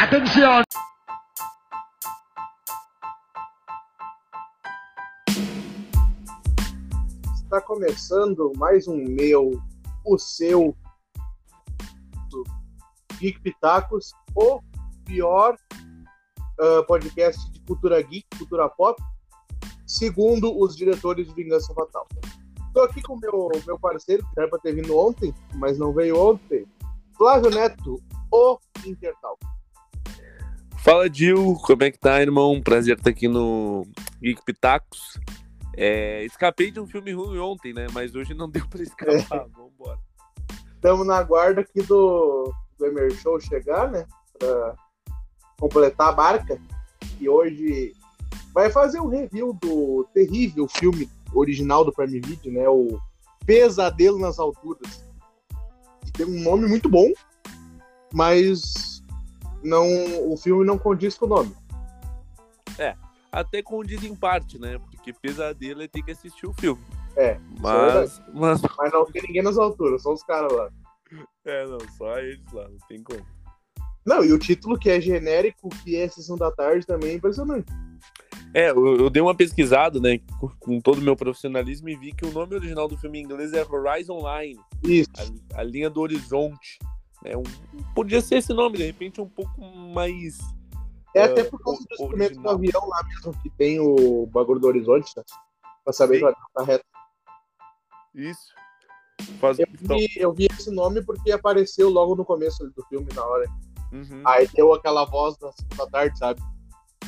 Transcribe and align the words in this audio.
Atenção! 0.00 0.62
Está 7.34 7.60
começando 7.60 8.52
mais 8.56 8.86
um 8.86 8.94
meu, 8.96 9.60
o 10.06 10.16
seu, 10.16 10.76
do 12.30 12.44
Geek 13.18 13.40
Pitacos, 13.40 14.12
o 14.36 14.60
pior 15.04 15.56
uh, 16.60 16.86
podcast 16.86 17.50
de 17.50 17.60
cultura 17.62 18.00
geek, 18.00 18.24
cultura 18.38 18.68
pop, 18.68 19.02
segundo 19.84 20.56
os 20.56 20.76
diretores 20.76 21.26
de 21.26 21.34
Vingança 21.34 21.74
Fatal. 21.74 22.06
Estou 22.68 22.84
aqui 22.84 23.02
com 23.02 23.16
meu, 23.16 23.50
meu 23.66 23.80
parceiro, 23.80 24.22
que 24.22 24.38
era 24.38 24.48
para 24.48 24.60
ter 24.60 24.76
vindo 24.76 24.96
ontem, 24.96 25.34
mas 25.56 25.76
não 25.76 25.92
veio 25.92 26.16
ontem, 26.16 26.64
Flávio 27.16 27.50
Neto, 27.50 28.00
o 28.30 28.60
Intertal. 28.86 29.36
Fala, 30.78 31.10
Dil, 31.10 31.54
como 31.62 31.82
é 31.82 31.90
que 31.90 31.98
tá, 31.98 32.20
irmão? 32.22 32.62
Prazer 32.62 32.96
estar 32.96 33.10
aqui 33.10 33.28
no 33.28 33.86
Geek 34.22 34.42
Pitacos. 34.44 35.18
É, 35.76 36.24
escapei 36.24 36.70
de 36.70 36.80
um 36.80 36.86
filme 36.86 37.12
ruim 37.12 37.38
ontem, 37.38 37.72
né? 37.72 37.86
Mas 37.92 38.14
hoje 38.14 38.32
não 38.32 38.48
deu 38.50 38.66
pra 38.68 38.82
escapar. 38.82 39.46
É. 39.46 39.48
Vambora. 39.48 39.98
Estamos 40.74 41.06
na 41.06 41.22
guarda 41.22 41.60
aqui 41.60 41.82
do, 41.82 42.52
do 42.78 42.86
Emer 42.86 43.10
Show 43.12 43.40
chegar, 43.40 43.90
né? 43.90 44.06
Pra 44.38 44.74
completar 45.58 46.08
a 46.08 46.12
barca. 46.12 46.60
E 47.20 47.28
hoje 47.28 47.92
vai 48.54 48.70
fazer 48.70 49.00
um 49.00 49.08
review 49.08 49.52
do 49.60 50.06
terrível 50.14 50.68
filme 50.68 51.10
original 51.34 51.84
do 51.84 51.92
Prime 51.92 52.20
Video, 52.20 52.52
né? 52.52 52.68
O 52.68 52.98
Pesadelo 53.44 54.18
nas 54.18 54.38
Alturas. 54.38 55.04
Que 56.04 56.12
tem 56.12 56.26
um 56.26 56.42
nome 56.42 56.66
muito 56.66 56.88
bom, 56.88 57.12
mas 58.12 58.97
não, 59.62 59.86
o 60.30 60.36
filme 60.36 60.64
não 60.64 60.78
condiz 60.78 61.16
com 61.16 61.26
o 61.26 61.28
nome. 61.28 61.54
É, 62.78 62.94
até 63.32 63.62
condiz 63.62 64.04
em 64.04 64.14
parte, 64.14 64.58
né? 64.58 64.78
Porque 64.78 65.12
pesadelo 65.12 65.82
é 65.82 65.88
ter 65.88 66.02
que 66.02 66.12
assistir 66.12 66.46
o 66.46 66.52
filme. 66.54 66.82
É, 67.16 67.30
é 67.30 67.40
mas, 67.58 68.22
mas... 68.32 68.62
mas 68.76 68.92
não 68.92 69.04
tem 69.06 69.22
ninguém 69.22 69.42
nas 69.42 69.58
alturas, 69.58 70.02
só 70.02 70.12
os 70.12 70.22
caras 70.22 70.52
lá. 70.52 70.70
É, 71.44 71.66
não, 71.66 71.78
só 71.96 72.18
eles 72.18 72.52
lá, 72.52 72.68
não 72.68 72.78
tem 72.88 73.02
como. 73.02 73.24
Não, 74.06 74.24
e 74.24 74.32
o 74.32 74.38
título 74.38 74.78
que 74.78 74.88
é 74.88 75.00
genérico, 75.00 75.68
que 75.84 75.96
é 75.96 76.08
Sessão 76.08 76.36
da 76.36 76.50
Tarde, 76.50 76.86
também 76.86 77.10
é 77.10 77.14
impressionante. 77.14 77.70
É, 78.54 78.70
eu, 78.70 78.96
eu 78.96 79.10
dei 79.10 79.20
uma 79.20 79.34
pesquisada, 79.34 80.00
né, 80.00 80.18
com, 80.40 80.48
com 80.58 80.80
todo 80.80 80.98
o 80.98 81.02
meu 81.02 81.14
profissionalismo 81.14 81.88
e 81.88 81.96
vi 81.96 82.12
que 82.12 82.24
o 82.24 82.32
nome 82.32 82.54
original 82.54 82.88
do 82.88 82.96
filme 82.96 83.18
em 83.18 83.24
inglês 83.24 83.52
é 83.52 83.62
Horizon 83.62 84.18
Line. 84.18 84.60
Isso. 84.82 85.10
A, 85.54 85.60
a 85.60 85.62
linha 85.62 85.90
do 85.90 86.00
horizonte. 86.00 86.78
É 87.24 87.36
um, 87.36 87.42
podia 87.94 88.20
ser 88.20 88.36
esse 88.36 88.52
nome, 88.52 88.78
de 88.78 88.86
repente 88.86 89.20
um 89.20 89.28
pouco 89.28 89.60
mais. 89.60 90.38
É 91.14 91.22
até 91.22 91.42
por 91.44 91.60
causa 91.62 91.80
do 91.80 91.92
instrumento 91.92 92.40
do 92.40 92.48
avião 92.48 92.86
lá 92.86 93.02
mesmo, 93.04 93.42
que 93.42 93.50
tem 93.50 93.80
o 93.80 94.26
bagulho 94.26 94.60
do 94.60 94.68
horizonte, 94.68 95.14
tá? 95.14 95.24
Pra 95.82 95.92
saber 95.92 96.20
Sim. 96.20 96.26
que 96.26 96.52
tá 96.54 96.62
reto. 96.62 96.84
Isso. 98.14 98.52
Faz... 99.40 99.58
Eu, 99.58 99.66
então... 99.72 99.96
vi, 99.96 100.08
eu 100.16 100.32
vi 100.32 100.46
esse 100.50 100.70
nome 100.70 101.02
porque 101.02 101.32
apareceu 101.32 101.88
logo 101.88 102.14
no 102.14 102.24
começo 102.24 102.64
do 102.70 102.84
filme, 102.86 103.08
na 103.14 103.24
hora. 103.24 103.46
Uhum. 103.92 104.22
Aí 104.24 104.46
deu 104.48 104.72
aquela 104.72 105.04
voz 105.04 105.36
da 105.38 105.50
segunda 105.52 105.90
tarde, 105.90 106.18
sabe? 106.18 106.40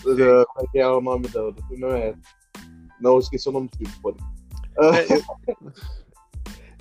Como 0.03 0.21
é 0.21 0.67
que 0.73 0.79
é 0.79 0.89
o 0.89 1.01
nome 1.01 1.29
do, 1.29 1.53
do 1.53 1.63
filme? 1.67 1.83
Não, 1.83 1.91
é... 1.91 2.15
não 3.01 3.19
esqueci 3.19 3.49
o 3.49 3.53
nome 3.53 3.69
do 3.69 3.77
filme, 3.77 3.95
pode. 4.03 4.19
É, 4.79 5.15
eu... 5.15 5.23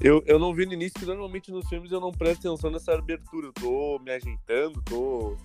Eu, 0.02 0.24
eu 0.26 0.40
não 0.40 0.54
vi 0.54 0.66
no 0.66 0.74
início, 0.74 0.98
que 0.98 1.06
normalmente 1.06 1.52
nos 1.52 1.68
filmes 1.68 1.92
eu 1.92 2.00
não 2.00 2.12
presto 2.12 2.48
atenção 2.48 2.72
nessa 2.72 2.94
abertura. 2.94 3.48
Eu 3.48 3.54
tô 3.54 4.00
me 4.00 4.12
ajeitando, 4.12 4.82
tô, 4.84 5.36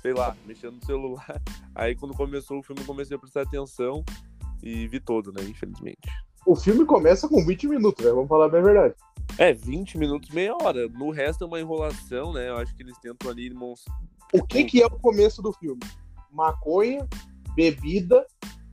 sei 0.00 0.14
lá, 0.14 0.36
mexendo 0.46 0.76
no 0.76 0.86
celular. 0.86 1.42
Aí 1.74 1.96
quando 1.96 2.14
começou 2.14 2.60
o 2.60 2.62
filme 2.62 2.80
eu 2.82 2.86
comecei 2.86 3.16
a 3.16 3.18
prestar 3.18 3.42
atenção 3.42 4.04
e 4.62 4.86
vi 4.86 5.00
todo, 5.00 5.32
né? 5.32 5.42
Infelizmente. 5.42 6.08
O 6.46 6.54
filme 6.54 6.84
começa 6.84 7.28
com 7.28 7.44
20 7.44 7.66
minutos, 7.66 8.04
né? 8.04 8.12
Vamos 8.12 8.28
falar 8.28 8.48
bem 8.48 8.60
a 8.60 8.64
verdade. 8.64 8.94
É, 9.36 9.52
20 9.52 9.98
minutos, 9.98 10.30
meia 10.30 10.54
hora. 10.54 10.88
No 10.88 11.10
resto 11.10 11.42
é 11.42 11.46
uma 11.46 11.60
enrolação, 11.60 12.32
né? 12.32 12.48
Eu 12.48 12.56
acho 12.56 12.74
que 12.76 12.82
eles 12.84 12.96
tentam 12.98 13.30
ali 13.30 13.52
mostrar. 13.52 13.98
O 14.32 14.44
que, 14.44 14.64
que 14.64 14.80
é 14.80 14.86
o 14.86 14.90
começo 14.90 15.42
do 15.42 15.52
filme? 15.52 15.82
Maconha, 16.30 17.06
bebida, 17.54 18.24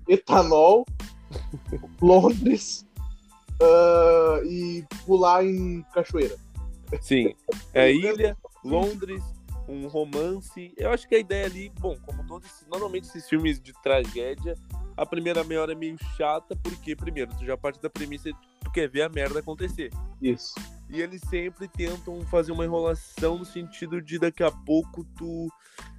etanol, 0.08 0.86
Londres, 2.00 2.86
uh, 3.62 4.46
e 4.46 4.86
pular 5.06 5.46
em 5.46 5.84
cachoeira. 5.94 6.36
Sim. 7.02 7.36
É 7.74 7.92
ilha, 7.94 8.38
Londres, 8.64 9.24
um 9.68 9.88
romance. 9.88 10.74
Eu 10.78 10.92
acho 10.92 11.08
que 11.08 11.16
a 11.16 11.20
ideia 11.20 11.46
ali, 11.46 11.72
bom, 11.80 11.98
como 12.06 12.26
todos 12.26 12.66
normalmente 12.70 13.08
esses 13.08 13.28
filmes 13.28 13.60
de 13.60 13.74
tragédia, 13.82 14.56
a 14.98 15.06
primeira 15.06 15.44
meia 15.44 15.62
hora 15.62 15.72
é 15.74 15.76
meio 15.76 15.98
chata, 16.16 16.56
porque 16.56 16.96
primeiro, 16.96 17.32
tu 17.38 17.46
já 17.46 17.58
parte 17.58 17.82
da 17.82 17.90
premissa 17.90 18.32
de 18.32 18.38
tu 18.64 18.72
quer 18.72 18.90
ver 18.90 19.04
a 19.04 19.10
merda 19.10 19.40
acontecer. 19.40 19.92
Isso. 20.22 20.56
E 20.90 21.02
eles 21.02 21.22
sempre 21.30 21.68
tentam 21.68 22.22
fazer 22.28 22.52
uma 22.52 22.64
enrolação 22.64 23.40
no 23.40 23.46
sentido 23.46 24.02
de 24.02 24.20
daqui 24.20 24.44
a 24.44 24.52
pouco 24.52 25.04
tu 25.18 25.50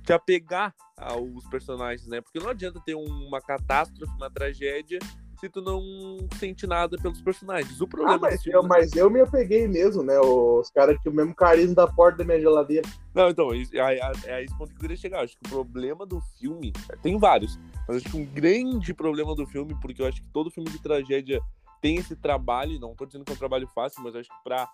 te 0.04 0.12
apegar 0.12 0.74
aos 0.96 1.44
personagens, 1.48 2.06
né? 2.06 2.20
Porque 2.20 2.38
não 2.38 2.48
adianta 2.48 2.80
ter 2.80 2.94
uma 2.94 3.40
catástrofe, 3.40 4.12
uma 4.14 4.30
tragédia 4.30 4.98
se 5.38 5.48
tu 5.48 5.60
não 5.60 6.18
sente 6.38 6.66
nada 6.66 6.96
pelos 6.96 7.20
personagens. 7.20 7.80
O 7.80 7.86
problema 7.86 8.16
ah, 8.16 8.18
mas, 8.18 8.46
eu, 8.46 8.62
mas 8.62 8.96
eu 8.96 9.10
me 9.10 9.20
apeguei 9.20 9.68
mesmo, 9.68 10.02
né? 10.02 10.18
Os 10.18 10.70
caras 10.70 10.98
tinham 11.00 11.12
o 11.12 11.16
mesmo 11.16 11.34
carisma 11.34 11.74
da 11.74 11.86
porta 11.86 12.18
da 12.18 12.24
minha 12.24 12.40
geladeira. 12.40 12.88
Não, 13.14 13.28
então, 13.28 13.52
é, 13.52 13.98
é, 13.98 14.10
é 14.26 14.44
esse 14.44 14.56
ponto 14.56 14.70
que 14.70 14.76
eu 14.76 14.80
queria 14.80 14.96
chegar. 14.96 15.22
Acho 15.22 15.36
que 15.38 15.46
o 15.46 15.50
problema 15.50 16.06
do 16.06 16.20
filme, 16.38 16.72
tem 17.02 17.18
vários, 17.18 17.58
mas 17.86 17.98
acho 17.98 18.10
que 18.10 18.16
um 18.16 18.24
grande 18.24 18.94
problema 18.94 19.34
do 19.34 19.46
filme, 19.46 19.74
porque 19.80 20.02
eu 20.02 20.06
acho 20.06 20.22
que 20.22 20.28
todo 20.32 20.50
filme 20.50 20.70
de 20.70 20.80
tragédia 20.80 21.40
tem 21.80 21.96
esse 21.96 22.16
trabalho, 22.16 22.80
não 22.80 22.94
tô 22.94 23.06
dizendo 23.06 23.24
que 23.24 23.32
é 23.32 23.34
um 23.34 23.38
trabalho 23.38 23.68
fácil, 23.68 24.02
mas 24.02 24.16
acho 24.16 24.28
que 24.28 24.44
pra 24.44 24.68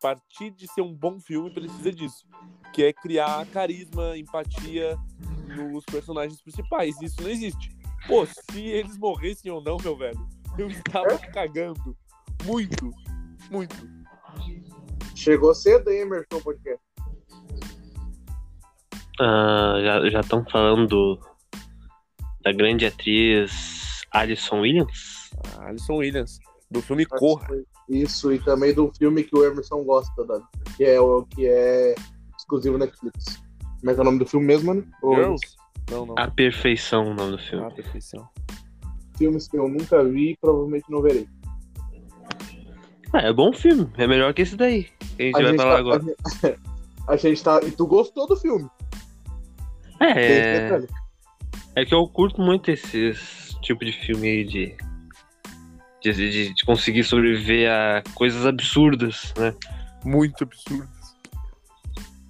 partir 0.00 0.50
de 0.50 0.66
ser 0.68 0.82
um 0.82 0.94
bom 0.94 1.18
filme 1.18 1.52
precisa 1.52 1.92
disso, 1.92 2.26
que 2.72 2.84
é 2.84 2.92
criar 2.92 3.46
carisma, 3.46 4.16
empatia 4.16 4.96
nos 5.56 5.84
personagens 5.84 6.40
principais. 6.40 7.00
Isso 7.00 7.22
não 7.22 7.30
existe. 7.30 7.83
Pô, 8.06 8.26
se 8.26 8.60
eles 8.60 8.98
morressem 8.98 9.50
ou 9.50 9.62
não, 9.62 9.78
meu 9.82 9.96
velho, 9.96 10.28
eu 10.58 10.68
estava 10.68 11.18
cagando. 11.32 11.96
Muito, 12.44 12.90
muito. 13.50 13.74
Chegou 15.14 15.54
cedo, 15.54 15.90
hein, 15.90 16.00
Emerson 16.00 16.40
Podcast? 16.40 16.82
Ah, 19.20 19.76
já 20.10 20.20
estão 20.20 20.44
falando 20.50 21.18
da 22.42 22.52
grande 22.52 22.84
atriz 22.84 24.02
Alison 24.10 24.60
Williams? 24.60 25.30
Ah, 25.56 25.68
Alison 25.68 25.96
Williams, 25.96 26.38
do 26.70 26.82
filme 26.82 27.06
Corra. 27.06 27.48
Isso, 27.88 28.32
e 28.32 28.38
também 28.38 28.74
do 28.74 28.92
filme 28.98 29.24
que 29.24 29.36
o 29.36 29.44
Emerson 29.44 29.82
gosta, 29.82 30.24
da, 30.24 30.40
que 30.76 30.84
é 30.84 31.00
o 31.00 31.24
que 31.24 31.46
é 31.46 31.94
exclusivo 32.36 32.76
Netflix. 32.76 33.42
Como 33.80 33.90
é 33.90 33.94
que 33.94 34.00
é 34.00 34.02
o 34.02 34.04
nome 34.04 34.18
do 34.18 34.26
filme 34.26 34.46
mesmo, 34.46 34.74
né? 34.74 34.82
Girls? 35.02 35.56
Não, 35.90 36.06
não. 36.06 36.14
A 36.18 36.30
Perfeição, 36.30 37.10
o 37.10 37.14
nome 37.14 37.32
do 37.32 37.38
filme. 37.38 37.64
A 37.64 37.70
Perfeição. 37.70 38.28
Filmes 39.16 39.48
que 39.48 39.56
eu 39.56 39.68
nunca 39.68 40.02
vi 40.04 40.32
e 40.32 40.36
provavelmente 40.36 40.90
não 40.90 41.02
verei. 41.02 41.28
Ah, 43.12 43.20
é 43.20 43.32
bom 43.32 43.52
filme. 43.52 43.88
É 43.96 44.06
melhor 44.06 44.34
que 44.34 44.42
esse 44.42 44.56
daí. 44.56 44.88
Que 45.16 45.22
a 45.22 45.26
gente 45.26 45.36
a 45.36 45.38
vai 45.38 45.46
gente 45.50 45.56
falar 45.56 45.74
tá, 45.74 45.78
agora. 45.78 46.04
A 47.06 47.16
gente, 47.16 47.42
tá. 47.44 47.60
E 47.62 47.70
tu 47.70 47.86
gostou 47.86 48.26
do 48.26 48.36
filme? 48.36 48.68
É. 50.00 50.84
É 51.76 51.84
que 51.84 51.94
eu 51.94 52.06
curto 52.08 52.40
muito 52.40 52.70
esse 52.70 53.14
tipo 53.62 53.84
de 53.84 53.92
filme 53.92 54.28
aí 54.28 54.44
de. 54.44 54.76
De, 56.02 56.12
de, 56.12 56.52
de 56.52 56.64
conseguir 56.66 57.02
sobreviver 57.02 57.70
a 57.70 58.02
coisas 58.14 58.44
absurdas, 58.44 59.32
né? 59.38 59.54
Muito 60.04 60.44
absurdas. 60.44 60.88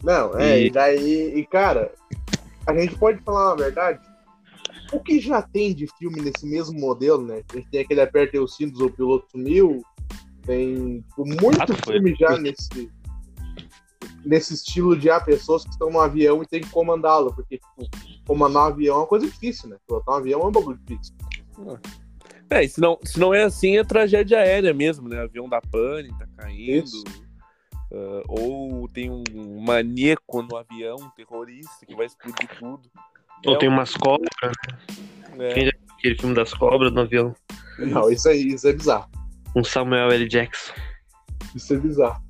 Não, 0.02 0.38
é, 0.38 0.60
e, 0.60 0.66
e 0.66 0.70
daí. 0.70 1.38
E 1.38 1.46
cara, 1.46 1.90
a 2.66 2.78
gente 2.78 2.96
pode 2.96 3.20
falar 3.22 3.48
uma 3.48 3.56
verdade? 3.56 4.00
O 4.92 5.00
que 5.00 5.20
já 5.20 5.42
tem 5.42 5.74
de 5.74 5.86
filme 5.98 6.20
nesse 6.20 6.46
mesmo 6.46 6.78
modelo, 6.78 7.24
né? 7.24 7.42
A 7.52 7.56
gente 7.56 7.70
tem 7.70 7.80
aquele 7.80 8.00
aperta 8.00 8.40
os 8.40 8.56
cintos, 8.56 8.80
o 8.80 8.90
piloto 8.90 9.30
sumiu. 9.30 9.82
Tem 10.42 11.00
tipo, 11.00 11.24
muito 11.24 11.72
ah, 11.72 11.90
filme 11.90 12.14
já 12.14 12.36
nesse, 12.38 12.90
nesse 14.24 14.54
estilo 14.54 14.96
de 14.96 15.08
há 15.08 15.20
pessoas 15.20 15.64
que 15.64 15.70
estão 15.70 15.90
no 15.90 16.00
avião 16.00 16.42
e 16.42 16.46
tem 16.46 16.60
que 16.60 16.68
comandá-lo, 16.70 17.34
porque 17.34 17.58
tipo, 17.58 17.88
comandar 18.26 18.64
um 18.64 18.66
avião 18.66 18.96
é 18.96 18.98
uma 18.98 19.06
coisa 19.06 19.26
difícil, 19.26 19.70
né? 19.70 19.76
Pilotar 19.86 20.16
um 20.16 20.18
avião 20.18 20.40
é 20.42 20.46
um 20.46 20.52
bagulho 20.52 20.78
difícil. 20.84 21.14
É, 22.50 22.68
se 22.68 22.80
não, 22.80 22.98
se 23.02 23.18
não 23.18 23.32
é 23.32 23.44
assim, 23.44 23.78
é 23.78 23.84
tragédia 23.84 24.38
aérea 24.38 24.74
mesmo, 24.74 25.08
né? 25.08 25.22
Avião 25.22 25.48
da 25.48 25.60
pane, 25.60 26.10
tá 26.18 26.26
caindo. 26.36 26.84
Isso. 26.84 27.04
Uh, 27.94 28.22
ou 28.26 28.88
tem 28.88 29.08
um 29.08 29.60
maníaco 29.60 30.42
no 30.42 30.56
avião, 30.56 30.96
um 31.00 31.10
terrorista 31.10 31.86
que 31.86 31.94
vai 31.94 32.06
explodir 32.06 32.48
tudo. 32.58 32.90
Ou 33.46 33.54
é 33.54 33.58
tem 33.58 33.68
um... 33.68 33.72
umas 33.72 33.94
cobras. 33.94 34.28
Né? 34.42 35.50
É. 35.50 35.54
Quem 35.54 35.66
já 35.66 35.70
viu 35.70 35.94
aquele 35.96 36.14
filme 36.16 36.34
das 36.34 36.52
cobras 36.52 36.92
no 36.92 37.02
avião? 37.02 37.32
Não, 37.78 38.10
isso 38.10 38.28
aí, 38.28 38.48
isso 38.48 38.66
é 38.66 38.72
bizarro. 38.72 39.08
Um 39.54 39.62
Samuel 39.62 40.10
L. 40.10 40.28
Jackson. 40.28 40.72
Isso 41.54 41.72
é 41.72 41.76
bizarro. 41.76 42.20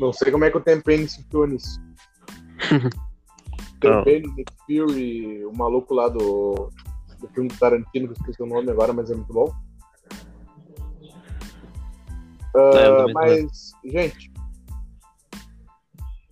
Não 0.00 0.12
sei 0.12 0.32
como 0.32 0.44
é 0.44 0.50
que 0.50 0.56
o 0.56 0.60
Tempene 0.60 1.08
se 1.08 1.22
ficou 1.22 1.46
nisso. 1.46 1.80
Tem 3.80 3.90
Não. 3.90 4.02
o 4.02 4.04
Bane, 4.04 4.34
Nick 4.34 4.52
Fury, 4.66 5.44
o 5.46 5.56
maluco 5.56 5.94
lá 5.94 6.08
do, 6.08 6.70
do 7.20 7.28
filme 7.28 7.48
do 7.48 7.56
Tarantino, 7.56 8.08
que 8.08 8.12
eu 8.12 8.12
esqueci 8.12 8.42
o 8.42 8.46
nome 8.46 8.70
agora, 8.72 8.92
mas 8.92 9.08
é 9.08 9.14
muito 9.14 9.32
bom. 9.32 9.54
É, 12.56 12.88
eu 12.88 12.94
Ah, 12.94 12.96
também 12.96 13.14
mas, 13.14 13.72
gente, 13.84 14.32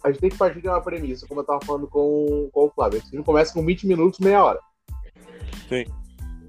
a 0.04 0.10
gente 0.10 0.20
tem 0.20 0.30
que 0.30 0.38
partir 0.38 0.60
de 0.60 0.68
uma 0.68 0.80
premissa, 0.80 1.26
como 1.26 1.40
eu 1.40 1.44
tava 1.44 1.60
falando 1.64 1.86
com, 1.88 2.48
com 2.52 2.66
o 2.66 2.70
Flávio. 2.70 2.98
Esse 2.98 3.10
filme 3.10 3.24
começa 3.24 3.52
com 3.52 3.64
20 3.64 3.86
minutos, 3.86 4.20
meia 4.20 4.44
hora. 4.44 4.60
Sim. 5.68 5.84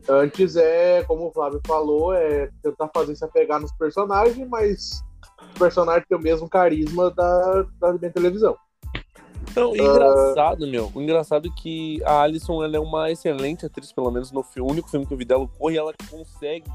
Antes 0.07 0.55
é, 0.55 1.03
como 1.03 1.27
o 1.27 1.31
Flávio 1.31 1.61
falou, 1.67 2.13
é 2.13 2.49
tentar 2.63 2.89
fazer 2.93 3.15
se 3.15 3.23
apegar 3.23 3.59
nos 3.59 3.71
personagens, 3.73 4.47
mas 4.47 5.03
os 5.53 5.59
personagens 5.59 6.05
têm 6.07 6.17
o 6.17 6.21
mesmo 6.21 6.49
carisma 6.49 7.11
da, 7.11 7.65
da 7.79 7.93
minha 7.93 8.11
televisão. 8.11 8.55
Não, 9.55 9.75
e 9.75 9.79
engraçado, 9.81 10.67
meu. 10.67 10.91
O 10.93 11.01
engraçado 11.01 11.47
é 11.47 11.61
que 11.61 12.01
a 12.03 12.21
Alison 12.21 12.63
ela 12.63 12.75
é 12.77 12.79
uma 12.79 13.11
excelente 13.11 13.65
atriz, 13.65 13.91
pelo 13.91 14.11
menos 14.11 14.31
no 14.31 14.43
fi- 14.43 14.61
o 14.61 14.65
único 14.67 14.89
filme 14.89 15.05
que 15.05 15.13
eu 15.13 15.17
vi 15.17 15.25
dela, 15.25 15.43
o 15.43 15.47
Corre, 15.47 15.77
ela 15.77 15.93
consegue 16.09 16.69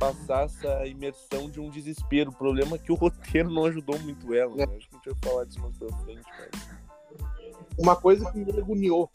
passar 0.00 0.44
essa 0.46 0.86
imersão 0.86 1.50
de 1.50 1.60
um 1.60 1.68
desespero. 1.68 2.30
O 2.30 2.34
problema 2.34 2.76
é 2.76 2.78
que 2.78 2.90
o 2.90 2.94
roteiro 2.94 3.50
não 3.50 3.66
ajudou 3.66 3.98
muito 4.00 4.32
ela, 4.34 4.56
né? 4.56 4.64
Acho 4.64 4.88
que 4.88 4.96
a 4.96 4.98
gente 4.98 5.10
vai 5.20 5.30
falar 5.30 5.44
disso 5.44 5.60
mais 5.60 5.76
pra 5.76 5.96
frente, 5.98 6.22
mas... 6.38 7.76
uma 7.78 7.94
coisa 7.94 8.32
que 8.32 8.38
me 8.38 8.50
agoniou. 8.58 9.10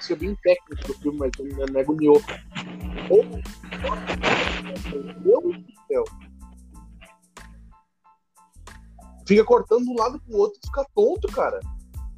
Isso 0.00 0.14
é 0.14 0.16
bem 0.16 0.34
técnico 0.36 0.88
do 0.88 0.94
filme, 0.94 1.18
mas 1.18 1.30
me, 1.38 1.52
me 1.70 1.80
agoniou. 1.80 2.22
Ou- 3.10 3.24
Meu 5.22 5.42
Deus 5.42 5.56
do 5.58 5.72
céu. 5.86 6.04
Fica 9.26 9.44
cortando 9.44 9.84
de 9.84 9.90
um 9.90 9.96
lado 9.96 10.18
pro 10.22 10.38
outro 10.38 10.58
e 10.62 10.66
fica 10.66 10.84
tonto, 10.94 11.28
cara. 11.28 11.60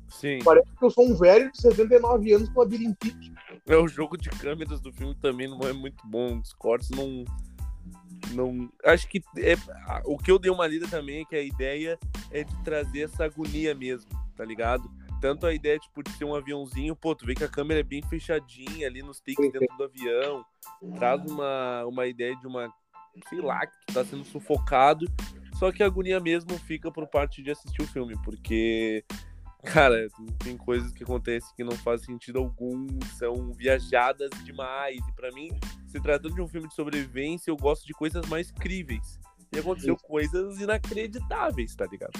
Sim. 0.08 0.38
Parece 0.44 0.68
que 0.78 0.84
eu 0.84 0.90
sou 0.90 1.08
um 1.08 1.16
velho 1.16 1.50
de 1.50 1.60
79 1.60 2.32
anos 2.32 2.48
com 2.50 2.60
labirintite. 2.60 3.32
É, 3.66 3.76
o 3.76 3.88
jogo 3.88 4.16
de 4.16 4.30
câmeras 4.30 4.80
do 4.80 4.92
filme 4.92 5.14
também 5.16 5.48
não 5.48 5.58
é 5.68 5.72
muito 5.72 6.06
bom. 6.06 6.38
Os 6.38 6.52
cortes 6.52 6.90
não. 6.90 7.24
Não 8.32 8.70
acho 8.84 9.08
que 9.08 9.22
é, 9.38 9.54
o 10.04 10.16
que 10.16 10.30
eu 10.30 10.38
dei 10.38 10.50
uma 10.50 10.66
lida 10.66 10.88
também 10.88 11.20
é 11.20 11.24
que 11.24 11.36
a 11.36 11.42
ideia 11.42 11.98
é 12.30 12.44
de 12.44 12.64
trazer 12.64 13.02
essa 13.02 13.24
agonia 13.24 13.74
mesmo, 13.74 14.10
tá 14.36 14.44
ligado? 14.44 14.90
Tanto 15.20 15.46
a 15.46 15.54
ideia 15.54 15.78
tipo, 15.78 16.02
de 16.02 16.10
ser 16.12 16.24
um 16.24 16.34
aviãozinho, 16.34 16.96
pô, 16.96 17.14
tu 17.14 17.26
vê 17.26 17.34
que 17.34 17.44
a 17.44 17.48
câmera 17.48 17.80
é 17.80 17.84
bem 17.84 18.02
fechadinha 18.02 18.86
ali 18.86 19.02
nos 19.02 19.20
takes 19.20 19.52
dentro 19.52 19.76
do 19.76 19.84
avião, 19.84 20.44
traz 20.96 21.24
uma, 21.30 21.84
uma 21.86 22.06
ideia 22.06 22.34
de 22.36 22.46
uma, 22.46 22.72
sei 23.28 23.40
lá, 23.40 23.66
que 23.66 23.72
tu 23.86 23.94
tá 23.94 24.04
sendo 24.04 24.24
sufocado, 24.24 25.06
só 25.58 25.70
que 25.70 25.82
a 25.82 25.86
agonia 25.86 26.18
mesmo 26.18 26.58
fica 26.58 26.90
por 26.90 27.06
parte 27.06 27.42
de 27.42 27.50
assistir 27.52 27.82
o 27.82 27.86
filme, 27.86 28.16
porque 28.24 29.04
Cara, 29.64 30.08
tem 30.42 30.56
coisas 30.56 30.92
que 30.92 31.04
acontecem 31.04 31.48
que 31.56 31.62
não 31.62 31.72
fazem 31.72 32.06
sentido 32.06 32.40
algum, 32.40 32.86
são 33.16 33.52
viajadas 33.52 34.30
demais. 34.44 34.98
E 35.08 35.12
pra 35.12 35.30
mim, 35.30 35.50
se 35.86 36.00
tratando 36.00 36.34
de 36.34 36.42
um 36.42 36.48
filme 36.48 36.68
de 36.68 36.74
sobrevivência, 36.74 37.50
eu 37.50 37.56
gosto 37.56 37.86
de 37.86 37.92
coisas 37.92 38.26
mais 38.26 38.50
críveis. 38.50 39.20
E 39.54 39.58
aconteceu 39.58 39.94
Isso. 39.94 40.04
coisas 40.04 40.60
inacreditáveis, 40.60 41.76
tá 41.76 41.86
ligado? 41.86 42.18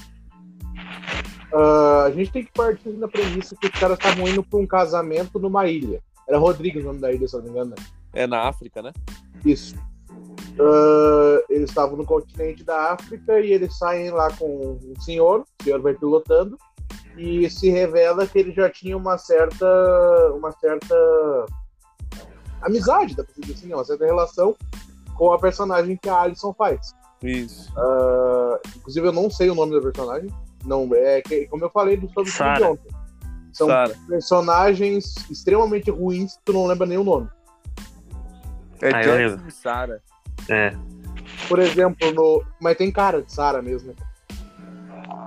Ah, 1.53 2.05
a 2.05 2.11
gente 2.11 2.31
tem 2.31 2.45
que 2.45 2.53
partir 2.53 2.93
da 2.93 3.09
premissa 3.09 3.57
que 3.57 3.67
os 3.67 3.73
caras 3.73 3.99
estavam 3.99 4.29
indo 4.29 4.43
pra 4.43 4.59
um 4.59 4.67
casamento 4.67 5.39
numa 5.39 5.67
ilha. 5.67 6.01
Era 6.29 6.39
Rodrigues 6.39 6.83
o 6.83 6.87
nome 6.87 7.01
da 7.01 7.13
ilha, 7.13 7.27
se 7.27 7.35
eu 7.35 7.41
não 7.41 7.47
me 7.47 7.51
engano. 7.51 7.75
É 8.13 8.27
na 8.27 8.43
África, 8.49 8.81
né? 8.83 8.93
Isso. 9.45 9.75
Ah, 10.61 11.43
eles 11.49 11.71
estavam 11.71 11.97
no 11.97 12.05
continente 12.05 12.63
da 12.63 12.93
África 12.93 13.41
e 13.41 13.53
eles 13.53 13.77
saem 13.77 14.11
lá 14.11 14.31
com 14.37 14.79
um 14.83 15.01
senhor, 15.01 15.41
o 15.41 15.65
senhor 15.65 15.81
vai 15.81 15.95
pilotando, 15.95 16.57
e 17.17 17.49
se 17.51 17.69
revela 17.71 18.27
que 18.27 18.39
ele 18.39 18.53
já 18.53 18.69
tinha 18.71 18.97
uma 18.97 19.19
certa. 19.19 19.67
uma 20.35 20.51
certa 20.53 20.95
amizade, 22.63 23.17
dá 23.17 23.25
pra 23.25 23.33
dizer 23.39 23.55
assim, 23.55 23.73
uma 23.75 23.85
certa 23.85 24.05
relação 24.05 24.55
com 25.17 25.33
a 25.33 25.39
personagem 25.39 25.97
que 25.97 26.09
a 26.09 26.21
Alison 26.21 26.53
faz. 26.55 26.95
Isso. 27.23 27.73
Ah, 27.77 28.59
inclusive 28.77 29.07
eu 29.07 29.13
não 29.13 29.31
sei 29.31 29.51
o 29.51 29.55
nome 29.55 29.75
da 29.75 29.81
personagem. 29.81 30.31
Não, 30.65 30.89
é 30.95 31.21
que, 31.23 31.47
como 31.49 31.65
eu 31.65 31.71
falei 31.71 31.97
do 31.97 32.07
sobre 32.13 32.31
filme 32.31 32.53
de 32.53 32.59
Sarah. 32.61 32.71
ontem. 32.71 32.91
São 33.53 33.67
Sara. 33.67 33.95
personagens 34.09 35.15
extremamente 35.31 35.91
ruins 35.91 36.37
que 36.37 36.43
tu 36.47 36.53
não 36.53 36.67
lembra 36.67 36.87
nem 36.87 36.97
o 36.99 37.05
nome. 37.05 37.29
É 38.81 38.87
Ah, 38.95 39.03
eu 39.03 39.17
Jackson 39.17 39.17
lembro. 39.37 39.49
e 39.49 39.53
Sara. 39.53 40.03
É. 40.49 40.75
Por 41.49 41.59
exemplo, 41.59 42.13
no. 42.13 42.43
Mas 42.61 42.77
tem 42.77 42.91
cara 42.91 43.23
de 43.23 43.33
Sarah 43.33 43.61
mesmo, 43.61 43.89
né? 43.89 43.95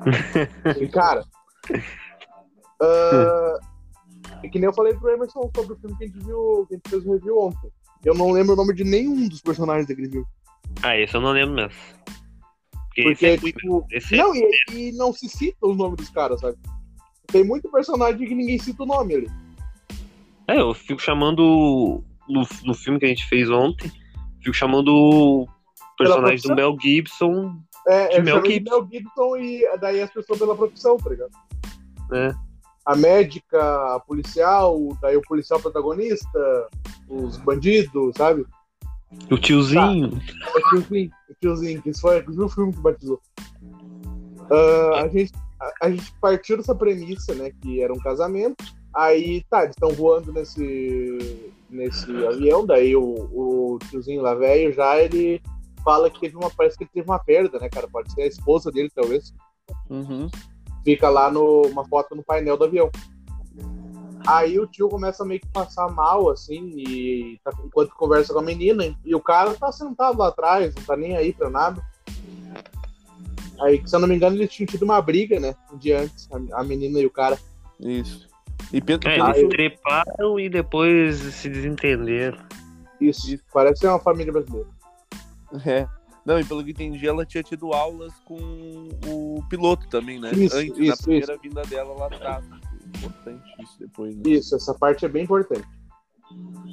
tem 0.73 0.87
cara. 0.89 1.23
Ah, 2.81 3.59
e 4.43 4.49
que 4.49 4.59
nem 4.59 4.67
eu 4.67 4.73
falei 4.73 4.93
pro 4.93 5.09
Emerson 5.09 5.49
sobre 5.55 5.73
o 5.73 5.77
filme 5.77 5.97
que 5.97 6.03
a 6.03 6.07
gente 6.07 6.19
viu, 6.19 6.65
que 6.67 6.75
a 6.75 6.77
gente 6.77 6.89
fez 6.89 7.05
o 7.05 7.13
review 7.13 7.39
ontem. 7.39 7.71
Eu 8.03 8.13
não 8.13 8.31
lembro 8.31 8.53
o 8.53 8.55
nome 8.55 8.73
de 8.73 8.83
nenhum 8.83 9.27
dos 9.27 9.41
personagens 9.41 9.87
daquele 9.87 10.09
filme. 10.09 10.27
Ah, 10.83 10.97
esse 10.97 11.15
eu 11.15 11.21
não 11.21 11.31
lembro 11.31 11.55
mesmo. 11.55 11.71
Porque, 12.87 13.03
Porque, 13.03 13.25
é 13.25 13.37
tipo. 13.37 13.85
é- 13.91 14.15
Não, 14.15 14.35
e, 14.35 14.51
e 14.71 14.91
não 14.93 15.11
se 15.11 15.27
cita 15.27 15.67
os 15.67 15.75
nomes 15.75 15.97
dos 15.97 16.09
caras, 16.09 16.39
sabe? 16.39 16.57
Tem 17.27 17.43
muito 17.43 17.69
personagem 17.69 18.27
que 18.27 18.35
ninguém 18.35 18.59
cita 18.59 18.83
o 18.83 18.85
nome 18.85 19.15
ali. 19.15 19.27
É, 20.47 20.59
eu 20.59 20.73
fico 20.73 21.01
chamando. 21.01 22.03
No, 22.27 22.47
no 22.63 22.73
filme 22.73 22.99
que 22.99 23.05
a 23.05 23.09
gente 23.09 23.27
fez 23.27 23.49
ontem, 23.51 23.91
fico 24.41 24.55
chamando 24.55 24.89
o 24.89 25.47
personagem 25.97 26.41
do? 26.49 26.55
Mel 26.55 26.75
Gibson. 26.79 27.55
É, 27.87 28.07
De 28.07 28.15
é 28.15 28.21
Mel 28.21 28.43
Gibson. 28.43 28.71
Mel 28.71 28.87
Gibson 28.91 29.37
e 29.37 29.77
daí 29.79 30.01
as 30.01 30.11
pessoas 30.11 30.39
pela 30.39 30.55
profissão, 30.55 30.97
tá 30.97 31.09
ligado? 31.09 31.31
É. 32.11 32.33
A 32.85 32.95
médica, 32.95 33.95
a 33.95 33.99
policial, 33.99 34.77
daí 35.01 35.17
o 35.17 35.21
policial 35.21 35.59
protagonista, 35.59 36.67
os 37.09 37.37
bandidos, 37.37 38.13
sabe? 38.15 38.45
O 39.31 39.37
tiozinho. 39.37 40.21
É 40.45 40.57
o 40.57 40.69
tiozinho, 40.69 41.11
o 41.29 41.33
tiozinho, 41.41 41.81
que 41.81 41.89
isso 41.89 42.01
foi 42.01 42.19
inclusive 42.19 42.45
o 42.45 42.49
filme 42.49 42.73
que 42.73 42.79
batizou. 42.79 43.19
Ah, 44.51 45.01
a, 45.01 45.07
gente, 45.07 45.31
a, 45.59 45.85
a 45.87 45.89
gente 45.89 46.13
partiu 46.21 46.57
dessa 46.57 46.75
premissa, 46.75 47.33
né? 47.33 47.51
Que 47.61 47.81
era 47.81 47.93
um 47.93 47.99
casamento. 47.99 48.63
Aí, 48.93 49.43
tá, 49.49 49.63
eles 49.63 49.75
estão 49.75 49.89
voando 49.89 50.31
nesse, 50.31 51.51
nesse 51.69 52.11
avião, 52.25 52.65
daí 52.65 52.95
o, 52.95 53.03
o 53.03 53.79
tiozinho 53.89 54.21
lá 54.21 54.33
velho 54.35 54.71
já 54.73 55.01
ele 55.01 55.41
fala 55.83 56.09
que 56.09 56.19
teve 56.19 56.35
uma. 56.35 56.49
Parece 56.49 56.77
que 56.77 56.83
ele 56.83 56.91
teve 56.93 57.09
uma 57.09 57.19
perda, 57.19 57.59
né, 57.59 57.69
cara? 57.69 57.87
Pode 57.87 58.11
ser 58.11 58.23
a 58.23 58.27
esposa 58.27 58.71
dele, 58.71 58.89
talvez. 58.93 59.33
Uhum. 59.89 60.29
Fica 60.85 61.09
lá 61.09 61.29
no, 61.29 61.63
uma 61.63 61.83
foto 61.83 62.15
no 62.15 62.23
painel 62.23 62.55
do 62.55 62.63
avião. 62.63 62.89
Aí 64.25 64.57
o 64.59 64.65
tio 64.65 64.87
começa 64.87 65.23
a 65.23 65.25
meio 65.25 65.41
que 65.41 65.47
passar 65.49 65.91
mal, 65.91 66.29
assim, 66.29 66.73
e 66.77 67.39
tá, 67.43 67.51
enquanto 67.63 67.93
conversa 67.95 68.33
com 68.33 68.39
a 68.39 68.43
menina, 68.43 68.95
e 69.03 69.13
o 69.13 69.19
cara 69.19 69.53
tá 69.53 69.71
sentado 69.71 70.17
lá 70.17 70.29
atrás, 70.29 70.73
não 70.73 70.83
tá 70.83 70.95
nem 70.95 71.17
aí 71.17 71.33
pra 71.33 71.49
nada. 71.49 71.83
Aí, 73.61 73.81
se 73.85 73.95
eu 73.95 73.99
não 73.99 74.07
me 74.07 74.15
engano, 74.15 74.35
eles 74.35 74.51
tinham 74.51 74.67
tido 74.67 74.83
uma 74.83 75.01
briga, 75.01 75.39
né? 75.39 75.55
Um 75.71 75.77
dia 75.77 76.01
antes, 76.01 76.27
a, 76.31 76.59
a 76.59 76.63
menina 76.63 76.99
e 76.99 77.05
o 77.05 77.11
cara. 77.11 77.37
Isso. 77.79 78.27
E 78.73 78.81
pelo, 78.81 78.99
É, 79.05 79.15
pelo 79.15 79.29
eles 79.35 79.49
treparam 79.49 80.39
e 80.39 80.49
depois 80.49 81.17
se 81.17 81.49
desentenderam. 81.49 82.37
Isso, 82.99 83.33
Isso. 83.33 83.43
parece 83.53 83.81
ser 83.81 83.87
uma 83.87 83.99
família 83.99 84.31
brasileira. 84.31 84.67
É. 85.65 85.87
Não, 86.25 86.39
e 86.39 86.43
pelo 86.43 86.63
que 86.63 86.71
entendi, 86.71 87.07
ela 87.07 87.25
tinha 87.25 87.43
tido 87.43 87.71
aulas 87.71 88.13
com 88.25 88.89
o 89.05 89.43
piloto 89.47 89.87
também, 89.87 90.19
né? 90.19 90.31
Isso, 90.31 90.57
Antes, 90.57 90.77
na 90.77 90.83
isso, 90.83 91.03
primeira 91.03 91.37
vinda 91.37 91.61
dela 91.63 91.93
lá 91.93 92.07
atrás. 92.07 92.45
Importante 92.97 93.43
isso 93.61 93.79
depois, 93.79 94.15
né? 94.15 94.23
Isso, 94.25 94.55
essa 94.55 94.73
parte 94.73 95.05
é 95.05 95.07
bem 95.07 95.23
importante. 95.23 95.67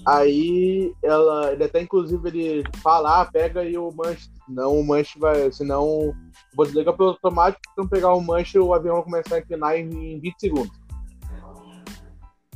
Aí 0.06 0.92
ela, 1.02 1.52
ele 1.52 1.64
até 1.64 1.82
inclusive 1.82 2.26
ele 2.28 2.64
fala, 2.82 3.20
ah, 3.20 3.24
pega 3.26 3.60
aí 3.60 3.76
o 3.76 3.92
manche, 3.92 4.28
senão 4.46 4.80
o 4.80 4.84
manche 4.84 5.18
vai, 5.18 5.52
senão 5.52 6.14
vou 6.54 6.66
desligar 6.66 6.96
pelo 6.96 7.10
automático, 7.10 7.62
se 7.68 7.78
não 7.78 7.86
pegar 7.86 8.14
o 8.14 8.20
manche, 8.20 8.58
o 8.58 8.72
avião 8.72 8.96
vai 8.96 9.04
começar 9.04 9.36
a 9.36 9.38
inclinar 9.38 9.76
em, 9.76 10.14
em 10.14 10.18
20 10.18 10.40
segundos. 10.40 10.82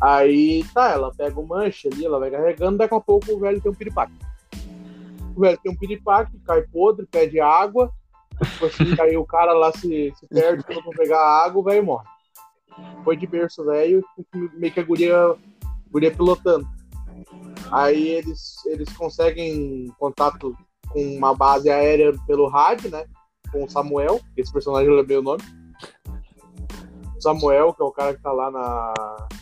Aí 0.01 0.65
tá, 0.75 0.91
ela 0.91 1.13
pega 1.15 1.39
o 1.39 1.47
manche 1.47 1.89
ali, 1.89 2.05
ela 2.05 2.19
vai 2.19 2.31
carregando, 2.31 2.79
daqui 2.79 2.95
a 2.95 3.01
pouco 3.01 3.33
o 3.33 3.39
velho 3.39 3.61
tem 3.61 3.71
um 3.71 3.75
piripaque. 3.75 4.13
Velho 5.41 5.59
tem 5.63 5.73
um 5.73 5.77
piripaque, 5.77 6.39
cai 6.45 6.63
podre, 6.63 7.07
pede 7.07 7.41
água, 7.41 7.91
tipo 8.43 8.67
assim, 8.67 8.85
aí 9.01 9.17
o 9.17 9.25
cara 9.25 9.53
lá 9.53 9.73
se, 9.73 10.13
se 10.17 10.27
perde 10.29 10.65
quando 10.65 10.91
pegar 10.91 11.19
a 11.19 11.45
água, 11.45 11.61
o 11.61 11.65
velho 11.65 11.85
morre. 11.85 12.07
Foi 13.05 13.17
de 13.17 13.27
berço 13.27 13.65
velho, 13.65 14.05
meio 14.55 14.73
que 14.73 14.81
a 14.81 14.85
guria, 14.85 15.35
guria 15.91 16.13
pilotando. 16.13 16.67
Aí 17.71 18.09
eles, 18.09 18.65
eles 18.67 18.93
conseguem 18.97 19.93
contato 19.99 20.57
com 20.89 21.01
uma 21.01 21.35
base 21.35 21.71
aérea 21.71 22.13
pelo 22.27 22.49
rádio, 22.49 22.91
né? 22.91 23.07
Com 23.51 23.65
o 23.65 23.71
Samuel, 23.71 24.21
esse 24.37 24.53
personagem 24.53 24.89
eu 24.89 24.97
lembrei 24.97 25.17
o 25.17 25.23
nome. 25.23 25.43
Samuel, 27.19 27.73
que 27.73 27.83
é 27.83 27.85
o 27.85 27.91
cara 27.91 28.15
que 28.15 28.23
tá 28.23 28.31
lá 28.31 28.51
na, 28.51 28.95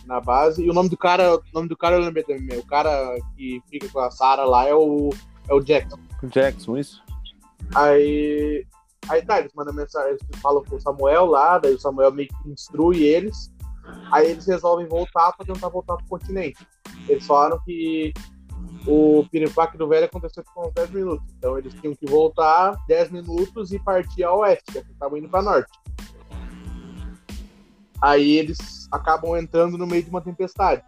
na 0.05 0.21
base. 0.21 0.63
E 0.63 0.69
o 0.69 0.73
nome 0.73 0.89
do 0.89 0.97
cara, 0.97 1.35
o 1.35 1.41
nome 1.53 1.67
do 1.67 1.77
cara 1.77 1.95
eu 1.95 2.01
lembrei 2.01 2.23
também. 2.23 2.57
O 2.57 2.65
cara 2.65 3.15
que 3.35 3.61
fica 3.69 3.87
com 3.89 3.99
a 3.99 4.09
Sarah 4.09 4.45
lá 4.45 4.67
é 4.67 4.73
o, 4.73 5.09
é 5.47 5.53
o 5.53 5.59
Jackson. 5.59 5.99
Jackson, 6.23 6.77
isso? 6.77 7.03
Aí, 7.73 8.65
aí 9.09 9.21
tá, 9.23 9.39
eles 9.39 9.53
mandam 9.53 9.73
mensagem, 9.73 10.11
eles 10.11 10.41
falam 10.41 10.63
com 10.63 10.75
o 10.75 10.81
Samuel 10.81 11.25
lá, 11.25 11.57
daí 11.57 11.73
o 11.73 11.79
Samuel 11.79 12.11
meio 12.11 12.29
que 12.29 12.49
instrui 12.49 13.03
eles. 13.03 13.53
Aí 14.11 14.31
eles 14.31 14.45
resolvem 14.45 14.87
voltar 14.87 15.31
para 15.33 15.45
tentar 15.45 15.69
voltar 15.69 15.95
pro 15.97 16.07
continente. 16.07 16.65
Eles 17.07 17.25
falaram 17.25 17.59
que 17.63 18.13
o 18.87 19.25
piripaque 19.31 19.77
do 19.77 19.87
velho 19.87 20.05
aconteceu 20.05 20.43
com 20.53 20.67
uns 20.67 20.73
10 20.73 20.91
minutos. 20.91 21.33
Então 21.37 21.57
eles 21.57 21.73
tinham 21.75 21.95
que 21.95 22.05
voltar 22.05 22.75
10 22.87 23.11
minutos 23.11 23.71
e 23.71 23.79
partir 23.79 24.23
a 24.23 24.33
oeste, 24.33 24.71
que 24.71 24.79
estavam 24.79 25.17
indo 25.17 25.29
para 25.29 25.41
norte. 25.43 25.71
Aí 28.01 28.37
eles 28.37 28.87
acabam 28.91 29.35
entrando 29.37 29.77
no 29.77 29.87
meio 29.87 30.03
de 30.03 30.09
uma 30.09 30.21
tempestade. 30.21 30.83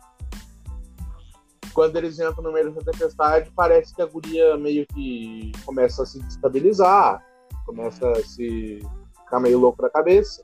Quando 1.77 1.95
eles 1.95 2.17
entram 2.17 2.43
no 2.43 2.51
meio 2.51 2.71
dessa 2.71 2.91
tempestade, 2.91 3.51
parece 3.55 3.93
que 3.93 4.01
a 4.01 4.07
guria 4.07 4.57
meio 4.57 4.83
que 4.87 5.51
começa 5.63 6.01
a 6.01 6.07
se 6.07 6.19
destabilizar, 6.23 7.23
começa 7.67 8.13
a 8.13 8.15
se 8.15 8.79
ficar 9.19 9.39
meio 9.39 9.59
louco 9.59 9.83
da 9.83 9.87
cabeça. 9.91 10.41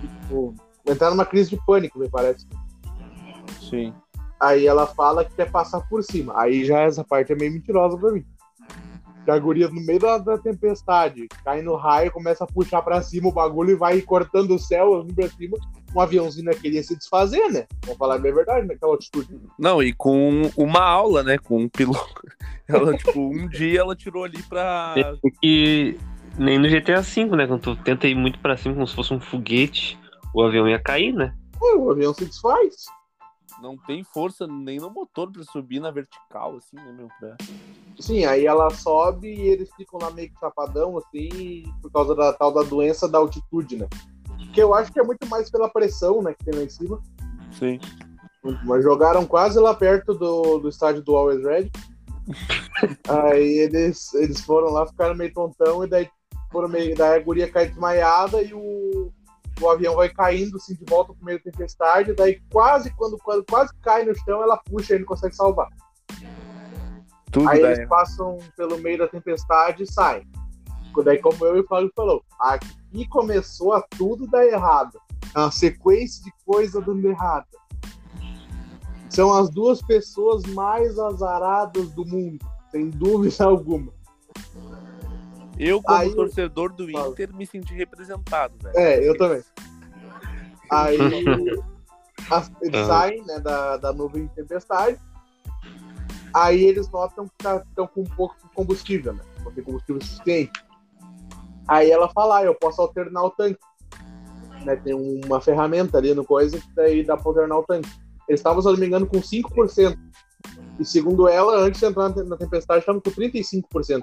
Tipo, 0.00 0.52
entrar 0.84 1.10
numa 1.10 1.24
crise 1.24 1.50
de 1.50 1.64
pânico, 1.64 2.00
me 2.00 2.08
parece. 2.10 2.44
Sim. 3.70 3.94
Aí 4.40 4.66
ela 4.66 4.88
fala 4.88 5.24
que 5.24 5.32
quer 5.32 5.48
passar 5.48 5.80
por 5.88 6.02
cima. 6.02 6.32
Aí 6.36 6.64
já 6.64 6.80
essa 6.80 7.04
parte 7.04 7.32
é 7.32 7.36
meio 7.36 7.52
mentirosa 7.52 7.96
pra 7.96 8.10
mim. 8.10 8.26
Que 9.24 9.30
a 9.30 9.38
guria, 9.38 9.68
no 9.68 9.80
meio 9.80 10.00
da, 10.00 10.18
da 10.18 10.38
tempestade, 10.38 11.28
cai 11.44 11.62
no 11.62 11.76
raio, 11.76 12.10
começa 12.10 12.42
a 12.42 12.48
puxar 12.48 12.82
pra 12.82 13.00
cima 13.00 13.28
o 13.28 13.32
bagulho 13.32 13.70
e 13.70 13.76
vai 13.76 14.02
cortando 14.02 14.56
o 14.56 14.58
céu 14.58 15.02
assim 15.02 15.14
pra 15.14 15.28
cima. 15.28 15.56
Um 15.94 16.00
aviãozinho 16.00 16.46
naquele 16.46 16.76
ia 16.76 16.82
se 16.82 16.96
desfazer, 16.96 17.50
né? 17.50 17.66
Vamos 17.82 17.98
falar 17.98 18.16
a 18.16 18.18
verdade 18.18 18.66
naquela 18.66 18.92
altitude. 18.92 19.40
Não, 19.58 19.82
e 19.82 19.92
com 19.92 20.50
uma 20.56 20.80
aula, 20.80 21.22
né? 21.22 21.38
Com 21.38 21.62
um 21.62 21.68
piloto. 21.68 22.22
Ela, 22.68 22.94
tipo, 22.94 23.18
um 23.18 23.48
dia 23.48 23.80
ela 23.80 23.96
tirou 23.96 24.24
ali 24.24 24.42
pra. 24.42 24.94
E 25.42 25.96
nem 26.38 26.58
no 26.58 26.68
GTA 26.68 27.00
V, 27.00 27.24
né? 27.34 27.46
Quando 27.46 27.62
tu 27.62 27.76
tenta 27.76 28.06
ir 28.06 28.14
muito 28.14 28.38
pra 28.40 28.58
cima 28.58 28.74
como 28.74 28.86
se 28.86 28.94
fosse 28.94 29.14
um 29.14 29.20
foguete, 29.20 29.98
o 30.34 30.42
avião 30.42 30.68
ia 30.68 30.78
cair, 30.78 31.14
né? 31.14 31.34
Pô, 31.58 31.78
o 31.78 31.90
avião 31.90 32.12
se 32.12 32.26
desfaz. 32.26 32.84
Não 33.60 33.76
tem 33.76 34.04
força 34.04 34.46
nem 34.46 34.78
no 34.78 34.90
motor 34.90 35.32
pra 35.32 35.42
subir 35.42 35.80
na 35.80 35.90
vertical, 35.90 36.56
assim, 36.56 36.76
né, 36.76 36.92
meu? 36.96 37.08
Pra... 37.18 37.36
Sim, 37.98 38.24
aí 38.24 38.46
ela 38.46 38.70
sobe 38.70 39.28
e 39.28 39.48
eles 39.48 39.68
ficam 39.74 39.98
lá 40.00 40.10
meio 40.12 40.30
que 40.30 40.38
chapadão, 40.38 40.96
assim, 40.96 41.64
por 41.82 41.90
causa 41.90 42.14
da 42.14 42.32
tal 42.32 42.52
da 42.52 42.62
doença 42.62 43.08
da 43.08 43.18
altitude, 43.18 43.76
né? 43.76 43.88
Que 44.52 44.62
eu 44.62 44.74
acho 44.74 44.92
que 44.92 45.00
é 45.00 45.02
muito 45.02 45.26
mais 45.28 45.50
pela 45.50 45.68
pressão, 45.68 46.22
né, 46.22 46.34
que 46.34 46.44
tem 46.44 46.54
lá 46.54 46.64
em 46.64 46.68
cima. 46.68 47.00
Sim. 47.52 47.80
Mas 48.64 48.82
jogaram 48.82 49.26
quase 49.26 49.58
lá 49.58 49.74
perto 49.74 50.14
do, 50.14 50.58
do 50.58 50.68
estádio 50.68 51.02
do 51.02 51.16
Always 51.16 51.44
Red. 51.44 51.70
aí 53.08 53.58
eles, 53.58 54.12
eles 54.14 54.40
foram 54.40 54.70
lá, 54.70 54.86
ficaram 54.86 55.14
meio 55.14 55.32
tontão, 55.32 55.84
e 55.84 55.88
daí 55.88 56.08
foram 56.50 56.68
meio. 56.68 56.94
Daí 56.96 57.20
a 57.20 57.22
guria 57.22 57.50
cai 57.50 57.68
desmaiada 57.68 58.42
e 58.42 58.52
o, 58.54 59.12
o 59.60 59.68
avião 59.68 59.96
vai 59.96 60.08
caindo 60.08 60.56
assim 60.56 60.74
de 60.74 60.84
volta 60.88 61.12
pro 61.12 61.24
meio 61.24 61.38
da 61.38 61.50
tempestade, 61.50 62.14
daí 62.14 62.40
quase, 62.50 62.90
quando, 62.94 63.18
quando 63.18 63.44
quase 63.44 63.72
cai 63.82 64.04
no 64.04 64.14
chão, 64.24 64.42
ela 64.42 64.56
puxa 64.56 64.92
e 64.92 64.96
ele 64.96 65.04
consegue 65.04 65.34
salvar. 65.34 65.68
Tudo 67.30 67.48
Aí 67.48 67.60
dá 67.60 67.66
eles 67.68 67.78
errado. 67.80 67.90
passam 67.90 68.38
pelo 68.56 68.78
meio 68.78 68.98
da 68.98 69.08
tempestade 69.08 69.82
e 69.82 69.92
saem. 69.92 70.26
Daí, 71.02 71.18
como 71.18 71.44
eu 71.44 71.56
e 71.56 71.60
o 71.60 71.66
Fábio 71.66 71.92
falou, 71.94 72.22
aqui 72.40 73.06
começou 73.08 73.72
a 73.72 73.82
tudo 73.82 74.26
dar 74.26 74.46
errado. 74.46 74.98
É 75.34 75.38
uma 75.40 75.50
sequência 75.50 76.22
de 76.24 76.32
coisa 76.44 76.80
dando 76.80 77.06
errado. 77.08 77.46
São 79.10 79.32
as 79.32 79.50
duas 79.50 79.80
pessoas 79.82 80.42
mais 80.44 80.98
azaradas 80.98 81.90
do 81.92 82.04
mundo, 82.04 82.44
sem 82.70 82.88
dúvida 82.90 83.44
alguma. 83.44 83.92
Eu, 85.58 85.82
como 85.82 85.98
Aí- 85.98 86.14
torcedor 86.14 86.72
do 86.72 86.88
Fala. 86.90 87.08
Inter, 87.08 87.34
me 87.34 87.44
senti 87.46 87.74
representado, 87.74 88.54
velho. 88.62 88.78
É, 88.78 89.06
eu 89.08 89.16
também. 89.18 89.42
Aí 90.70 90.96
eles 92.62 92.80
Ah. 92.80 92.86
saem 92.86 93.24
né, 93.24 93.40
da, 93.40 93.76
da 93.76 93.92
nuvem 93.92 94.26
de 94.26 94.34
tempestade. 94.34 94.98
Aí 96.32 96.62
eles 96.62 96.88
notam 96.90 97.26
que 97.26 97.48
estão 97.48 97.86
com 97.86 98.02
um 98.02 98.04
pouco 98.04 98.36
de 98.42 98.48
combustível, 98.54 99.14
né? 99.14 99.22
Não 99.42 99.50
tem 99.50 99.64
combustível 99.64 100.00
suficiente. 100.02 100.52
Aí 101.68 101.90
ela 101.90 102.08
fala, 102.08 102.38
ah, 102.38 102.44
eu 102.44 102.54
posso 102.54 102.80
alternar 102.80 103.22
o 103.24 103.30
tanque. 103.30 103.60
Né, 104.64 104.74
tem 104.76 104.94
uma 104.94 105.40
ferramenta 105.40 105.98
ali 105.98 106.14
no 106.14 106.24
coisa 106.24 106.58
que 106.58 106.74
daí 106.74 107.04
dá 107.04 107.16
pra 107.16 107.26
alternar 107.30 107.58
o 107.58 107.64
tanque. 107.64 107.88
Eles 108.28 108.40
estavam, 108.40 108.60
se 108.60 108.68
eu 108.68 108.72
não 108.72 108.80
me 108.80 108.86
engano, 108.86 109.06
com 109.06 109.20
5%. 109.22 109.96
E 110.78 110.84
segundo 110.84 111.28
ela, 111.28 111.56
antes 111.58 111.80
de 111.80 111.86
entrar 111.86 112.08
na- 112.08 112.36
tempestade, 112.36 112.80
estavam 112.80 113.00
com 113.00 113.10
35%. 113.10 114.02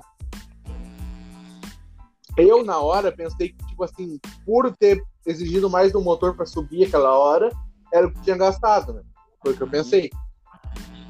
Eu, 2.37 2.63
na 2.63 2.79
hora, 2.79 3.11
pensei 3.11 3.49
que, 3.49 3.65
tipo 3.67 3.83
assim, 3.83 4.19
por 4.45 4.75
ter 4.75 5.01
exigido 5.25 5.69
mais 5.69 5.91
do 5.91 6.01
motor 6.01 6.35
para 6.35 6.45
subir 6.45 6.85
aquela 6.85 7.17
hora, 7.17 7.49
era 7.93 8.07
o 8.07 8.11
que 8.11 8.21
tinha 8.21 8.37
gastado, 8.37 8.93
né? 8.93 9.01
Foi 9.41 9.53
o 9.53 9.57
que 9.57 9.63
eu 9.63 9.69
pensei. 9.69 10.09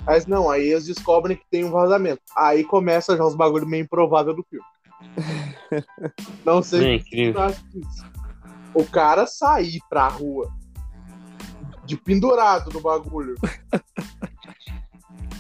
Mas 0.06 0.28
não, 0.28 0.50
aí 0.50 0.70
eles 0.70 0.86
descobrem 0.86 1.36
que 1.36 1.46
tem 1.50 1.64
um 1.66 1.72
vazamento. 1.72 2.22
Aí 2.38 2.64
começa 2.64 3.18
já 3.18 3.26
os 3.26 3.36
bagulhos 3.36 3.68
meio 3.68 3.84
improvável 3.84 4.36
do 4.36 4.44
filme. 4.44 4.66
Não 6.46 6.62
sei 6.64 6.98
É 6.98 7.04
o 8.74 8.86
cara 8.86 9.26
sair 9.26 9.80
pra 9.90 10.08
rua 10.08 10.52
de 11.86 11.96
pendurado 11.98 12.72
no 12.74 12.82
bagulho. 12.82 13.36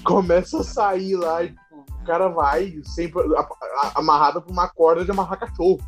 Começa 0.04 0.60
a 0.60 0.64
sair 0.64 1.16
lá 1.16 1.44
e 1.44 1.50
tipo, 1.50 1.86
o 2.02 2.06
cara 2.06 2.28
vai 2.30 2.80
sempre 2.84 3.22
a- 3.36 3.42
a- 3.42 3.92
amarrado 4.00 4.42
por 4.42 4.52
uma 4.52 4.68
corda 4.70 5.04
de 5.04 5.12
amarrar 5.12 5.40
cachorro. 5.40 5.80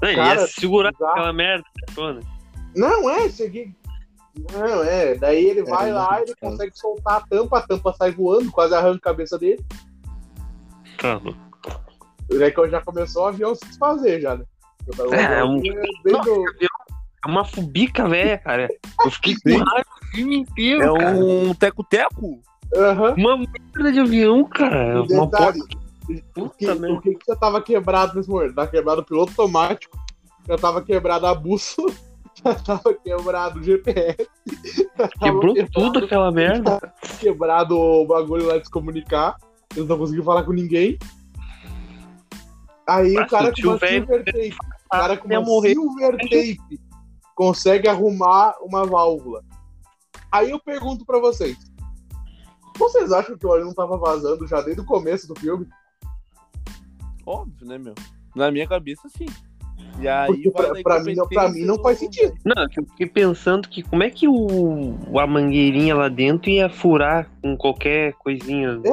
Não, 0.00 0.08
ele 0.08 0.16
Cara, 0.16 0.40
ia 0.42 0.46
segurar 0.46 0.92
bizarro. 0.92 1.12
aquela 1.12 1.32
merda 1.32 1.64
toda. 1.94 2.20
Não, 2.76 3.10
é, 3.10 3.28
cheguei. 3.28 3.74
Não, 4.52 4.84
é. 4.84 5.16
Daí 5.16 5.44
ele 5.44 5.64
vai 5.64 5.90
É, 5.90 5.92
lá, 5.92 6.22
ele 6.22 6.32
cara. 6.36 6.52
consegue 6.52 6.78
soltar 6.78 7.16
a 7.16 7.26
tampa, 7.26 7.58
a 7.58 7.66
tampa 7.66 7.92
sai 7.94 8.12
voando, 8.12 8.52
quase 8.52 8.74
arranca 8.76 9.10
a 9.10 9.12
cabeça 9.12 9.36
dele. 9.36 9.64
Tá 10.98 11.14
louco. 11.14 11.38
Que 12.28 12.70
já 12.70 12.80
começou 12.82 13.22
o 13.24 13.26
avião 13.26 13.54
se 13.54 13.64
desfazer 13.66 14.20
já, 14.20 14.36
né? 14.36 14.44
O 14.86 15.14
É, 15.14 15.24
avião 15.26 15.56
um- 15.56 15.60
bem 15.60 15.74
do- 16.22 16.44
É 17.24 17.28
uma 17.28 17.44
fubica, 17.44 18.08
velha, 18.08 18.38
cara. 18.38 18.68
Eu 19.04 19.10
fiquei 19.10 19.34
com 19.42 19.50
raiva 19.64 19.86
o 20.02 20.06
filme 20.16 20.36
inteiro, 20.38 20.82
É 20.96 20.98
cara. 21.00 21.16
um 21.16 21.54
teco-teco? 21.54 22.40
Aham. 22.74 23.14
Uma 23.16 23.36
merda 23.38 23.92
de 23.92 24.00
avião, 24.00 24.44
cara. 24.44 24.98
E 25.08 25.12
Uma 25.12 25.26
detalhe, 25.26 25.58
porta. 25.58 25.58
o 25.58 26.06
que, 26.06 26.22
Puta 26.34 26.74
merda. 26.74 26.92
o 26.96 27.00
que 27.00 27.14
que 27.14 27.26
já 27.26 27.36
tava 27.36 27.60
quebrado 27.62 28.14
nesse 28.16 28.28
momento? 28.28 28.54
Tava 28.54 28.68
quebrado 28.70 29.00
o 29.00 29.04
piloto 29.04 29.30
automático, 29.32 29.98
já 30.46 30.56
tava 30.56 30.80
quebrado 30.82 31.26
a 31.26 31.34
bússola, 31.34 31.92
já 32.44 32.54
tava 32.54 32.94
quebrado 32.94 33.58
o 33.58 33.62
GPS, 33.62 34.28
Quebrou 35.20 35.54
quebrado- 35.54 35.70
tudo 35.72 36.04
aquela 36.04 36.30
merda. 36.30 36.92
quebrado 37.20 37.76
o 37.76 38.06
bagulho 38.06 38.46
lá 38.46 38.58
de 38.58 38.64
se 38.66 38.70
comunicar. 38.70 39.36
Eles 39.76 39.88
não 39.88 39.98
conseguiam 39.98 40.24
falar 40.24 40.44
com 40.44 40.52
ninguém. 40.52 40.98
Aí 42.86 43.18
o 43.18 43.26
cara 43.26 43.52
com 43.52 43.68
uma 43.68 43.78
silver 43.78 44.24
tape, 44.24 44.56
o 44.86 44.88
cara 44.88 45.16
com 45.16 45.28
uma 45.28 45.40
morrer. 45.40 45.74
silver 45.74 46.16
tape 46.16 46.80
consegue 47.34 47.86
arrumar 47.86 48.54
uma 48.62 48.86
válvula. 48.86 49.44
Aí 50.32 50.50
eu 50.50 50.58
pergunto 50.58 51.04
pra 51.04 51.20
vocês. 51.20 51.56
Vocês 52.76 53.12
acham 53.12 53.36
que 53.36 53.46
o 53.46 53.50
óleo 53.50 53.64
não 53.64 53.74
tava 53.74 53.96
vazando 53.96 54.46
já 54.46 54.60
desde 54.60 54.80
o 54.80 54.86
começo 54.86 55.26
do 55.26 55.38
filme? 55.38 55.68
Óbvio, 57.26 57.66
né, 57.66 57.76
meu? 57.76 57.94
Na 58.34 58.50
minha 58.50 58.66
cabeça, 58.66 59.08
sim. 59.08 59.26
E 60.00 60.06
aí, 60.06 60.50
pra, 60.52 60.74
pra 60.82 61.00
mim, 61.02 61.14
não- 61.14 61.26
pra 61.28 61.48
mim 61.48 61.64
não 61.64 61.76
faz 61.82 61.98
sentido. 61.98 62.32
Não, 62.44 62.54
eu 62.62 62.84
fiquei 62.90 63.06
pensando 63.06 63.68
que 63.68 63.82
como 63.82 64.02
é 64.04 64.10
que 64.10 64.28
o, 64.28 64.94
a 65.18 65.26
mangueirinha 65.26 65.94
lá 65.96 66.08
dentro 66.08 66.50
ia 66.50 66.68
furar 66.70 67.28
com 67.42 67.56
qualquer 67.56 68.12
coisinha, 68.14 68.80
É, 68.84 68.90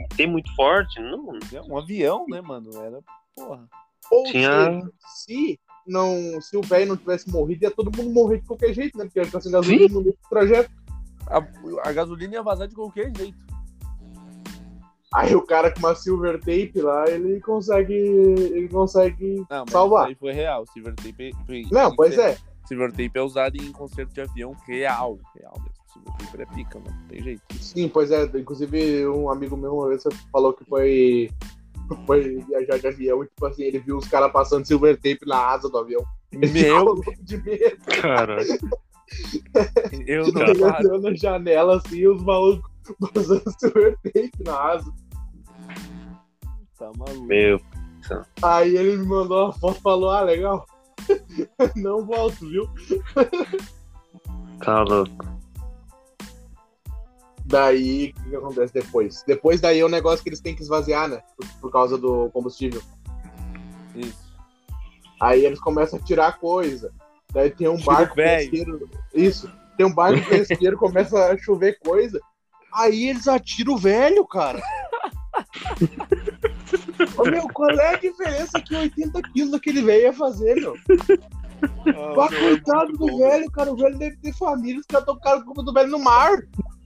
bater 0.00 0.26
muito 0.28 0.54
forte? 0.54 1.00
Não, 1.00 1.30
É 1.52 1.60
um 1.62 1.76
avião, 1.76 2.24
né, 2.28 2.40
mano? 2.40 2.70
Era, 2.80 3.00
porra. 3.34 3.66
Ou 4.12 4.24
Tinha- 4.24 4.64
seja, 4.80 4.90
se, 5.16 5.60
não, 5.86 6.40
se 6.40 6.56
o 6.56 6.62
velho 6.62 6.86
não 6.90 6.96
tivesse 6.96 7.28
morrido, 7.30 7.64
ia 7.64 7.70
todo 7.70 7.94
mundo 7.96 8.10
morrer 8.10 8.38
de 8.40 8.46
qualquer 8.46 8.72
jeito, 8.72 8.96
né? 8.96 9.04
Porque 9.06 9.28
tá 9.30 9.40
sem 9.40 9.50
gasolina 9.52 9.88
no 9.92 10.00
meio 10.02 10.12
do 10.12 10.28
trajeto. 10.30 10.70
A, 11.26 11.42
a 11.88 11.92
gasolina 11.92 12.34
ia 12.34 12.42
vazar 12.42 12.68
de 12.68 12.74
qualquer 12.74 13.12
jeito. 13.16 13.36
Aí 15.14 15.34
o 15.34 15.40
cara 15.42 15.70
com 15.72 15.78
uma 15.80 15.94
silver 15.94 16.38
tape 16.38 16.80
lá, 16.82 17.08
ele 17.08 17.40
consegue. 17.40 17.94
Ele 17.94 18.68
consegue. 18.68 19.36
Não, 19.50 19.60
mas 19.64 19.70
Salvar. 19.72 20.02
isso 20.04 20.08
aí 20.10 20.14
foi 20.16 20.32
real. 20.32 20.64
Silver 20.66 20.94
tape. 20.94 21.30
foi- 21.46 21.64
Não, 21.72 21.94
pois 21.96 22.18
é. 22.18 22.36
Silver 22.66 22.90
tape 22.90 23.12
é 23.14 23.22
usado 23.22 23.56
em 23.56 23.72
concerto 23.72 24.12
de 24.12 24.20
avião 24.20 24.54
real. 24.66 25.18
Real 25.34 25.54
mesmo. 25.56 25.72
Silver 25.92 26.12
tape 26.30 26.42
é 26.42 26.46
pica, 26.54 26.78
mano. 26.78 26.94
Não 27.00 27.08
tem 27.08 27.22
jeito. 27.22 27.42
Sim, 27.54 27.88
pois 27.88 28.10
é. 28.10 28.24
Inclusive, 28.24 29.06
um 29.08 29.30
amigo 29.30 29.56
meu 29.56 29.74
uma 29.74 29.88
vez 29.88 30.02
falou 30.30 30.52
que 30.52 30.64
foi. 30.66 31.30
Foi 32.06 32.36
viajar 32.46 32.78
de 32.78 32.86
avião 32.86 33.24
e, 33.24 33.26
tipo 33.28 33.46
assim, 33.46 33.62
ele 33.62 33.78
viu 33.78 33.96
os 33.96 34.06
caras 34.06 34.30
passando 34.30 34.66
silver 34.66 34.96
tape 34.96 35.20
na 35.26 35.38
asa 35.38 35.70
do 35.70 35.78
avião. 35.78 36.04
Ele 36.30 36.46
Meu, 36.48 36.84
louco 36.84 37.14
de 37.22 37.38
medo. 37.38 37.78
cara. 38.02 38.36
eu 40.06 40.30
não 40.32 40.42
Ele 40.42 40.58
paro. 40.60 40.86
olhou 40.88 41.00
na 41.00 41.14
janela 41.14 41.76
assim, 41.78 41.96
e 41.96 42.08
os 42.08 42.22
malucos 42.22 42.70
passando 42.94 43.42
silver 43.58 43.98
tape 44.02 44.32
na 44.44 44.58
asa. 44.58 44.92
Tá 46.78 46.92
maluco. 46.96 47.24
Meu. 47.24 47.60
Aí 48.42 48.76
ele 48.76 48.96
me 48.96 49.06
mandou 49.06 49.46
uma 49.46 49.52
foto 49.52 49.78
e 49.78 49.82
falou: 49.82 50.10
Ah, 50.10 50.22
legal. 50.22 50.66
não 51.76 52.04
volto, 52.04 52.48
viu? 52.48 52.68
Tá 54.64 54.82
louco. 54.82 55.38
Daí, 57.44 58.10
o 58.10 58.22
que, 58.22 58.30
que 58.30 58.36
acontece 58.36 58.74
depois? 58.74 59.24
Depois 59.26 59.60
daí 59.60 59.80
é 59.80 59.84
o 59.84 59.88
negócio 59.88 60.22
que 60.22 60.28
eles 60.28 60.40
têm 60.40 60.54
que 60.54 60.62
esvaziar, 60.62 61.08
né? 61.08 61.22
Por, 61.34 61.46
por 61.60 61.72
causa 61.72 61.96
do 61.96 62.28
combustível. 62.30 62.82
Isso. 63.94 64.28
Aí 65.20 65.46
eles 65.46 65.58
começam 65.58 65.98
a 65.98 66.02
tirar 66.02 66.38
coisa. 66.38 66.92
Daí 67.32 67.50
tem 67.50 67.68
um 67.68 67.76
Tira 67.76 67.92
barco 67.92 68.14
pesqueiro. 68.14 68.90
Isso. 69.14 69.50
Tem 69.76 69.86
um 69.86 69.94
barco 69.94 70.28
pesqueiro, 70.28 70.76
começa 70.76 71.32
a 71.32 71.38
chover 71.38 71.78
coisa. 71.78 72.20
Aí 72.72 73.08
eles 73.08 73.26
atiram 73.28 73.74
o 73.74 73.78
velho, 73.78 74.26
cara. 74.26 74.62
Ô, 77.16 77.24
meu, 77.24 77.48
qual 77.48 77.70
é 77.70 77.94
a 77.94 77.98
diferença 77.98 78.60
que 78.60 78.74
80 78.74 79.22
quilos 79.32 79.54
aquele 79.54 79.82
velho 79.82 80.02
ia 80.02 80.12
fazer, 80.12 80.54
meu? 80.56 80.76
Ah, 81.86 82.28
é 82.32 82.38
coitado 82.40 82.92
do 82.92 83.06
bom, 83.06 83.18
velho, 83.18 83.50
cara. 83.50 83.72
O 83.72 83.76
velho 83.76 83.98
deve 83.98 84.16
ter 84.18 84.32
família. 84.34 84.80
Os 84.80 84.86
caras 84.86 85.06
tocaram 85.06 85.40
a 85.40 85.44
culpa 85.44 85.62
do 85.62 85.72
velho 85.72 85.90
no 85.90 85.98
mar. 85.98 86.38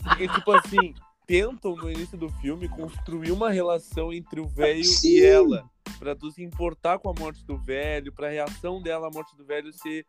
Porque, 0.02 0.28
tipo 0.28 0.52
assim, 0.52 0.94
tentam 1.26 1.76
no 1.76 1.90
início 1.90 2.16
do 2.16 2.28
filme 2.40 2.68
construir 2.68 3.32
uma 3.32 3.50
relação 3.50 4.12
entre 4.12 4.40
o 4.40 4.46
velho 4.46 4.82
e 5.04 5.24
ela. 5.24 5.70
Pra 5.98 6.14
tu 6.14 6.30
se 6.30 6.42
importar 6.42 6.98
com 6.98 7.10
a 7.10 7.14
morte 7.18 7.44
do 7.44 7.56
velho, 7.56 8.12
pra 8.12 8.30
reação 8.30 8.82
dela 8.82 9.08
à 9.08 9.10
morte 9.10 9.36
do 9.36 9.44
velho 9.44 9.72
ser. 9.72 10.06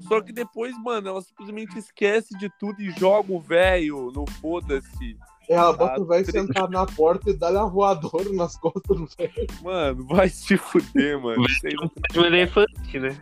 Só 0.00 0.20
que 0.20 0.32
depois, 0.32 0.76
mano, 0.82 1.08
ela 1.08 1.22
simplesmente 1.22 1.78
esquece 1.78 2.36
de 2.38 2.50
tudo 2.58 2.80
e 2.80 2.90
joga 2.92 3.32
o 3.32 3.40
velho 3.40 4.10
no 4.14 4.24
foda-se. 4.40 5.16
Ela 5.48 5.72
bota 5.72 5.94
Ah, 5.94 6.00
o 6.00 6.06
velho 6.06 6.30
sentado 6.30 6.70
na 6.70 6.86
porta 6.86 7.30
e 7.30 7.36
dá-lhe 7.36 7.56
uma 7.56 7.68
voadora 7.68 8.32
nas 8.32 8.56
costas 8.56 8.96
do 8.96 9.06
velho. 9.18 9.32
Mano, 9.62 10.06
vai 10.06 10.28
se 10.28 10.56
fuder, 10.56 11.18
mano. 11.22 11.42
Não- 11.42 11.90
De 12.12 12.18
um 12.20 12.24
elefante, 12.24 12.98
né? 12.98 13.16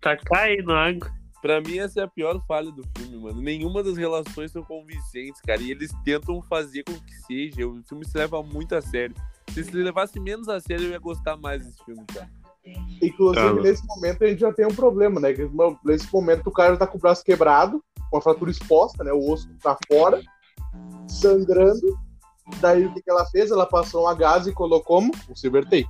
Tá 0.00 0.16
caindo 0.16 0.72
água. 0.72 1.10
Pra 1.42 1.60
mim, 1.60 1.78
essa 1.78 2.00
é 2.00 2.04
a 2.04 2.08
pior 2.08 2.40
falha 2.46 2.70
do 2.72 2.82
filme, 2.96 3.18
mano. 3.18 3.40
Nenhuma 3.42 3.82
das 3.82 3.98
relações 3.98 4.50
são 4.50 4.62
convincentes, 4.62 5.40
cara. 5.42 5.60
E 5.60 5.70
eles 5.70 5.92
tentam 6.04 6.40
fazer 6.42 6.84
com 6.84 6.94
que 6.94 7.14
seja. 7.26 7.66
O 7.68 7.82
filme 7.82 8.04
se 8.06 8.16
leva 8.16 8.42
muito 8.42 8.74
a 8.74 8.80
sério. 8.80 9.14
Se 9.50 9.62
se 9.62 9.70
levasse 9.72 10.18
menos 10.18 10.48
a 10.48 10.58
sério, 10.58 10.86
eu 10.86 10.90
ia 10.92 10.98
gostar 10.98 11.36
mais 11.36 11.62
desse 11.66 11.84
filme, 11.84 12.02
cara. 12.14 12.30
Inclusive, 13.02 13.56
Tá. 13.56 13.62
nesse 13.62 13.86
momento 13.86 14.24
a 14.24 14.26
gente 14.28 14.40
já 14.40 14.52
tem 14.52 14.66
um 14.66 14.74
problema, 14.74 15.20
né? 15.20 15.32
Que 15.32 15.48
nesse 15.84 16.12
momento 16.12 16.46
o 16.46 16.52
cara 16.52 16.76
tá 16.76 16.86
com 16.86 16.96
o 16.96 17.00
braço 17.00 17.24
quebrado, 17.24 17.82
com 18.10 18.16
a 18.16 18.22
fratura 18.22 18.50
exposta, 18.50 19.04
né? 19.04 19.12
O 19.12 19.30
osso 19.30 19.48
tá 19.62 19.76
fora, 19.86 20.22
sangrando. 21.08 21.98
Daí 22.60 22.86
o 22.86 22.92
que, 22.92 23.02
que 23.02 23.10
ela 23.10 23.26
fez? 23.26 23.50
Ela 23.50 23.66
passou 23.66 24.02
uma 24.02 24.14
gás 24.14 24.46
e 24.46 24.52
colocou 24.52 25.00
como? 25.00 25.12
O 25.28 25.36
silver 25.36 25.64
tape. 25.64 25.86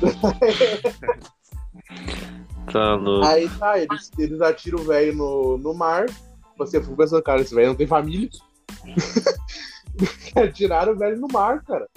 Tá 2.72 2.94
louco. 2.96 3.26
Aí 3.26 3.48
tá, 3.58 3.78
eles, 3.78 4.10
eles 4.18 4.40
atiram 4.40 4.80
o 4.80 4.84
velho 4.84 5.14
no, 5.14 5.56
no 5.58 5.72
mar. 5.74 6.06
Você 6.58 6.80
fica 6.80 6.96
pensando, 6.96 7.22
cara, 7.22 7.40
esse 7.40 7.54
velho 7.54 7.68
não 7.68 7.74
tem 7.76 7.86
família. 7.86 8.28
Atiraram 10.34 10.92
o 10.92 10.96
velho 10.96 11.18
no 11.18 11.28
mar, 11.28 11.62
cara. 11.62 11.88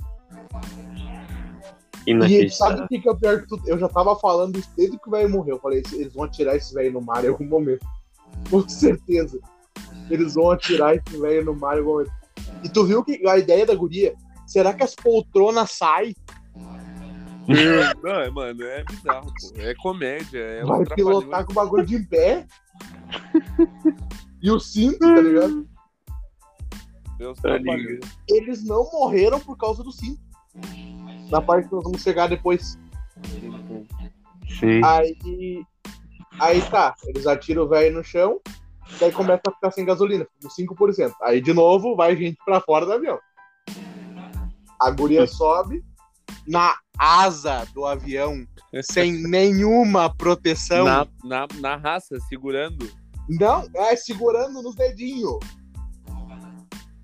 E 2.10 2.50
sabe 2.50 2.82
o 2.82 2.88
que, 2.88 3.00
que 3.00 3.08
é 3.08 3.12
o 3.12 3.18
pior 3.18 3.42
de 3.42 3.48
tudo? 3.48 3.64
Eu 3.68 3.78
já 3.78 3.88
tava 3.88 4.16
falando 4.16 4.58
isso 4.58 4.70
desde 4.76 4.98
que 4.98 5.08
o 5.08 5.12
velho 5.12 5.30
morreu. 5.30 5.56
Eu 5.56 5.62
falei, 5.62 5.84
eles 5.94 6.14
vão 6.14 6.24
atirar 6.24 6.56
esse 6.56 6.74
velho 6.74 6.94
no 6.94 7.02
mar 7.02 7.24
em 7.24 7.30
algum 7.30 7.46
momento. 7.46 7.86
Com 8.50 8.68
certeza. 8.68 9.40
Eles 10.10 10.36
vão 10.36 10.52
atirar 10.52 10.96
esse 10.96 11.18
velho 11.18 11.46
no 11.46 11.56
mar 11.56 11.76
em 11.76 11.80
algum 11.80 11.92
momento. 11.92 12.12
E 12.64 12.70
tu 12.70 12.86
viu 12.86 13.04
que 13.04 13.26
a 13.28 13.38
ideia 13.38 13.66
da 13.66 13.76
guria? 13.76 14.16
Será 14.48 14.74
que 14.74 14.84
as 14.84 14.96
poltronas 14.96 15.72
saem? 15.72 16.16
Não, 18.04 18.12
é, 18.12 18.30
mano, 18.30 18.64
é 18.64 18.84
bizarro, 18.84 19.26
pô. 19.28 19.60
É 19.60 19.74
comédia. 19.76 20.40
É 20.40 20.64
vai 20.64 20.86
pilotar 20.86 21.46
com 21.46 21.52
o 21.52 21.56
bagulho 21.56 21.86
de 21.86 21.96
em 21.96 22.04
pé? 22.04 22.46
e 24.42 24.52
o 24.52 24.60
cinto, 24.60 25.00
tá 25.00 25.22
ligado? 25.22 25.68
Deus 27.18 27.38
Tá 27.40 27.50
trapalhões. 27.50 28.00
Eles 28.30 28.64
não 28.64 28.90
morreram 28.92 29.40
por 29.40 29.58
causa 29.58 29.84
do 29.84 29.92
cinto. 29.92 30.22
Na 31.30 31.42
parte 31.42 31.68
que 31.68 31.76
nós 31.76 31.84
vamos 31.84 32.02
chegar 32.02 32.28
depois. 32.28 32.78
Sim. 34.60 34.82
Aí. 34.84 35.64
Aí 36.40 36.62
tá, 36.62 36.96
eles 37.06 37.28
atiram 37.28 37.64
o 37.64 37.68
velho 37.68 37.98
no 37.98 38.04
chão, 38.04 38.40
daí 38.98 39.12
começa 39.12 39.42
a 39.48 39.52
ficar 39.52 39.72
sem 39.72 39.84
gasolina, 39.84 40.26
com 40.42 40.48
5%. 40.48 41.12
Aí 41.22 41.42
de 41.42 41.54
novo 41.54 41.98
vai 41.98 42.16
gente 42.16 42.38
pra 42.46 42.62
fora 42.62 42.86
do 42.86 42.94
avião. 42.94 43.20
A 44.80 44.90
guria 44.90 45.28
sobe 45.28 45.84
na 46.48 46.76
asa 46.98 47.66
do 47.74 47.86
avião, 47.86 48.46
sem 48.82 49.12
nenhuma 49.28 50.16
proteção. 50.16 50.86
Na, 50.86 51.08
na, 51.24 51.48
na 51.60 51.76
raça, 51.76 52.18
segurando. 52.30 52.90
Não, 53.28 53.68
é 53.76 53.96
segurando 53.96 54.62
nos 54.62 54.76
dedinhos. 54.76 55.38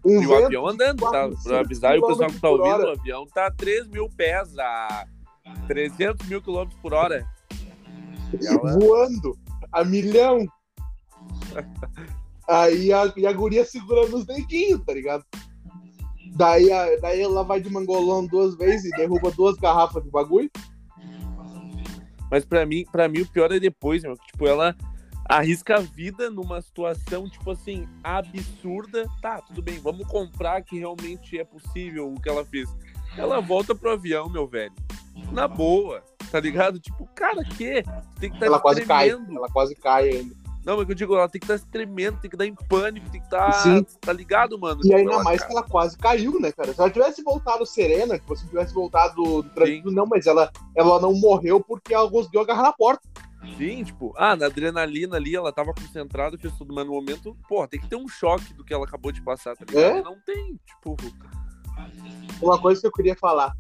Um 0.05 0.21
E 0.21 0.27
o 0.27 0.45
avião 0.45 0.67
andando, 0.67 0.99
tá? 0.99 1.09
400 1.09 1.43
Pra 1.43 1.59
avisar 1.61 1.91
aí 1.93 1.99
o 1.99 2.07
pessoal 2.07 2.29
que 2.29 2.39
tá 2.39 2.49
ouvindo, 2.49 2.67
hora. 2.73 2.85
o 2.89 2.91
avião 2.91 3.25
tá 3.33 3.47
a 3.47 3.51
3 3.51 3.87
mil 3.87 4.07
pés 4.15 4.57
a 4.59 5.05
300 5.67 6.27
mil 6.27 6.41
quilômetros 6.41 6.79
por 6.81 6.93
hora. 6.93 7.25
E 8.39 8.45
ela- 8.45 8.77
voando 8.79 9.37
a 9.71 9.83
milhão. 9.83 10.45
Aí 12.47 12.93
a, 12.93 13.11
e 13.17 13.25
a 13.25 13.33
guria 13.33 13.65
segurando 13.65 14.17
os 14.17 14.25
dedinhos, 14.25 14.79
tá 14.85 14.93
ligado? 14.93 15.25
Daí, 16.35 16.71
a- 16.71 16.95
daí 17.01 17.21
ela 17.21 17.43
vai 17.43 17.59
de 17.59 17.71
mangolão 17.71 18.27
duas 18.27 18.55
vezes 18.55 18.85
e 18.85 18.95
derruba 18.97 19.31
duas 19.31 19.55
garrafas 19.55 20.03
de 20.03 20.11
bagulho. 20.11 20.51
Mas 22.29 22.45
pra 22.45 22.63
mim, 22.65 22.85
pra 22.91 23.07
mim 23.07 23.21
o 23.21 23.27
pior 23.27 23.51
é 23.51 23.59
depois, 23.59 24.03
meu. 24.03 24.15
Tipo, 24.17 24.45
ela 24.47 24.75
arrisca 25.27 25.77
a 25.77 25.81
vida 25.81 26.29
numa 26.29 26.61
situação, 26.61 27.29
tipo 27.29 27.51
assim, 27.51 27.87
absurda. 28.03 29.05
Tá, 29.21 29.41
tudo 29.41 29.61
bem, 29.61 29.79
vamos 29.79 30.07
comprar 30.07 30.61
que 30.61 30.79
realmente 30.79 31.37
é 31.39 31.43
possível 31.43 32.13
o 32.13 32.19
que 32.19 32.29
ela 32.29 32.45
fez. 32.45 32.69
Ela 33.17 33.39
volta 33.39 33.73
pro 33.73 33.91
avião, 33.91 34.29
meu 34.29 34.47
velho. 34.47 34.73
Na 35.31 35.47
boa, 35.47 36.03
tá 36.31 36.39
ligado? 36.39 36.79
Tipo, 36.79 37.07
cara, 37.15 37.43
que? 37.43 37.83
Tem 38.19 38.29
que 38.29 38.35
estar 38.35 38.45
ela 38.45 38.59
quase 38.59 38.85
cai. 38.85 39.09
tremendo. 39.09 39.37
Ela 39.37 39.47
quase 39.49 39.75
cai 39.75 40.09
ainda. 40.09 40.45
Não, 40.65 40.77
mas 40.77 40.87
que 40.87 40.93
eu 40.93 40.95
digo, 40.95 41.15
ela 41.15 41.29
tem 41.29 41.39
que 41.39 41.45
estar 41.45 41.59
se 41.59 41.67
tremendo, 41.67 42.19
tem 42.19 42.29
que 42.29 42.35
dar 42.35 42.47
em 42.47 42.55
pânico, 42.55 43.07
tem 43.11 43.21
que 43.21 43.27
estar. 43.27 43.51
Sim. 43.53 43.85
Tá 44.01 44.11
ligado, 44.11 44.59
mano? 44.59 44.81
E 44.83 44.93
ainda 44.93 45.23
mais 45.23 45.39
cara, 45.39 45.51
que 45.51 45.57
ela 45.57 45.67
quase 45.67 45.95
caiu, 45.95 46.39
né, 46.39 46.51
cara? 46.51 46.73
Se 46.73 46.79
ela 46.81 46.89
tivesse 46.89 47.23
voltado 47.23 47.65
serena, 47.67 48.17
que 48.17 48.27
você 48.27 48.45
tivesse 48.47 48.73
voltado 48.73 49.43
tranquilo, 49.43 49.91
não, 49.91 50.07
mas 50.07 50.25
ela, 50.25 50.51
ela 50.75 50.99
não 50.99 51.13
morreu 51.13 51.59
porque 51.61 51.93
ela 51.93 52.09
conseguiu 52.09 52.41
agarrar 52.41 52.63
na 52.63 52.73
porta. 52.73 53.07
Sim, 53.57 53.83
tipo, 53.83 54.13
ah, 54.17 54.35
na 54.35 54.47
adrenalina 54.47 55.15
ali, 55.15 55.35
ela 55.35 55.51
tava 55.51 55.73
concentrada, 55.73 56.37
fez 56.37 56.53
tudo, 56.57 56.73
mas 56.73 56.85
no 56.85 56.93
momento, 56.93 57.37
porra, 57.47 57.67
tem 57.67 57.79
que 57.79 57.87
ter 57.87 57.95
um 57.95 58.07
choque 58.07 58.53
do 58.53 58.63
que 58.63 58.73
ela 58.73 58.85
acabou 58.85 59.11
de 59.11 59.21
passar, 59.21 59.55
tá 59.55 59.65
ligado? 59.67 59.97
É? 59.97 60.01
Não 60.01 60.17
tem, 60.25 60.59
tipo. 60.65 60.95
Uma 62.41 62.59
coisa 62.59 62.81
que 62.81 62.87
eu 62.87 62.91
queria 62.91 63.15
falar. 63.15 63.55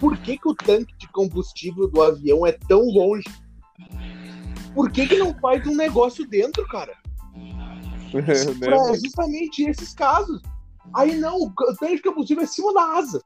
Por 0.00 0.16
que, 0.18 0.38
que 0.38 0.48
o 0.48 0.54
tanque 0.54 0.96
de 0.96 1.08
combustível 1.08 1.88
do 1.88 2.02
avião 2.02 2.46
é 2.46 2.52
tão 2.52 2.80
longe? 2.80 3.28
Por 4.74 4.90
que, 4.90 5.06
que 5.06 5.16
não 5.16 5.34
faz 5.40 5.66
um 5.66 5.76
negócio 5.76 6.26
dentro, 6.28 6.66
cara? 6.68 6.96
né, 8.14 8.66
Pra 8.66 8.94
justamente 8.94 9.62
esses 9.62 9.92
casos. 9.94 10.42
Aí 10.94 11.16
não, 11.16 11.36
o 11.36 11.52
tanque 11.78 11.96
de 11.96 12.02
combustível 12.02 12.42
é 12.42 12.44
em 12.44 12.48
cima 12.48 12.74
da 12.74 12.82
asa. 12.82 13.22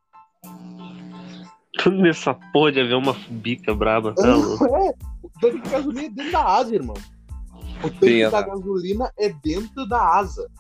Tudo 1.78 1.96
nessa 1.96 2.34
porra 2.52 2.72
de 2.72 2.80
avião, 2.80 3.00
uma 3.00 3.16
bica 3.30 3.74
braba. 3.74 4.14
Tá 4.14 4.28
é. 4.28 5.13
O 5.36 5.40
tanque 5.40 5.60
de 5.60 5.68
gasolina 5.70 6.02
é 6.06 6.10
dentro 6.10 6.32
da 6.32 6.44
asa, 6.46 6.74
irmão. 6.74 6.94
O 7.82 7.90
tanque 7.90 8.06
Sim, 8.06 8.20
da 8.20 8.26
exato. 8.28 8.50
gasolina 8.50 9.12
é 9.18 9.28
dentro 9.28 9.88
da 9.88 10.16
asa. 10.18 10.50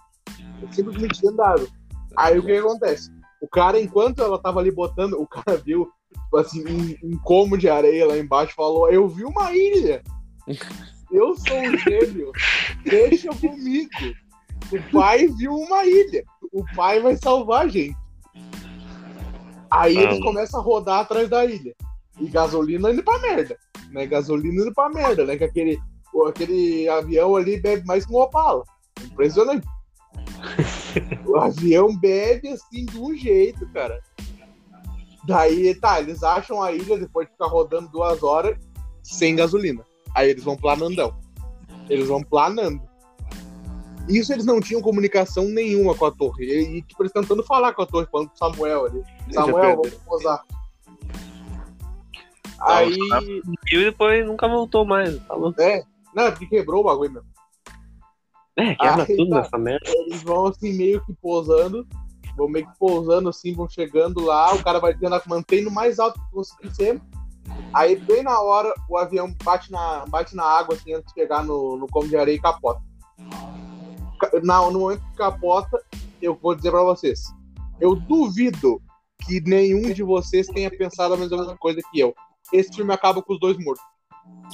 É 0.62 0.72
simplesmente 0.72 1.20
dentro 1.22 1.36
da 1.36 1.50
asa. 1.52 1.68
Aí 2.16 2.38
o 2.38 2.42
que, 2.42 2.48
que 2.52 2.58
acontece? 2.58 3.10
O 3.40 3.48
cara, 3.48 3.80
enquanto 3.80 4.22
ela 4.22 4.38
tava 4.38 4.60
ali 4.60 4.70
botando, 4.70 5.14
o 5.14 5.26
cara 5.26 5.56
viu, 5.58 5.90
tipo 6.12 6.36
assim, 6.36 6.64
um, 7.02 7.08
um 7.12 7.18
como 7.18 7.58
de 7.58 7.68
areia 7.68 8.06
lá 8.06 8.16
embaixo, 8.18 8.54
falou: 8.54 8.90
Eu 8.90 9.08
vi 9.08 9.24
uma 9.24 9.52
ilha. 9.52 10.02
Eu 11.10 11.34
sou 11.36 11.56
um 11.58 11.78
gêmeo. 11.78 12.32
Deixa 12.84 13.28
comigo. 13.34 13.90
O 14.72 14.90
pai 14.92 15.28
viu 15.28 15.52
uma 15.54 15.84
ilha. 15.84 16.24
O 16.52 16.64
pai 16.74 17.00
vai 17.00 17.16
salvar 17.16 17.66
a 17.66 17.68
gente. 17.68 17.96
Aí 19.70 19.96
eles 19.96 20.18
Ah. 20.18 20.22
começam 20.22 20.60
a 20.60 20.62
rodar 20.62 21.00
atrás 21.00 21.28
da 21.28 21.44
ilha. 21.44 21.74
E 22.18 22.28
gasolina 22.28 22.90
indo 22.90 23.02
pra 23.02 23.18
merda. 23.18 23.58
Né? 23.90 24.06
Gasolina 24.06 24.62
indo 24.62 24.74
pra 24.74 24.88
merda, 24.88 25.24
né? 25.24 25.36
Que 25.36 25.44
aquele, 25.44 25.78
aquele 26.26 26.88
avião 26.88 27.36
ali 27.36 27.60
bebe 27.60 27.86
mais 27.86 28.06
que 28.06 28.12
um 28.12 28.16
Opala. 28.16 28.64
Impressionante. 29.02 29.66
o 31.26 31.36
avião 31.36 31.96
bebe 31.96 32.48
assim 32.48 32.86
de 32.86 32.98
um 32.98 33.14
jeito, 33.14 33.66
cara. 33.72 34.00
Daí, 35.26 35.74
tá, 35.74 36.00
eles 36.00 36.22
acham 36.22 36.62
a 36.62 36.70
ilha 36.70 36.98
depois 36.98 37.26
de 37.26 37.32
ficar 37.32 37.46
rodando 37.46 37.88
duas 37.88 38.22
horas 38.22 38.58
sem 39.02 39.34
gasolina. 39.34 39.84
Aí 40.14 40.30
eles 40.30 40.44
vão 40.44 40.56
planandão. 40.56 41.16
Eles 41.88 42.08
vão 42.08 42.22
planando. 42.22 42.80
Isso 44.08 44.32
eles 44.32 44.44
não 44.44 44.60
tinham 44.60 44.82
comunicação 44.82 45.46
nenhuma 45.48 45.94
com 45.94 46.04
a 46.04 46.10
torre. 46.10 46.44
E, 46.44 46.82
tipo, 46.82 47.02
eles 47.02 47.12
tentando 47.12 47.42
falar 47.42 47.72
com 47.72 47.82
a 47.82 47.86
torre, 47.86 48.06
falando 48.10 48.28
com 48.28 48.34
o 48.34 48.38
Samuel 48.38 48.84
ali. 48.86 49.02
Samuel, 49.32 49.76
vamos 49.76 49.94
posar. 50.04 50.44
Aí. 52.64 52.96
E 53.72 53.78
depois 53.78 54.26
nunca 54.26 54.48
voltou 54.48 54.84
mais. 54.84 55.18
Falou. 55.24 55.54
É, 55.58 55.82
não, 56.14 56.30
porque 56.30 56.46
quebrou 56.46 56.80
o 56.80 56.84
bagulho 56.84 57.12
mesmo. 57.12 57.28
É, 58.56 58.74
quebra 58.74 59.04
Aí 59.08 59.16
tudo 59.16 59.30
tá. 59.30 59.36
nessa 59.40 59.58
merda. 59.58 59.84
Eles 59.86 60.22
vão 60.22 60.46
assim, 60.46 60.72
meio 60.72 61.04
que 61.04 61.12
pousando. 61.14 61.86
Vão 62.36 62.48
meio 62.48 62.66
que 62.66 62.78
pousando 62.78 63.28
assim, 63.28 63.54
vão 63.54 63.68
chegando 63.68 64.24
lá. 64.24 64.54
O 64.54 64.62
cara 64.62 64.78
vai 64.78 64.94
tendo, 64.94 65.20
mantendo 65.26 65.68
o 65.68 65.72
mais 65.72 65.98
alto 65.98 66.20
que 66.20 66.30
conseguir 66.32 66.74
sempre. 66.74 67.02
Aí, 67.72 67.96
bem 67.96 68.22
na 68.22 68.40
hora, 68.40 68.72
o 68.88 68.96
avião 68.96 69.32
bate 69.44 69.70
na, 69.70 70.06
bate 70.06 70.34
na 70.34 70.44
água, 70.44 70.74
assim, 70.74 70.94
antes 70.94 71.12
de 71.12 71.20
chegar 71.20 71.44
no, 71.44 71.76
no 71.76 71.86
como 71.88 72.08
de 72.08 72.16
areia 72.16 72.36
e 72.36 72.40
capota. 72.40 72.80
Ca- 74.18 74.30
Na, 74.42 74.70
no 74.70 74.80
momento 74.80 75.02
que 75.10 75.16
capota, 75.16 75.82
eu 76.22 76.34
vou 76.34 76.54
dizer 76.54 76.70
pra 76.70 76.82
vocês. 76.82 77.24
Eu 77.80 77.94
duvido 77.94 78.80
que 79.26 79.40
nenhum 79.40 79.92
de 79.92 80.02
vocês 80.02 80.46
tenha 80.46 80.70
pensado 80.70 81.14
a 81.14 81.16
mesma 81.16 81.56
coisa 81.56 81.80
que 81.90 82.00
eu. 82.00 82.14
Esse 82.52 82.72
filme 82.74 82.92
acaba 82.92 83.22
com 83.22 83.32
os 83.32 83.40
dois 83.40 83.56
mortos. 83.58 83.84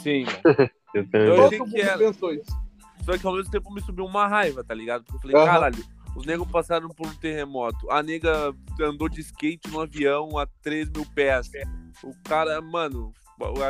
Sim. 0.03 0.25
Eu 0.93 1.07
Eu 1.13 1.37
Todo 1.37 1.45
achei 1.47 1.59
mundo 1.61 1.71
que 1.71 1.81
era. 1.81 1.99
pensou 1.99 2.35
isso. 2.35 2.51
Só 3.05 3.17
que 3.17 3.27
ao 3.27 3.35
mesmo 3.35 3.51
tempo 3.51 3.73
me 3.73 3.81
subiu 3.81 4.05
uma 4.05 4.27
raiva, 4.27 4.65
tá 4.65 4.75
ligado? 4.75 5.05
Porque 5.05 5.17
eu 5.17 5.21
falei, 5.21 5.37
Aham. 5.37 5.47
caralho, 5.47 5.85
os 6.17 6.27
negros 6.27 6.51
passaram 6.51 6.89
por 6.89 7.07
um 7.07 7.15
terremoto. 7.15 7.89
A 7.91 8.03
nega 8.03 8.53
andou 8.81 9.09
de 9.09 9.21
skate 9.21 9.71
no 9.71 9.81
avião 9.81 10.37
a 10.37 10.47
3 10.63 10.91
mil 10.91 11.07
pés. 11.15 11.49
O 12.03 12.13
cara, 12.25 12.61
mano, 12.61 13.13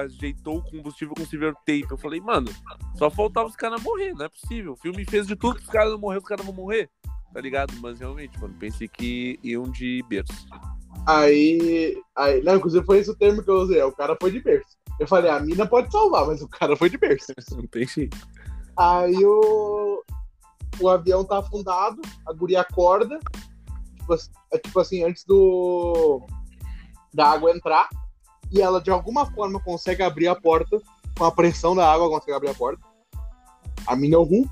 ajeitou 0.02 0.56
o 0.58 0.62
combustível 0.70 1.14
com 1.14 1.24
silver 1.26 1.54
tape. 1.66 1.86
Eu 1.90 1.98
falei, 1.98 2.20
mano, 2.20 2.48
só 2.96 3.10
faltava 3.10 3.48
os 3.48 3.54
caras 3.56 3.82
morrer, 3.82 4.14
não 4.14 4.24
é 4.24 4.28
possível. 4.30 4.72
O 4.72 4.76
filme 4.76 5.04
fez 5.04 5.26
de 5.26 5.36
tudo 5.36 5.56
que 5.56 5.62
os 5.64 5.68
caras 5.70 5.92
não 5.92 5.98
morrer, 5.98 6.18
os 6.18 6.24
caras 6.24 6.44
vão 6.44 6.54
morrer. 6.54 6.88
Tá 7.32 7.40
ligado? 7.40 7.74
Mas 7.80 8.00
realmente, 8.00 8.40
mano, 8.40 8.54
pensei 8.58 8.88
que 8.88 9.38
iam 9.44 9.70
de 9.70 10.02
berço. 10.08 10.46
Aí, 11.06 11.96
aí. 12.16 12.42
Não, 12.42 12.56
inclusive 12.56 12.84
foi 12.84 12.98
esse 12.98 13.10
o 13.10 13.16
termo 13.16 13.42
que 13.42 13.50
eu 13.50 13.56
usei. 13.56 13.82
O 13.82 13.92
cara 13.92 14.16
foi 14.20 14.30
de 14.30 14.40
berço. 14.40 14.78
Eu 14.98 15.06
falei, 15.06 15.30
a 15.30 15.40
mina 15.40 15.66
pode 15.66 15.90
salvar, 15.90 16.26
mas 16.26 16.42
o 16.42 16.48
cara 16.48 16.76
foi 16.76 16.90
de 16.90 16.98
berço. 16.98 17.32
Não 17.56 17.66
tem 17.66 17.86
jeito. 17.86 18.16
Aí 18.76 19.24
o, 19.24 20.02
o 20.78 20.88
avião 20.88 21.24
tá 21.24 21.38
afundado, 21.38 22.00
a 22.26 22.32
guria 22.32 22.60
acorda, 22.60 23.18
tipo, 23.96 24.14
é 24.52 24.58
tipo 24.58 24.80
assim, 24.80 25.04
antes 25.04 25.24
do 25.24 26.26
da 27.12 27.28
água 27.28 27.50
entrar, 27.50 27.88
e 28.52 28.60
ela 28.60 28.80
de 28.80 28.90
alguma 28.90 29.26
forma 29.32 29.60
consegue 29.60 30.02
abrir 30.02 30.28
a 30.28 30.34
porta, 30.34 30.80
com 31.18 31.24
a 31.24 31.32
pressão 31.32 31.74
da 31.74 31.90
água 31.90 32.08
consegue 32.08 32.36
abrir 32.36 32.50
a 32.50 32.54
porta. 32.54 32.82
A 33.86 33.96
mina 33.96 34.14
é 34.14 34.18
o 34.18 34.22
Hulk. 34.22 34.50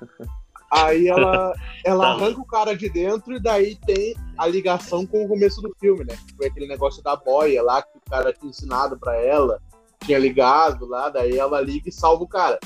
Aí 0.70 1.08
ela, 1.08 1.52
ela 1.84 2.04
Tá. 2.04 2.10
arranca 2.12 2.40
o 2.40 2.46
cara 2.46 2.76
de 2.76 2.88
dentro 2.88 3.34
e 3.34 3.40
daí 3.40 3.76
tem 3.86 4.14
a 4.38 4.46
ligação 4.46 5.04
com 5.04 5.24
o 5.24 5.28
começo 5.28 5.60
do 5.60 5.74
filme, 5.80 6.04
né? 6.04 6.16
Foi 6.36 6.46
aquele 6.46 6.66
negócio 6.66 7.02
da 7.02 7.16
boia 7.16 7.62
lá 7.62 7.82
que 7.82 7.98
o 7.98 8.10
cara 8.10 8.32
tinha 8.32 8.50
ensinado 8.50 8.98
pra 8.98 9.16
ela, 9.16 9.60
tinha 10.04 10.18
ligado 10.18 10.86
lá, 10.86 11.08
daí 11.08 11.36
ela 11.36 11.60
liga 11.60 11.88
e 11.88 11.92
salva 11.92 12.24
o 12.24 12.28
cara. 12.28 12.58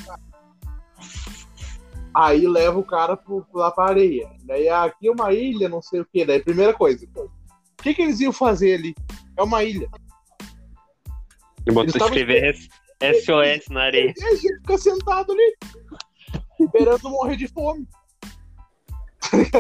Aí 2.15 2.47
leva 2.47 2.79
o 2.79 2.85
cara 2.85 3.17
pro, 3.17 3.45
lá 3.53 3.73
pra 3.73 3.87
areia. 3.87 4.31
Daí 4.45 4.69
ah, 4.69 4.85
aqui 4.85 5.09
é 5.09 5.11
uma 5.11 5.33
ilha, 5.33 5.69
não 5.69 5.83
sei 5.83 6.01
o 6.01 6.07
que. 6.07 6.25
Daí 6.25 6.41
primeira 6.41 6.73
coisa, 6.73 7.05
o 7.17 7.83
que, 7.83 7.93
que 7.93 8.03
eles 8.03 8.21
iam 8.21 8.33
fazer 8.33 8.75
ali? 8.75 8.95
É 9.37 9.43
uma 9.43 9.65
ilha. 9.65 9.89
Eu 11.67 11.75
botou 11.75 12.01
escrever 12.01 12.55
SOS 13.03 13.69
na 13.71 13.85
areia. 13.85 14.13
E 14.17 14.25
a 14.25 14.35
gente 14.37 14.57
fica 14.59 14.79
sentado 14.79 15.33
ali, 15.33 15.57
esperando 16.61 17.11
morrer 17.11 17.37
de 17.37 17.49
fome. 17.49 17.87
Tá? 17.87 18.05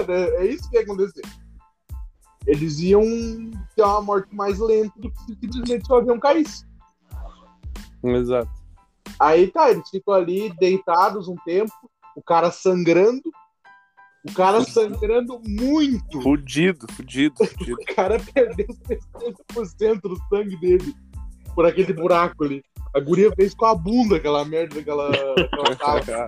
É 0.08 0.44
é 0.44 0.46
isso 0.46 0.68
que 0.70 0.76
ia 0.76 0.82
acontecer. 0.82 1.22
Eles 2.46 2.78
iam 2.80 3.02
ter 3.74 3.82
uma 3.82 4.02
morte 4.02 4.34
mais 4.34 4.58
lenta 4.58 4.92
do 5.00 5.10
que 5.10 5.18
se 5.20 5.38
simplesmente 5.40 5.90
o 5.90 5.94
avião 5.94 6.18
caísse. 6.18 6.66
Exato. 8.02 8.50
Aí 9.18 9.50
tá, 9.50 9.70
eles 9.70 9.88
ficam 9.88 10.14
ali 10.14 10.52
deitados 10.58 11.28
um 11.28 11.36
tempo, 11.36 11.72
o 12.14 12.22
cara 12.22 12.50
sangrando, 12.50 13.30
o 14.28 14.32
cara 14.32 14.62
sangrando 14.62 15.40
muito. 15.46 16.20
Fudido, 16.20 16.86
fudido, 16.92 17.44
fudido. 17.46 17.80
O 17.80 17.94
cara 17.94 18.18
perdeu 18.32 18.66
60% 18.66 20.00
do 20.02 20.16
sangue 20.28 20.56
dele 20.58 20.94
por 21.54 21.64
aquele 21.64 21.92
buraco 21.92 22.44
ali. 22.44 22.62
A 22.94 23.00
guria 23.00 23.32
fez 23.34 23.54
com 23.54 23.66
a 23.66 23.74
bunda 23.74 24.16
aquela 24.16 24.44
merda 24.44 24.76
daquela, 24.76 25.10
daquela 25.10 25.76
calça. 25.76 26.26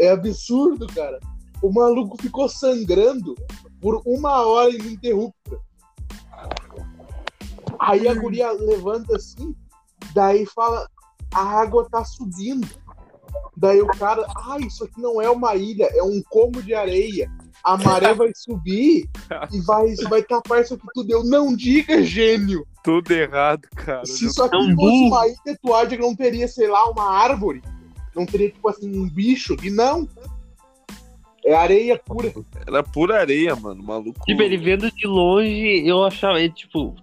É 0.00 0.08
absurdo, 0.08 0.86
cara. 0.86 1.20
O 1.62 1.70
maluco 1.70 2.20
ficou 2.20 2.48
sangrando 2.48 3.34
por 3.80 4.02
uma 4.06 4.46
hora 4.46 4.70
ininterrupta. 4.70 5.58
Aí 7.78 8.08
a 8.08 8.14
guria 8.14 8.50
levanta 8.52 9.16
assim, 9.16 9.54
daí 10.14 10.46
fala: 10.46 10.86
a 11.34 11.42
água 11.42 11.86
tá 11.90 12.04
subindo. 12.04 12.66
Daí 13.56 13.80
o 13.82 13.86
cara, 13.86 14.26
ah, 14.36 14.56
isso 14.58 14.84
aqui 14.84 15.00
não 15.00 15.20
é 15.20 15.28
uma 15.28 15.54
ilha, 15.54 15.84
é 15.94 16.02
um 16.02 16.22
combo 16.30 16.62
de 16.62 16.74
areia. 16.74 17.30
A 17.62 17.76
maré 17.76 18.14
vai 18.14 18.30
subir 18.34 19.06
e 19.52 19.60
vai, 19.60 19.94
vai 20.08 20.22
tapar 20.22 20.62
isso 20.62 20.74
aqui 20.74 20.86
tudo. 20.94 21.12
Eu 21.12 21.24
não 21.24 21.54
diga, 21.54 22.02
gênio. 22.02 22.66
Tudo 22.82 23.10
errado, 23.12 23.68
cara. 23.76 24.06
Se 24.06 24.24
isso 24.24 24.42
aqui 24.42 24.56
fosse 24.74 25.04
uma 25.04 25.26
ilha, 25.26 25.58
tu 25.62 25.74
acha 25.74 25.88
que 25.88 25.98
não 25.98 26.16
teria, 26.16 26.48
sei 26.48 26.68
lá, 26.68 26.88
uma 26.90 27.10
árvore? 27.10 27.62
Não 28.20 28.26
teria, 28.26 28.50
tipo 28.50 28.68
assim, 28.68 29.00
um 29.00 29.08
bicho? 29.08 29.56
E 29.62 29.70
não. 29.70 30.06
É 31.42 31.54
areia 31.54 31.98
pura. 31.98 32.30
Era 32.66 32.82
pura 32.82 33.18
areia, 33.18 33.56
mano. 33.56 33.82
Maluco. 33.82 34.26
Tipo, 34.26 34.42
ele 34.42 34.58
vendo 34.58 34.92
de 34.92 35.06
longe, 35.06 35.88
eu 35.88 36.04
achava, 36.04 36.38
ele, 36.38 36.52
tipo, 36.52 36.94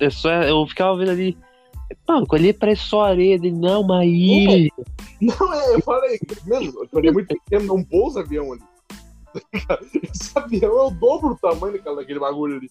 é 0.00 0.08
só, 0.08 0.30
eu 0.30 0.66
ficava 0.66 0.96
vendo 0.96 1.10
ali. 1.10 1.36
Mano, 2.08 2.26
ali 2.32 2.54
parece 2.54 2.82
só 2.84 3.02
areia 3.02 3.38
dele, 3.38 3.54
não, 3.54 3.82
uma 3.82 4.02
ilha. 4.04 4.72
Não, 5.20 5.52
é, 5.52 5.74
eu 5.74 5.82
falei, 5.82 6.18
mano, 6.46 6.72
eu 6.82 6.88
falei 6.88 7.10
muito 7.12 7.28
pequeno, 7.28 7.66
não 7.66 7.84
pousa 7.84 8.20
avião 8.20 8.52
ali. 8.52 8.62
Esse 10.10 10.38
avião 10.38 10.78
é 10.78 10.82
o 10.84 10.90
dobro 10.90 11.28
do 11.30 11.36
tamanho 11.36 11.82
daquele 11.82 12.18
bagulho 12.18 12.56
ali. 12.56 12.70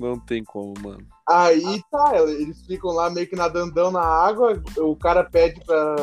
Não 0.00 0.18
tem 0.18 0.42
como, 0.42 0.72
mano. 0.80 1.06
Aí 1.28 1.82
tá, 1.90 2.12
eles 2.16 2.64
ficam 2.66 2.90
lá 2.90 3.10
meio 3.10 3.28
que 3.28 3.36
nadandão 3.36 3.90
na 3.90 4.02
água, 4.02 4.60
o 4.78 4.96
cara 4.96 5.22
pede 5.24 5.62
pra. 5.64 5.96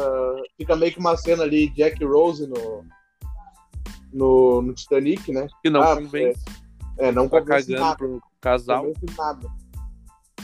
Fica 0.55 0.75
meio 0.75 0.93
que 0.93 0.99
uma 0.99 1.17
cena 1.17 1.43
ali, 1.43 1.69
Jack 1.69 2.03
Rose 2.05 2.45
no. 2.47 2.85
No, 4.13 4.61
no 4.61 4.73
Titanic, 4.73 5.31
né? 5.33 5.47
E 5.65 5.69
não 5.69 5.81
Ah, 5.81 5.97
convence. 5.97 6.43
É, 6.97 7.11
não 7.11 7.27
Tá 7.27 7.41
convence 7.41 7.67
cagando 7.67 7.85
nada. 7.85 7.97
pro 7.97 8.21
casal. 8.39 8.83
Não 8.85 8.93
convence 8.93 9.17
nada. 9.17 9.47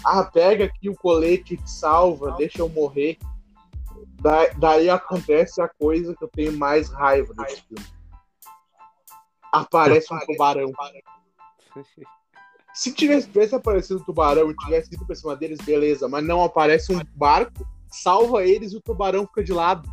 Ah, 0.05 0.23
pega 0.25 0.65
aqui 0.65 0.89
o 0.89 0.95
colete 0.95 1.55
que 1.55 1.69
salva, 1.69 2.31
deixa 2.33 2.59
eu 2.59 2.67
morrer. 2.67 3.17
Da- 4.21 4.49
daí 4.57 4.89
acontece 4.89 5.61
a 5.61 5.69
coisa 5.69 6.13
que 6.15 6.23
eu 6.23 6.27
tenho 6.27 6.57
mais 6.57 6.89
raiva 6.89 7.33
desse 7.35 7.61
filme. 7.61 7.85
Aparece 9.51 10.13
um 10.13 10.19
tubarão. 10.19 10.71
Se 12.73 12.91
tivesse, 12.91 13.27
tivesse 13.27 13.53
aparecido 13.53 13.99
um 13.99 14.03
tubarão 14.03 14.49
e 14.49 14.55
tivesse 14.55 14.93
ido 14.93 15.05
pra 15.05 15.15
cima 15.15 15.35
deles, 15.35 15.59
beleza. 15.63 16.07
Mas 16.07 16.25
não 16.25 16.43
aparece 16.43 16.93
um 16.93 16.99
barco, 17.15 17.67
salva 17.87 18.45
eles 18.45 18.73
e 18.73 18.77
o 18.77 18.81
tubarão 18.81 19.27
fica 19.27 19.43
de 19.43 19.53
lado. 19.53 19.87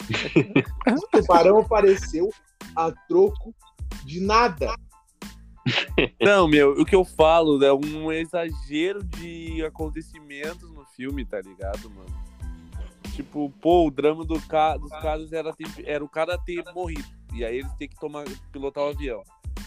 o 0.88 1.20
tubarão 1.20 1.58
apareceu 1.58 2.30
a 2.74 2.90
troco 3.08 3.54
de 4.04 4.20
nada. 4.20 4.74
Não, 6.20 6.48
meu, 6.48 6.72
o 6.72 6.84
que 6.84 6.94
eu 6.94 7.04
falo 7.04 7.62
é 7.62 7.72
um 7.72 8.10
exagero 8.10 9.02
de 9.04 9.64
acontecimentos 9.64 10.70
no 10.72 10.84
filme, 10.96 11.24
tá 11.24 11.40
ligado, 11.40 11.88
mano? 11.90 12.22
Tipo, 13.14 13.52
pô, 13.60 13.86
o 13.86 13.90
drama 13.90 14.24
do 14.24 14.40
ca... 14.40 14.76
dos 14.76 14.90
caras 14.90 15.32
era, 15.32 15.52
ter- 15.52 15.84
era 15.86 16.02
o 16.02 16.08
cara 16.08 16.38
ter 16.38 16.64
morrido. 16.74 17.04
E 17.34 17.44
aí 17.44 17.58
eles 17.58 17.72
têm 17.74 17.88
que 17.88 17.96
tomar, 17.96 18.24
pilotar 18.50 18.84
o 18.84 18.88
avião. 18.88 19.22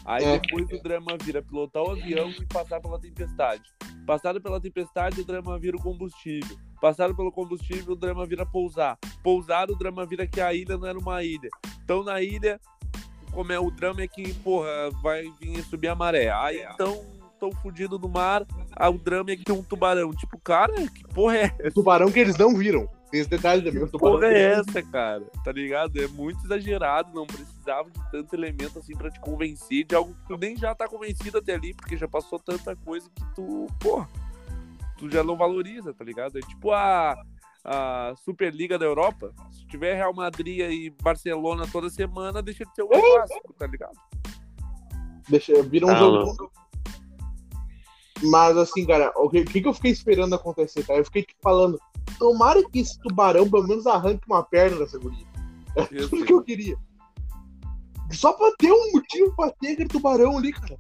Aí 0.06 0.24
É. 0.24 0.38
depois 0.40 0.70
o 0.72 0.82
drama 0.84 1.18
vira 1.22 1.42
pilotar 1.42 1.84
o 1.84 1.92
avião 1.92 2.30
e 2.30 2.46
passar 2.46 2.80
pela 2.80 3.00
tempestade. 3.00 3.64
Passado 4.06 4.40
pela 4.40 4.62
tempestade, 4.62 5.22
o 5.22 5.26
drama 5.26 5.58
vira 5.58 5.76
o 5.76 5.82
combustível. 5.82 6.56
Passado 6.80 7.16
pelo 7.16 7.32
combustível, 7.32 7.94
o 7.94 7.96
drama 7.96 8.26
vira 8.26 8.46
pousar. 8.46 8.98
Pousar, 9.24 9.72
o 9.72 9.76
drama 9.76 10.06
vira 10.06 10.28
que 10.28 10.40
a 10.40 10.54
ilha 10.54 10.78
não 10.78 10.88
era 10.88 11.00
uma 11.00 11.24
ilha. 11.24 11.50
Então 11.84 12.04
na 12.04 12.22
ilha, 12.22 12.60
como 13.32 13.52
é 13.52 13.60
o 13.60 13.72
drama 13.72 14.02
é 14.04 14.08
que, 14.08 14.32
porra, 14.36 14.70
vai 15.02 15.24
vir 15.42 15.64
subir 15.64 15.88
a 15.88 15.96
maré. 15.96 16.30
Aí 16.30 16.62
então, 16.72 17.04
tão 17.40 17.52
fudido 17.52 17.98
no 18.00 18.08
mar, 18.10 18.46
ah, 18.76 18.90
o 18.90 18.98
drama 18.98 19.32
é 19.32 19.36
que 19.36 19.44
tem 19.44 19.56
um 19.56 19.64
tubarão. 19.64 20.12
Tipo, 20.12 20.40
cara, 20.40 20.74
que 20.74 21.04
porra 21.14 21.38
é 21.38 21.68
O 21.68 21.72
tubarão 21.72 22.12
que 22.12 22.20
eles 22.20 22.38
não 22.38 22.56
viram. 22.56 22.88
Tem 23.12 23.22
esse 23.22 23.30
detalhe 23.30 23.62
também. 23.62 23.86
Que 23.88 23.98
porra 23.98 24.26
é 24.28 24.54
essa, 24.54 24.82
cara? 24.84 25.24
Tá 25.44 25.52
ligado? 25.52 26.02
É 26.02 26.08
muito 26.08 26.44
exagerado, 26.46 27.14
não 27.14 27.26
precisava 27.26 27.90
de 27.90 28.12
tanto 28.12 28.34
elemento 28.36 28.80
assim 28.80 28.96
pra 28.96 29.10
te 29.12 29.20
convencer 29.20 29.86
de 29.86 29.96
algo 29.96 30.14
que 30.14 30.28
tu 30.28 30.38
nem 30.38 30.58
já 30.58 30.74
tá 30.76 30.88
convencido 30.88 31.38
até 31.38 31.54
ali, 31.54 31.74
porque 31.74 31.96
já 31.98 32.08
passou 32.08 32.40
tanta 32.40 32.76
coisa 32.76 33.10
que 33.14 33.24
tu, 33.36 33.68
porra, 33.80 34.10
tu 34.98 35.10
já 35.10 35.24
não 35.24 35.38
valoriza, 35.38 35.94
tá 35.94 36.04
ligado? 36.04 36.38
É 36.38 36.42
tipo 36.42 36.72
a, 36.72 37.16
a 37.64 38.14
Superliga 38.26 38.78
da 38.78 38.86
Europa. 38.86 39.32
Se 39.52 39.66
tiver 39.68 39.94
Real 39.96 40.14
Madrid 40.14 40.60
e 40.60 40.90
Barcelona 41.02 41.66
toda 41.72 41.90
semana, 41.90 42.42
deixa 42.42 42.66
de 42.66 42.74
ser 42.76 42.84
um 42.84 42.88
clássico, 42.90 43.54
tá 43.54 43.68
ligado? 43.68 43.96
Deixa, 45.30 45.62
vira 45.64 45.86
um 45.88 45.92
Ah, 45.92 45.96
jogo. 45.96 46.52
Mas 48.26 48.58
assim, 48.58 48.86
cara, 48.86 49.12
o 49.16 49.30
que, 49.30 49.44
que 49.44 49.68
eu 49.68 49.74
fiquei 49.74 49.92
esperando 49.92 50.36
acontecer, 50.36 50.86
cara? 50.86 51.00
Eu 51.00 51.06
fiquei 51.06 51.24
tipo, 51.24 51.40
falando, 51.42 51.80
tomara 52.18 52.64
que 52.70 52.80
esse 52.80 53.00
tubarão 53.00 53.50
pelo 53.50 53.68
menos 53.68 53.86
arranque 53.88 54.24
uma 54.28 54.44
perna 54.44 54.78
dessa 54.80 54.98
guria. 54.98 55.26
É 55.76 55.84
tudo 56.08 56.24
que 56.24 56.32
eu 56.32 56.42
queria. 56.42 56.78
Só 58.10 58.32
pra 58.32 58.50
ter 58.58 58.72
um 58.72 58.92
motivo 58.94 59.36
pra 59.36 59.52
ter 59.52 59.74
aquele 59.74 59.90
tubarão 59.90 60.38
ali, 60.38 60.54
cara. 60.54 60.80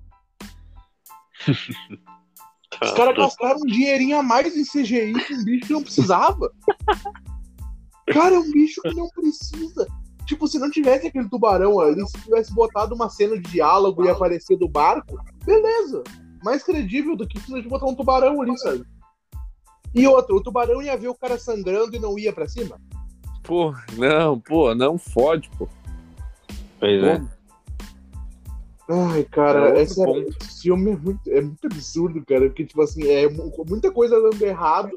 Os 2.81 2.91
caras 2.91 3.15
gastaram 3.15 3.59
um 3.59 3.65
dinheirinho 3.65 4.17
a 4.17 4.23
mais 4.23 4.55
em 4.55 4.63
CGI 4.63 5.13
com 5.13 5.33
um 5.33 5.43
bicho 5.43 5.67
que 5.67 5.73
não 5.73 5.83
precisava. 5.83 6.49
Cara, 8.07 8.35
é 8.35 8.39
um 8.39 8.51
bicho 8.51 8.81
que 8.81 8.93
não 8.93 9.09
precisa. 9.09 9.87
Tipo, 10.25 10.47
se 10.47 10.59
não 10.59 10.69
tivesse 10.69 11.07
aquele 11.07 11.29
tubarão 11.29 11.79
ali, 11.79 12.05
se 12.07 12.21
tivesse 12.21 12.53
botado 12.53 12.95
uma 12.95 13.09
cena 13.09 13.35
de 13.35 13.49
diálogo 13.51 14.03
e 14.03 14.09
aparecer 14.09 14.57
do 14.57 14.67
barco, 14.67 15.17
beleza. 15.45 16.03
Mais 16.45 16.61
credível 16.63 17.15
do 17.15 17.27
que 17.27 17.39
precisa 17.39 17.59
de 17.59 17.67
botar 17.67 17.87
um 17.87 17.95
tubarão 17.95 18.39
ali, 18.39 18.55
sabe? 18.59 18.85
E 19.95 20.07
outra, 20.07 20.35
o 20.35 20.43
tubarão 20.43 20.79
ia 20.79 20.95
ver 20.95 21.07
o 21.07 21.15
cara 21.15 21.39
sangrando 21.39 21.95
e 21.95 21.99
não 21.99 22.19
ia 22.19 22.31
pra 22.31 22.47
cima? 22.47 22.79
Pô, 23.41 23.73
não, 23.97 24.39
pô, 24.39 24.75
não 24.75 24.95
fode, 24.95 25.49
pô. 25.57 25.67
Pois 26.79 27.03
é. 27.03 27.21
Ai, 28.87 29.21
É 29.21 29.23
cara, 29.23 29.65
outro 29.69 29.81
esse, 29.81 29.95
ponto. 29.95 30.19
esse 30.19 30.61
filme 30.61 30.91
é 30.91 30.95
muito, 30.97 31.29
é 31.31 31.41
muito 31.41 31.65
absurdo, 31.65 32.23
cara. 32.23 32.45
Porque, 32.47 32.63
tipo 32.63 32.79
assim, 32.83 33.07
é 33.07 33.27
mu- 33.27 33.51
muita 33.67 33.91
coisa 33.91 34.21
dando 34.21 34.39
errado. 34.43 34.95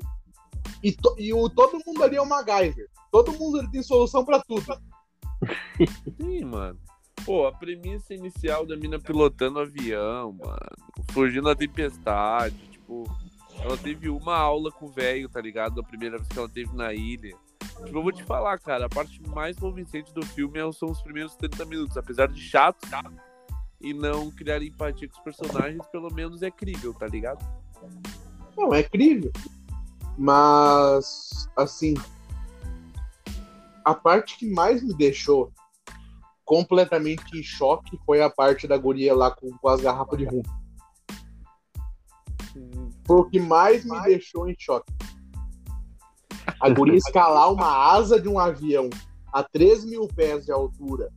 E, 0.83 0.93
to- 0.93 1.17
e 1.19 1.33
o, 1.33 1.49
todo 1.49 1.81
mundo 1.87 2.03
ali 2.05 2.17
é 2.17 2.21
o 2.21 2.27
MacGyver. 2.29 2.91
Todo 3.11 3.33
mundo 3.33 3.59
ali 3.61 3.71
tem 3.71 3.83
solução 3.83 4.23
pra 4.23 4.43
tudo. 4.47 4.67
Sim, 6.21 6.45
mano. 6.45 6.79
Pô, 7.29 7.47
a 7.47 7.53
premissa 7.53 8.15
inicial 8.15 8.65
da 8.65 8.75
mina 8.75 8.99
pilotando 8.99 9.61
avião, 9.61 10.33
mano. 10.33 10.59
Fugindo 11.11 11.45
da 11.45 11.55
tempestade. 11.55 12.57
Tipo, 12.71 13.05
ela 13.61 13.77
teve 13.77 14.09
uma 14.09 14.35
aula 14.35 14.73
com 14.73 14.87
o 14.87 14.91
velho, 14.91 15.29
tá 15.29 15.39
ligado? 15.39 15.79
A 15.79 15.85
primeira 15.85 16.17
vez 16.17 16.27
que 16.27 16.39
ela 16.39 16.49
teve 16.49 16.75
na 16.75 16.95
ilha. 16.95 17.37
Tipo, 17.85 17.99
eu 17.99 18.03
vou 18.03 18.13
te 18.13 18.25
falar, 18.25 18.59
cara, 18.59 18.87
a 18.87 18.89
parte 18.89 19.21
mais 19.29 19.59
convincente 19.59 20.11
do 20.15 20.25
filme 20.25 20.59
é- 20.59 20.73
são 20.73 20.91
os 20.91 21.03
primeiros 21.03 21.37
30 21.37 21.67
minutos. 21.67 21.99
Apesar 21.99 22.29
de 22.29 22.41
chato 22.41 22.89
e 23.79 23.93
não 23.93 24.31
criar 24.31 24.63
empatia 24.63 25.07
com 25.07 25.19
os 25.19 25.23
personagens, 25.23 25.87
pelo 25.89 26.11
menos 26.11 26.43
é 26.43 26.51
crível, 26.51 26.95
tá 26.95 27.07
ligado? 27.07 27.47
Não, 28.57 28.73
é 28.73 28.81
incrível. 28.81 29.31
Mas, 30.17 31.47
assim, 31.55 31.93
a 33.85 33.93
parte 33.93 34.39
que 34.39 34.51
mais 34.51 34.83
me 34.83 34.95
deixou 34.95 35.53
completamente 36.49 37.39
em 37.39 37.43
choque 37.43 38.01
foi 38.07 38.23
a 38.23 38.31
parte 38.31 38.67
da 38.67 38.79
guria 38.79 39.15
lá 39.15 39.31
com, 39.31 39.51
com 39.59 39.69
as 39.69 39.83
garrafas 39.83 40.19
de 40.19 40.25
rum. 40.25 40.43
Foi 43.07 43.21
o 43.21 43.25
que 43.27 43.39
mais 43.39 43.85
me 43.85 44.01
deixou 44.01 44.49
em 44.49 44.57
choque. 44.59 44.91
A 46.59 46.71
guria 46.71 46.97
escalar 46.97 47.53
uma 47.53 47.93
asa 47.93 48.19
de 48.19 48.31
um 48.31 48.39
avião 48.39 48.89
a 49.31 49.43
3 49.43 49.85
mil 49.85 50.09
pés 50.09 50.47
de 50.47 50.51
altura, 50.51 51.13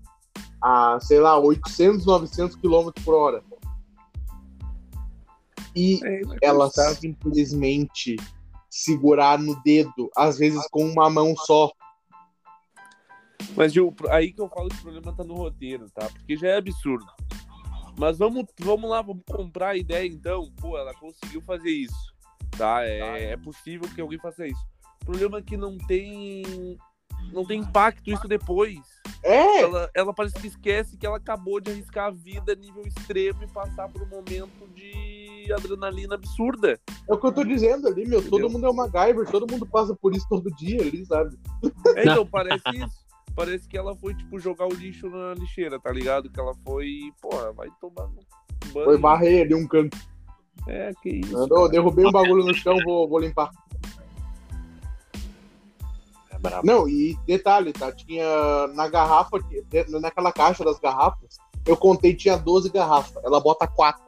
a, 0.62 1.00
sei 1.00 1.22
lá, 1.22 1.40
800, 1.40 2.06
900 2.06 2.58
km 2.58 2.92
por 3.06 3.16
hora. 3.16 3.42
E 5.74 6.02
É, 6.06 6.22
ela 6.42 6.70
simplesmente 6.70 8.18
segurar 8.70 9.40
no 9.40 9.56
dedo, 9.64 10.12
às 10.14 10.38
vezes 10.38 10.68
com 10.70 10.84
uma 10.84 11.10
mão 11.10 11.34
só. 11.38 11.72
Mas 13.56 13.74
Gil, 13.74 13.94
aí 14.10 14.32
que 14.32 14.42
eu 14.42 14.50
falo 14.50 14.70
que 14.70 14.78
o 14.78 14.82
problema 14.82 15.14
tá 15.14 15.24
no 15.24 15.36
roteiro, 15.36 15.90
tá? 15.92 16.08
Porque 16.08 16.38
já 16.38 16.50
é 16.50 16.58
absurdo. 16.58 17.06
Mas 17.98 18.18
vamos, 18.18 18.46
vamos 18.60 18.90
lá, 18.90 19.02
vamos 19.02 19.24
comprar 19.30 19.70
a 19.70 19.78
ideia 19.78 20.08
então. 20.08 20.52
Pô, 20.60 20.78
ela 20.78 20.94
conseguiu 20.94 21.42
fazer 21.42 21.70
isso, 21.70 22.14
tá? 22.58 22.84
É, 22.86 23.32
é 23.32 23.38
possível 23.38 23.88
que 23.94 24.02
alguém 24.02 24.20
faça 24.20 24.48
isso. 24.48 24.66
O 25.02 25.06
problema 25.06 25.40
é 25.40 25.42
que 25.42 25.58
não 25.58 25.78
tem. 25.78 26.78
Não 27.32 27.46
tem 27.46 27.60
impacto 27.60 28.10
isso 28.10 28.28
depois. 28.28 28.80
É, 29.24 29.62
Ela, 29.62 29.90
ela 29.94 30.14
parece 30.14 30.36
que 30.36 30.48
esquece 30.48 30.98
que 30.98 31.06
ela 31.06 31.18
acabou 31.18 31.60
de 31.60 31.70
arriscar 31.70 32.08
a 32.08 32.12
vida 32.12 32.54
a 32.54 32.56
nível 32.56 32.82
extremo 32.84 33.44
e 33.44 33.48
passar 33.48 33.88
por 33.88 34.02
um 34.02 34.08
momento 34.08 34.68
de 34.74 35.52
adrenalina 35.54 36.16
absurda. 36.16 36.80
é 37.08 37.14
o 37.14 37.18
que 37.18 37.28
eu 37.28 37.32
tô 37.32 37.44
dizendo 37.44 37.88
ali, 37.88 38.06
meu. 38.08 38.22
Todo 38.22 38.40
Entendeu? 38.40 38.50
mundo 38.50 38.66
é 38.66 38.70
uma 38.70 38.88
MacGyver, 38.88 39.30
todo 39.30 39.52
mundo 39.52 39.66
passa 39.68 39.96
por 39.96 40.16
isso 40.16 40.26
todo 40.28 40.50
dia 40.56 40.82
ali, 40.82 41.06
sabe? 41.06 41.38
É, 41.96 42.02
então, 42.02 42.26
parece 42.26 42.64
isso. 42.74 43.01
Parece 43.36 43.68
que 43.68 43.78
ela 43.78 43.96
foi, 43.96 44.14
tipo, 44.14 44.40
jogar 44.40 44.68
o 44.68 44.74
lixo 44.74 45.10
na 45.10 45.34
lixeira, 45.34 45.80
tá 45.80 45.92
ligado? 45.92 46.30
Que 46.30 46.40
ela 46.40 46.54
foi, 46.64 47.12
porra, 47.22 47.52
vai 47.54 47.70
tomar 47.80 48.08
no 48.08 48.20
banho. 48.74 48.86
Foi 48.86 48.98
varrer 48.98 49.46
ali 49.46 49.56
um 49.56 49.68
canto. 49.68 49.98
É, 50.68 50.92
que 51.02 51.10
isso. 51.10 51.38
Andou, 51.38 51.70
derrubei 51.70 52.06
um 52.06 52.12
bagulho 52.12 52.46
no 52.46 52.54
chão, 52.54 52.78
vou, 52.84 53.08
vou 53.08 53.20
limpar. 53.20 53.52
É 56.30 56.38
brabo. 56.38 56.66
Não, 56.66 56.88
e 56.88 57.18
detalhe, 57.26 57.74
tá? 57.74 57.92
Tinha 57.92 58.68
na 58.74 58.88
garrafa, 58.88 59.40
naquela 60.02 60.32
caixa 60.32 60.64
das 60.64 60.80
garrafas, 60.80 61.38
eu 61.66 61.78
contei, 61.78 62.16
tinha 62.16 62.38
12 62.38 62.70
garrafas. 62.70 63.24
Ela 63.24 63.40
bota 63.40 63.68
4. 63.68 64.02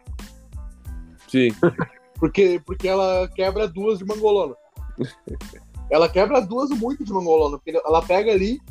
Sim. 1.27 1.49
Porque, 2.19 2.61
porque 2.65 2.87
ela 2.87 3.27
quebra 3.27 3.67
duas 3.67 3.99
de 3.99 4.05
mangolona. 4.05 4.55
ela 5.91 6.07
quebra 6.07 6.39
duas 6.39 6.69
muito 6.69 7.03
de 7.03 7.11
mangolona. 7.11 7.57
Porque 7.57 7.71
ela 7.85 8.01
pega 8.01 8.31
ali, 8.31 8.61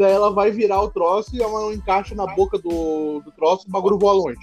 daí 0.00 0.12
ela 0.12 0.32
vai 0.32 0.50
virar 0.50 0.80
o 0.80 0.90
troço 0.90 1.36
e 1.36 1.42
ela 1.42 1.60
não 1.60 1.72
encaixa 1.72 2.14
na 2.14 2.26
boca 2.26 2.58
do, 2.58 3.20
do 3.20 3.30
troço 3.32 3.66
e 3.66 3.68
o 3.68 3.72
bagulho 3.72 3.98
voa 3.98 4.12
longe. 4.14 4.40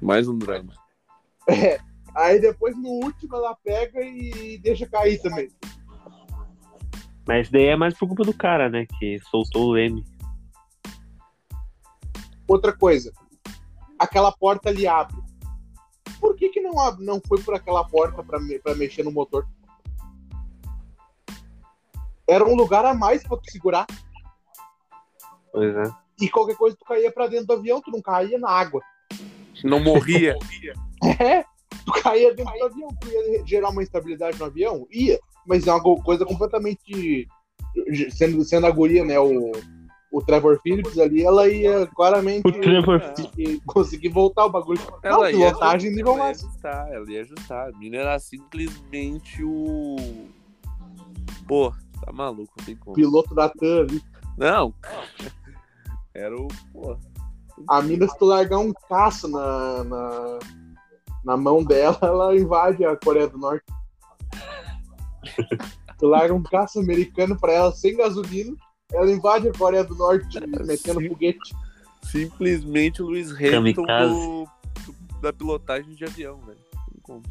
Mais 0.00 0.28
um 0.28 0.38
drama. 0.38 0.72
Aí 2.14 2.40
depois 2.40 2.76
no 2.76 2.88
último 2.88 3.34
ela 3.36 3.54
pega 3.56 4.00
e 4.02 4.56
deixa 4.58 4.86
cair 4.86 5.20
também. 5.20 5.50
Mas 7.26 7.50
daí 7.50 7.66
é 7.66 7.76
mais 7.76 7.96
por 7.98 8.06
culpa 8.06 8.22
do 8.24 8.32
cara, 8.32 8.68
né? 8.68 8.86
Que 8.98 9.18
soltou 9.30 9.66
o 9.68 9.72
leme. 9.72 10.04
Outra 12.48 12.72
coisa, 12.76 13.12
aquela 13.98 14.32
porta 14.32 14.68
ali 14.70 14.86
abre. 14.86 15.16
Por 16.20 16.36
que, 16.36 16.48
que 16.50 16.60
não, 16.60 16.78
abre, 16.80 17.04
não 17.04 17.20
foi 17.26 17.40
por 17.42 17.54
aquela 17.54 17.84
porta 17.84 18.22
pra, 18.22 18.38
me- 18.40 18.58
pra 18.58 18.74
mexer 18.74 19.02
no 19.04 19.10
motor? 19.12 19.46
Era 22.28 22.44
um 22.44 22.54
lugar 22.54 22.84
a 22.84 22.94
mais 22.94 23.22
pra 23.22 23.36
tu 23.36 23.50
segurar. 23.50 23.86
Pois 25.52 25.74
é. 25.76 25.82
E 26.20 26.28
qualquer 26.28 26.56
coisa 26.56 26.76
tu 26.76 26.84
caía 26.84 27.10
pra 27.10 27.26
dentro 27.26 27.46
do 27.46 27.52
avião, 27.54 27.80
tu 27.80 27.90
não 27.90 28.00
caía 28.02 28.38
na 28.38 28.50
água. 28.50 28.80
Não 29.64 29.80
morria. 29.80 30.34
É, 31.18 31.42
tu 31.86 31.92
caía 32.02 32.34
dentro 32.34 32.52
do 32.58 32.64
avião, 32.64 32.88
tu 33.00 33.08
ia 33.08 33.46
gerar 33.46 33.70
uma 33.70 33.82
instabilidade 33.82 34.38
no 34.38 34.44
avião? 34.44 34.86
Ia, 34.90 35.18
mas 35.46 35.66
é 35.66 35.72
uma 35.72 35.82
coisa 36.02 36.26
completamente. 36.26 37.26
Sendo, 38.10 38.44
sendo 38.44 38.66
a 38.66 38.70
guria, 38.70 39.02
né? 39.02 39.18
O, 39.18 39.50
o 40.12 40.20
Trevor 40.22 40.60
Phillips 40.60 40.98
ali, 40.98 41.24
ela 41.24 41.48
ia 41.48 41.86
claramente 41.86 42.46
O 42.46 42.52
Trevor 42.52 43.00
Ah, 43.02 43.14
conseguir- 43.64 44.10
voltar 44.10 44.44
o 44.44 44.50
bagulho. 44.50 44.80
Ela 45.02 45.16
não, 45.16 45.30
ia, 45.30 45.52
nível 45.90 46.12
ela 46.14 46.24
ia 46.26 46.30
ajustar, 46.30 46.92
ela 46.92 47.10
ia 47.10 47.20
ajustar. 47.22 47.68
A 47.68 47.78
mina 47.78 47.96
era 47.96 48.18
simplesmente 48.18 49.42
o. 49.42 49.96
Pô, 51.48 51.72
tá 52.04 52.12
maluco, 52.12 52.52
tem 52.66 52.76
como. 52.76 52.94
Piloto 52.94 53.34
da 53.34 53.48
TAM 53.48 53.80
ali. 53.88 54.02
Não. 54.36 54.74
Era 56.14 56.36
o. 56.36 56.48
Pô. 56.72 56.96
A 57.68 57.82
mina, 57.82 58.08
se 58.08 58.18
tu 58.18 58.24
largar 58.24 58.58
um 58.58 58.72
caço 58.88 59.28
na, 59.28 59.84
na, 59.84 60.38
na 61.24 61.36
mão 61.36 61.62
dela, 61.62 61.98
ela 62.02 62.36
invade 62.36 62.84
a 62.84 62.96
Coreia 62.96 63.28
do 63.28 63.38
Norte. 63.38 63.64
tu 65.98 66.06
larga 66.06 66.34
um 66.34 66.42
caço 66.42 66.80
americano 66.80 67.38
pra 67.38 67.52
ela 67.52 67.72
sem 67.72 67.96
gasolina, 67.96 68.56
ela 68.92 69.10
invade 69.10 69.48
a 69.48 69.52
Coreia 69.52 69.84
do 69.84 69.94
Norte 69.94 70.40
metendo 70.64 71.00
Sim. 71.00 71.08
foguete. 71.08 71.54
Simplesmente 72.02 73.02
o 73.02 73.06
Luiz 73.06 73.30
Hamilton 73.30 73.84
do, 73.84 74.44
do- 74.86 75.20
da 75.20 75.32
pilotagem 75.32 75.94
de 75.94 76.04
avião, 76.04 76.38
velho. 76.38 76.58
Não 76.94 77.00
como. 77.02 77.22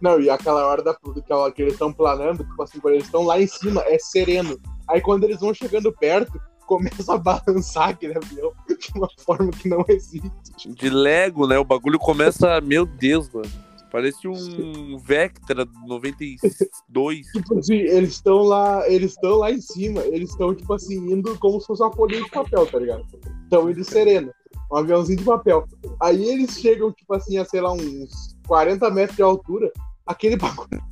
Não, 0.00 0.20
e 0.20 0.28
aquela 0.28 0.66
hora 0.66 0.82
da, 0.82 0.94
que, 0.94 1.22
que 1.54 1.62
eles 1.62 1.74
estão 1.74 1.92
planando, 1.92 2.44
tipo 2.44 2.62
assim, 2.62 2.80
quando 2.80 2.94
eles 2.94 3.06
estão 3.06 3.22
lá 3.22 3.40
em 3.40 3.46
cima, 3.46 3.82
é 3.86 3.98
sereno. 3.98 4.60
Aí 4.88 5.00
quando 5.00 5.24
eles 5.24 5.40
vão 5.40 5.54
chegando 5.54 5.92
perto, 5.92 6.40
começa 6.66 7.14
a 7.14 7.18
balançar 7.18 7.90
aquele 7.90 8.16
avião 8.16 8.52
de 8.68 8.92
uma 8.94 9.08
forma 9.18 9.50
que 9.50 9.68
não 9.68 9.84
existe. 9.88 10.30
De 10.68 10.90
Lego, 10.90 11.46
né? 11.46 11.58
O 11.58 11.64
bagulho 11.64 11.98
começa. 11.98 12.60
Meu 12.62 12.86
Deus, 12.86 13.28
mano. 13.32 13.50
Parece 13.90 14.26
um 14.26 14.96
Vectra 14.96 15.66
92. 15.86 17.26
Tipo 17.32 17.58
assim, 17.58 17.74
eles 17.74 18.10
estão 18.12 18.38
lá, 18.38 18.88
eles 18.88 19.12
estão 19.12 19.36
lá 19.36 19.50
em 19.50 19.60
cima, 19.60 20.00
eles 20.00 20.30
estão, 20.30 20.54
tipo 20.54 20.72
assim, 20.72 21.12
indo 21.12 21.38
como 21.38 21.60
se 21.60 21.66
fosse 21.66 21.82
uma 21.82 21.92
folhinha 21.92 22.24
de 22.24 22.30
papel, 22.30 22.66
tá 22.66 22.78
ligado? 22.78 23.04
Estão 23.44 23.68
indo 23.70 23.84
sereno, 23.84 24.32
um 24.72 24.76
aviãozinho 24.76 25.18
de 25.18 25.24
papel. 25.24 25.68
Aí 26.00 26.24
eles 26.24 26.58
chegam, 26.58 26.90
tipo 26.90 27.12
assim, 27.12 27.36
a 27.36 27.44
sei 27.44 27.60
lá, 27.60 27.70
uns 27.70 28.34
40 28.46 28.90
metros 28.90 29.16
de 29.16 29.22
altura, 29.22 29.70
aquele 30.06 30.38
bagulho. 30.38 30.82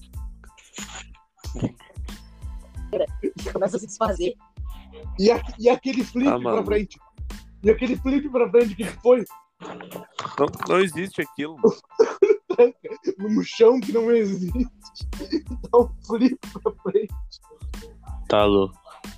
começa 3.53 3.77
a 3.77 3.81
se 3.81 3.87
desfazer. 3.87 4.35
E, 5.19 5.31
a- 5.31 5.43
e 5.59 5.69
aquele 5.69 6.05
flip 6.05 6.29
Ah, 6.29 6.39
pra 6.39 6.65
frente. 6.65 6.99
E 7.63 7.71
aquele 7.71 7.97
flip 7.97 8.29
pra 8.31 8.49
frente, 8.51 8.73
o 8.73 8.77
que 8.77 8.85
foi? 8.85 9.25
Não, 10.39 10.47
não 10.69 10.79
existe 10.81 11.21
aquilo. 11.23 11.57
num 13.19 13.43
chão 13.43 13.79
que 13.81 13.93
não 13.93 14.11
existe. 14.11 14.67
Dá 15.71 15.79
um 15.79 15.89
flip 16.07 16.39
pra 16.63 16.73
frente 16.83 17.15
Tá 18.29 18.45
louco. 18.45 18.75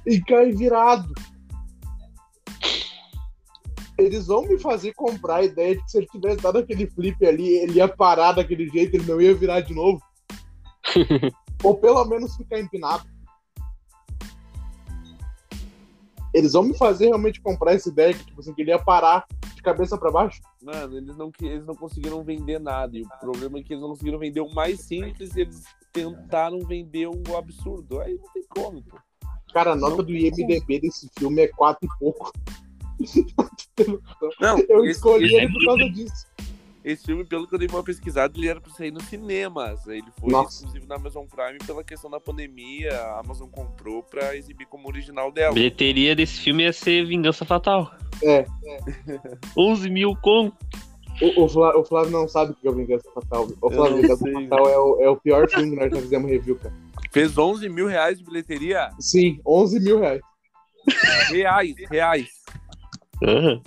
e 0.07 0.21
cai 0.23 0.53
virado. 0.53 1.13
Eles 3.99 4.27
vão 4.27 4.43
me 4.49 4.59
fazer 4.59 4.93
comprar 4.95 5.37
a 5.37 5.45
ideia 5.45 5.77
de 5.77 5.83
que 5.85 5.91
se 5.91 5.99
ele 5.99 6.07
tivesse 6.07 6.39
dado 6.39 6.59
aquele 6.59 6.89
flip 6.91 7.25
ali, 7.27 7.59
ele 7.59 7.75
ia 7.75 7.87
parar 7.89 8.33
daquele 8.33 8.69
jeito, 8.69 8.95
ele 8.97 9.07
não 9.07 9.21
ia 9.21 9.35
virar 9.35 9.61
de 9.61 9.75
novo. 9.75 10.03
Ou 11.63 11.79
pelo 11.79 12.05
menos 12.07 12.35
ficar 12.37 12.59
empinado. 12.59 13.05
Eles 16.35 16.53
vão 16.53 16.63
me 16.63 16.77
fazer 16.77 17.07
realmente 17.07 17.41
comprar 17.41 17.75
essa 17.75 17.89
ideia 17.89 18.15
que, 18.15 18.25
tipo 18.25 18.41
assim, 18.41 18.55
que 18.55 18.63
ele 18.63 18.71
ia 18.71 18.79
parar 18.79 19.27
de 19.55 19.63
cabeça 19.63 19.99
pra 19.99 20.11
baixo. 20.11 20.41
Mano, 20.63 20.97
eles 20.97 21.17
não, 21.17 21.31
eles 21.41 21.67
não 21.67 21.75
conseguiram 21.75 22.23
vender 22.23 22.59
nada. 22.59 22.97
E 22.97 23.03
o 23.03 23.09
problema 23.21 23.59
é 23.59 23.63
que 23.63 23.73
eles 23.73 23.83
não 23.83 23.91
conseguiram 23.91 24.19
vender 24.19 24.41
o 24.41 24.55
mais 24.55 24.81
simples 24.81 25.35
e 25.37 25.43
eles 25.43 25.65
tentaram 25.93 26.59
vender 26.61 27.09
um 27.09 27.37
absurdo. 27.37 28.01
Aí 28.01 28.19
não 28.19 28.33
tem 28.33 28.45
como, 28.49 28.83
pô. 28.83 28.97
Cara, 29.53 29.73
a 29.73 29.77
nota 29.77 30.03
do 30.03 30.13
IMDB 30.13 30.81
desse 30.81 31.11
filme 31.19 31.43
é 31.43 31.49
quatro 31.49 31.87
e 31.87 31.99
pouco. 31.99 32.33
Não, 34.41 34.59
Eu 34.69 34.85
esse, 34.85 34.93
escolhi 34.93 35.27
esse 35.27 35.35
ele 35.35 35.53
por 35.53 35.65
causa 35.65 35.91
disso. 35.91 36.27
Esse 36.85 37.05
filme, 37.05 37.25
pelo 37.25 37.47
que 37.47 37.55
eu 37.55 37.59
dei 37.59 37.69
uma 37.69 37.83
pesquisada, 37.83 38.37
ele 38.37 38.49
era 38.49 38.61
pra 38.61 38.73
sair 38.73 38.91
nos 38.91 39.05
cinemas. 39.05 39.87
Ele 39.87 40.05
foi 40.19 40.31
Nossa. 40.31 40.57
exclusivo 40.59 40.87
na 40.87 40.97
Amazon 40.97 41.25
Prime 41.27 41.59
pela 41.67 41.85
questão 41.85 42.11
da 42.11 42.19
pandemia. 42.21 42.93
A 42.95 43.21
Amazon 43.21 43.49
comprou 43.49 44.03
pra 44.03 44.37
exibir 44.37 44.67
como 44.67 44.89
original 44.89 45.31
dela. 45.31 45.51
A 45.51 45.55
bilheteria 45.55 46.15
desse 46.17 46.41
filme 46.41 46.65
ia 46.65 46.73
ser 46.73 47.05
Vingança 47.07 47.45
Fatal. 47.45 47.91
É. 48.23 48.45
11 49.57 49.91
mil 49.91 50.17
conto. 50.17 50.57
O, 51.21 51.45
o, 51.45 51.49
Flá- 51.49 51.77
o 51.77 51.85
Flávio 51.85 52.11
não 52.11 52.27
sabe 52.27 52.53
o 52.53 52.55
que 52.55 52.67
é 52.67 52.71
o 52.71 52.75
Vingança 52.75 53.09
Fatal. 53.15 53.47
O 53.61 53.71
Flávio, 53.71 53.97
não 53.97 54.03
Vingança 54.03 54.25
sei. 54.25 54.33
Fatal 54.49 54.69
é 54.69 54.79
o, 54.79 55.01
é 55.03 55.09
o 55.11 55.17
pior 55.17 55.49
filme 55.49 55.71
que 55.71 55.77
nós 55.77 55.91
já 55.93 56.01
fizemos 56.01 56.31
review, 56.31 56.57
cara. 56.57 56.75
Fez 57.13 57.37
11 57.37 57.69
mil 57.69 57.87
reais 57.87 58.19
de 58.19 58.25
bilheteria. 58.25 58.91
Sim, 58.99 59.41
11 59.47 59.79
mil 59.81 60.01
reais. 60.01 60.21
Reais, 61.31 61.75
reais. 61.91 62.29
Aham. 63.23 63.61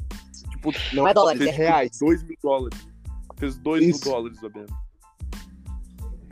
Tipo, 0.51 0.71
Não 0.93 1.08
é 1.08 1.13
dólares, 1.13 1.41
é 1.41 1.51
reais. 1.51 1.91
2 1.99 2.23
mil 2.23 2.36
dólares. 2.43 2.88
Fez 3.38 3.58
2 3.58 3.86
mil 3.86 4.00
dólares, 4.00 4.41
ou 4.43 4.52
menos. 4.52 4.71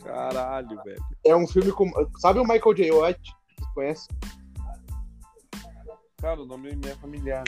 Caralho, 0.04 0.82
velho. 0.84 1.04
É 1.26 1.36
um 1.36 1.48
filme 1.48 1.72
com. 1.72 1.90
Sabe 2.20 2.40
o 2.40 2.44
Michael 2.44 2.74
J. 2.74 2.92
White? 2.92 3.32
Vocês 3.58 3.74
conhecem? 3.74 4.16
Cara, 6.18 6.42
o 6.42 6.46
nome 6.46 6.70
é 6.86 6.96
familiar. 6.96 7.44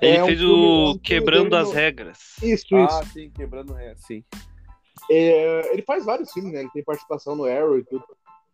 Ele 0.00 0.16
É 0.16 0.22
um 0.22 0.26
fez 0.26 0.40
é 0.40 0.44
um 0.44 0.48
o 0.48 0.86
filme 0.86 1.00
Quebrando 1.00 1.56
as 1.56 1.72
Regras. 1.72 2.18
Isso, 2.42 2.74
Ah, 2.76 3.00
isso. 3.02 3.12
sim, 3.12 3.30
quebrando 3.30 3.72
ré, 3.72 3.94
sim. 3.96 4.24
É, 5.10 5.72
ele 5.72 5.82
faz 5.82 6.04
vários 6.04 6.32
filmes, 6.32 6.52
né? 6.52 6.60
Ele 6.60 6.70
tem 6.70 6.84
participação 6.84 7.34
no 7.34 7.44
Arrow 7.44 7.78
e 7.78 7.84
tudo. 7.84 8.04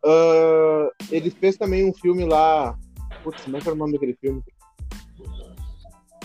Ah, 0.04 0.88
ele 1.11 1.30
fez 1.30 1.56
também 1.56 1.88
um 1.88 1.94
filme 1.94 2.24
lá. 2.24 2.76
Putz, 3.22 3.44
como 3.44 3.56
é 3.56 3.61
que 3.61 3.68
era 3.68 3.74
o 3.74 3.78
nome 3.78 3.92
daquele 3.92 4.14
filme? 4.14 4.42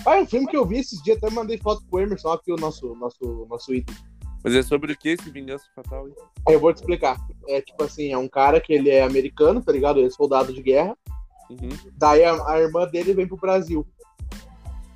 Ah, 0.05 0.17
é 0.17 0.21
um 0.21 0.25
filme 0.25 0.47
que 0.47 0.57
eu 0.57 0.65
vi 0.65 0.79
esses 0.79 1.01
dias, 1.03 1.17
até 1.17 1.29
mandei 1.29 1.57
foto 1.57 1.83
pro 1.89 1.99
Emerson 1.99 2.29
aqui, 2.29 2.51
o 2.51 2.55
nosso, 2.55 2.95
nosso, 2.95 3.45
nosso 3.49 3.73
item. 3.73 3.95
Mas 4.43 4.55
é 4.55 4.63
sobre 4.63 4.91
o 4.91 4.97
que 4.97 5.09
esse 5.09 5.29
Vingança 5.29 5.65
Fatal? 5.75 6.07
hein? 6.07 6.15
Eu 6.49 6.59
vou 6.59 6.73
te 6.73 6.77
explicar. 6.77 7.17
É 7.47 7.61
tipo 7.61 7.83
assim, 7.83 8.11
é 8.11 8.17
um 8.17 8.27
cara 8.27 8.59
que 8.59 8.73
ele 8.73 8.89
é 8.89 9.03
americano, 9.03 9.61
tá 9.61 9.71
ligado? 9.71 9.99
Ele 9.99 10.07
é 10.07 10.09
soldado 10.09 10.51
de 10.51 10.61
guerra. 10.61 10.97
Uhum. 11.49 11.69
Daí 11.95 12.23
a, 12.23 12.33
a 12.47 12.59
irmã 12.59 12.87
dele 12.87 13.13
vem 13.13 13.27
pro 13.27 13.37
Brasil. 13.37 13.85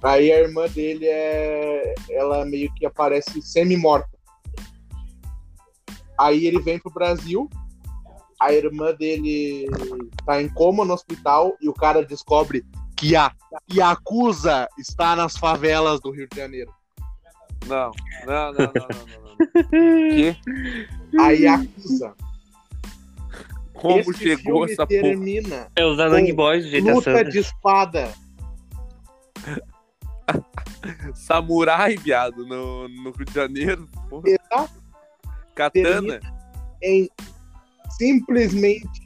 Aí 0.01 0.31
a 0.31 0.39
irmã 0.39 0.67
dele 0.67 1.05
é. 1.05 1.93
Ela 2.09 2.43
meio 2.45 2.73
que 2.73 2.85
aparece 2.85 3.41
semi-morta. 3.41 4.09
Aí 6.17 6.47
ele 6.47 6.61
vem 6.61 6.79
pro 6.79 6.91
Brasil. 6.91 7.47
A 8.39 8.51
irmã 8.51 8.93
dele 8.93 9.67
tá 10.25 10.41
em 10.41 10.49
coma 10.49 10.83
no 10.83 10.93
hospital 10.93 11.55
e 11.61 11.69
o 11.69 11.73
cara 11.73 12.03
descobre 12.03 12.65
que 12.95 13.15
a 13.15 13.31
Yakuza 13.71 14.67
está 14.77 15.15
nas 15.15 15.38
favelas 15.38 15.99
do 15.99 16.12
Rio 16.12 16.27
de 16.31 16.38
Janeiro. 16.38 16.73
Não, 17.67 17.91
não, 18.25 18.53
não, 18.53 18.53
não, 18.53 18.73
não, 18.73 19.05
não. 19.08 19.23
não. 19.23 19.36
que? 20.12 20.38
A 21.19 21.29
Yakuza. 21.31 22.15
Como 23.73 23.99
Esse 23.99 24.13
chegou 24.17 24.67
filme 24.67 24.71
essa 24.71 24.88
porra? 24.88 25.71
É 25.75 25.86
os 25.86 25.99
Anang 25.99 26.31
Boys 26.34 26.65
GTA 26.65 26.93
luta 26.93 27.23
de 27.25 27.39
espada. 27.39 28.13
Samurai, 31.13 31.97
viado, 31.97 32.45
no, 32.45 32.88
no 32.88 33.12
Rio 33.12 33.25
de 33.25 33.34
Janeiro. 33.34 33.89
Porra. 34.10 34.29
Exato. 34.29 34.86
Katana. 35.53 36.19
em 36.81 37.10
simplesmente 37.97 39.04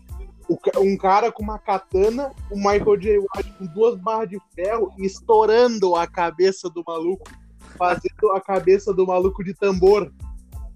um 0.78 0.98
cara 0.98 1.32
com 1.32 1.44
uma 1.44 1.60
katana, 1.60 2.32
o 2.50 2.56
Michael 2.56 2.98
J. 2.98 3.18
White 3.20 3.54
com 3.58 3.66
duas 3.68 3.96
barras 4.00 4.30
de 4.30 4.38
ferro 4.56 4.92
estourando 4.98 5.96
a 5.96 6.08
cabeça 6.08 6.70
do 6.70 6.84
maluco, 6.86 7.30
fazendo 7.78 8.32
a 8.34 8.42
cabeça 8.42 8.94
do 8.94 9.06
maluco 9.06 9.44
de 9.44 9.54
tambor. 9.54 10.12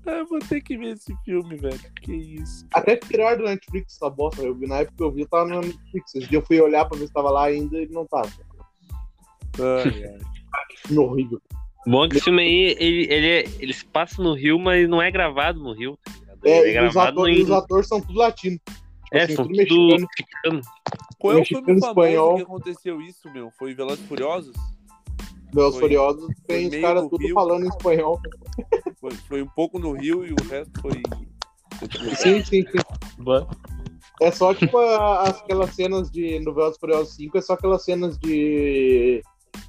Ah, 0.05 0.23
vou 0.29 0.39
ter 0.39 0.62
que 0.62 0.77
ver 0.77 0.93
esse 0.95 1.15
filme, 1.23 1.55
velho. 1.55 1.79
Que 2.01 2.13
isso. 2.13 2.65
Até 2.73 2.97
tiraram 2.97 3.38
do 3.38 3.43
Netflix 3.45 3.95
essa 3.95 4.09
bosta. 4.09 4.41
Eu 4.41 4.53
vi 4.53 4.67
na 4.67 4.79
época 4.79 4.97
que 4.97 5.03
eu 5.03 5.12
vi, 5.12 5.25
tava 5.25 5.45
no 5.45 5.62
Netflix. 5.62 6.13
Esse 6.15 6.27
dia 6.27 6.39
eu 6.39 6.45
fui 6.45 6.59
olhar 6.59 6.86
pra 6.86 6.97
ver 6.97 7.07
se 7.07 7.13
tava 7.13 7.29
lá 7.31 7.45
ainda 7.45 7.81
e 7.81 7.88
não 7.88 8.05
tava. 8.05 8.29
Ai, 9.59 10.03
ai. 10.03 10.19
Filme 10.86 10.99
horrível. 10.99 11.41
Bom 11.88 12.07
que 12.07 12.15
esse 12.15 12.25
filme 12.25 12.41
aí, 12.41 12.75
ele, 12.79 13.13
ele, 13.13 13.27
é- 13.27 13.45
ele 13.59 13.73
se 13.73 13.86
passa 13.86 14.21
no 14.21 14.33
Rio, 14.33 14.59
mas 14.59 14.88
não 14.89 15.01
é 15.01 15.09
gravado 15.09 15.59
no 15.59 15.73
Rio. 15.73 15.97
tá? 16.03 16.12
É, 16.43 16.59
Ele 16.59 16.77
é 16.77 16.83
e 16.83 16.88
os, 16.88 16.93
gravado 16.93 17.19
atores, 17.19 17.38
em... 17.39 17.43
os 17.43 17.51
atores 17.51 17.88
são 17.88 18.01
tudo 18.01 18.19
latinos. 18.19 18.59
Tipo 19.13 19.17
É, 19.17 19.23
assim, 19.23 19.36
são 19.36 19.45
tudo 19.45 19.56
mexicano. 19.58 19.89
mexicano. 19.91 20.62
Qual 21.19 21.34
é 21.34 21.36
o 21.36 21.39
Mexicano, 21.39 21.65
filme 21.65 21.80
famoso 21.82 21.91
espanhol. 22.02 22.36
que 22.36 22.41
aconteceu 22.41 23.02
isso, 23.02 23.30
meu? 23.32 23.52
Foi 23.60 23.73
Velozes 23.76 24.06
Furiosos? 24.08 24.56
Foi- 25.54 25.71
Furiosos 25.82 26.34
tem 26.47 26.67
os 26.67 26.76
caras 26.82 27.04
do 27.04 27.10
tudo 27.10 27.26
Rio. 27.26 27.34
falando 27.36 27.65
em 27.65 27.69
espanhol. 27.69 28.19
Foi, 28.99 29.12
foi 29.12 29.41
um 29.43 29.47
pouco 29.47 29.78
no 29.78 29.91
Rio 29.91 30.26
e 30.26 30.32
o 30.32 30.36
resto 30.49 30.82
foi... 30.82 31.02
Sim, 32.15 32.43
sim, 32.43 32.63
sim. 32.63 33.43
É 34.21 34.32
só 34.32 34.54
tipo 34.54 34.78
a- 34.78 35.21
as- 35.23 35.41
aquelas 35.41 35.71
cenas 35.76 36.10
de 36.10 36.39
no 36.39 36.54
Velozes 36.54 36.80
Furiosos 36.80 37.13
5, 37.15 37.38
é 37.38 37.41
só 37.41 37.54
aquelas 37.54 37.84
cenas 37.84 38.17
de 38.17 39.21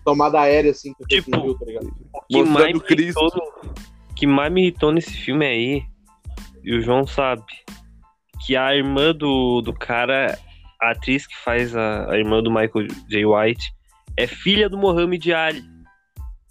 tomada 0.04 0.40
aérea, 0.40 0.70
assim, 0.70 0.94
que 0.94 1.04
Tipo, 1.16 1.30
no 1.32 1.42
Rio, 1.42 1.58
tá 1.58 1.64
ligado? 1.66 1.92
que 2.30 2.42
mais, 2.44 2.70
irritou, 2.90 3.30
que 4.16 4.26
mais 4.26 4.52
me 4.52 4.62
irritou 4.62 4.92
nesse 4.92 5.12
filme 5.12 5.44
aí, 5.46 5.82
e 6.62 6.76
o 6.76 6.80
João 6.80 7.06
sabe, 7.06 7.42
que 8.46 8.56
a 8.56 8.74
irmã 8.74 9.14
do, 9.14 9.60
do 9.62 9.72
cara, 9.72 10.38
a 10.80 10.90
atriz 10.90 11.26
que 11.26 11.36
faz 11.42 11.74
a, 11.74 12.10
a 12.10 12.18
irmã 12.18 12.42
do 12.42 12.50
Michael 12.50 12.88
J. 13.08 13.24
White, 13.24 13.72
é 14.16 14.26
filha 14.26 14.68
do 14.68 14.76
Mohamed 14.78 15.32
Ali. 15.32 15.62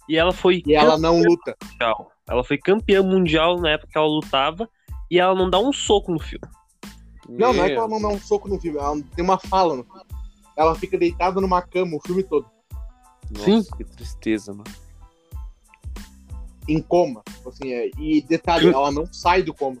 E 0.08 0.16
ela 0.16 0.32
foi 0.32 0.62
E 0.66 0.74
ela 0.74 0.98
não 0.98 1.18
luta. 1.20 1.56
mundial. 1.62 2.10
Ela 2.28 2.42
foi 2.44 2.58
campeã 2.58 3.02
mundial 3.02 3.58
na 3.60 3.70
época 3.70 3.90
que 3.92 3.98
ela 3.98 4.06
lutava, 4.06 4.68
e 5.10 5.18
ela 5.18 5.34
não 5.34 5.48
dá 5.48 5.58
um 5.58 5.72
soco 5.72 6.12
no 6.12 6.18
filme. 6.18 6.46
Não, 7.28 7.52
não 7.52 7.64
é 7.64 7.68
que 7.70 7.76
ela 7.76 7.88
não 7.88 8.00
dá 8.02 8.08
um 8.08 8.18
soco 8.18 8.48
no 8.48 8.60
filme, 8.60 8.78
ela 8.78 9.00
tem 9.14 9.24
uma 9.24 9.38
fala 9.38 9.76
no 9.76 9.84
filme. 9.84 10.02
Ela 10.56 10.74
fica 10.74 10.98
deitada 10.98 11.40
numa 11.40 11.62
cama 11.62 11.96
o 11.96 12.00
filme 12.00 12.22
todo, 12.22 12.46
Nossa, 13.30 13.44
Sim. 13.44 13.62
que 13.76 13.84
tristeza, 13.84 14.52
mano. 14.52 14.64
em 16.68 16.80
coma. 16.80 17.22
Assim, 17.46 17.72
é, 17.72 17.90
e 17.98 18.22
detalhe, 18.22 18.68
ela 18.72 18.90
não 18.90 19.06
sai 19.12 19.42
do 19.42 19.52
coma. 19.54 19.78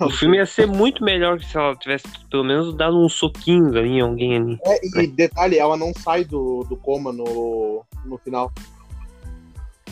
O 0.00 0.04
do 0.06 0.10
filme 0.10 0.36
ia 0.36 0.46
ser 0.46 0.66
muito 0.66 1.02
melhor 1.02 1.40
se 1.40 1.56
ela 1.56 1.74
tivesse 1.74 2.06
pelo 2.30 2.44
menos 2.44 2.74
dado 2.76 2.98
um 2.98 3.08
soquinho 3.08 3.68
ali 3.78 3.92
em 3.92 4.00
alguém 4.00 4.36
ali. 4.36 4.58
É, 4.64 5.02
e 5.02 5.06
detalhe, 5.06 5.58
ela 5.58 5.76
não 5.76 5.92
sai 5.94 6.24
do, 6.24 6.64
do 6.64 6.76
coma 6.76 7.12
no, 7.12 7.84
no 8.04 8.18
final. 8.18 8.52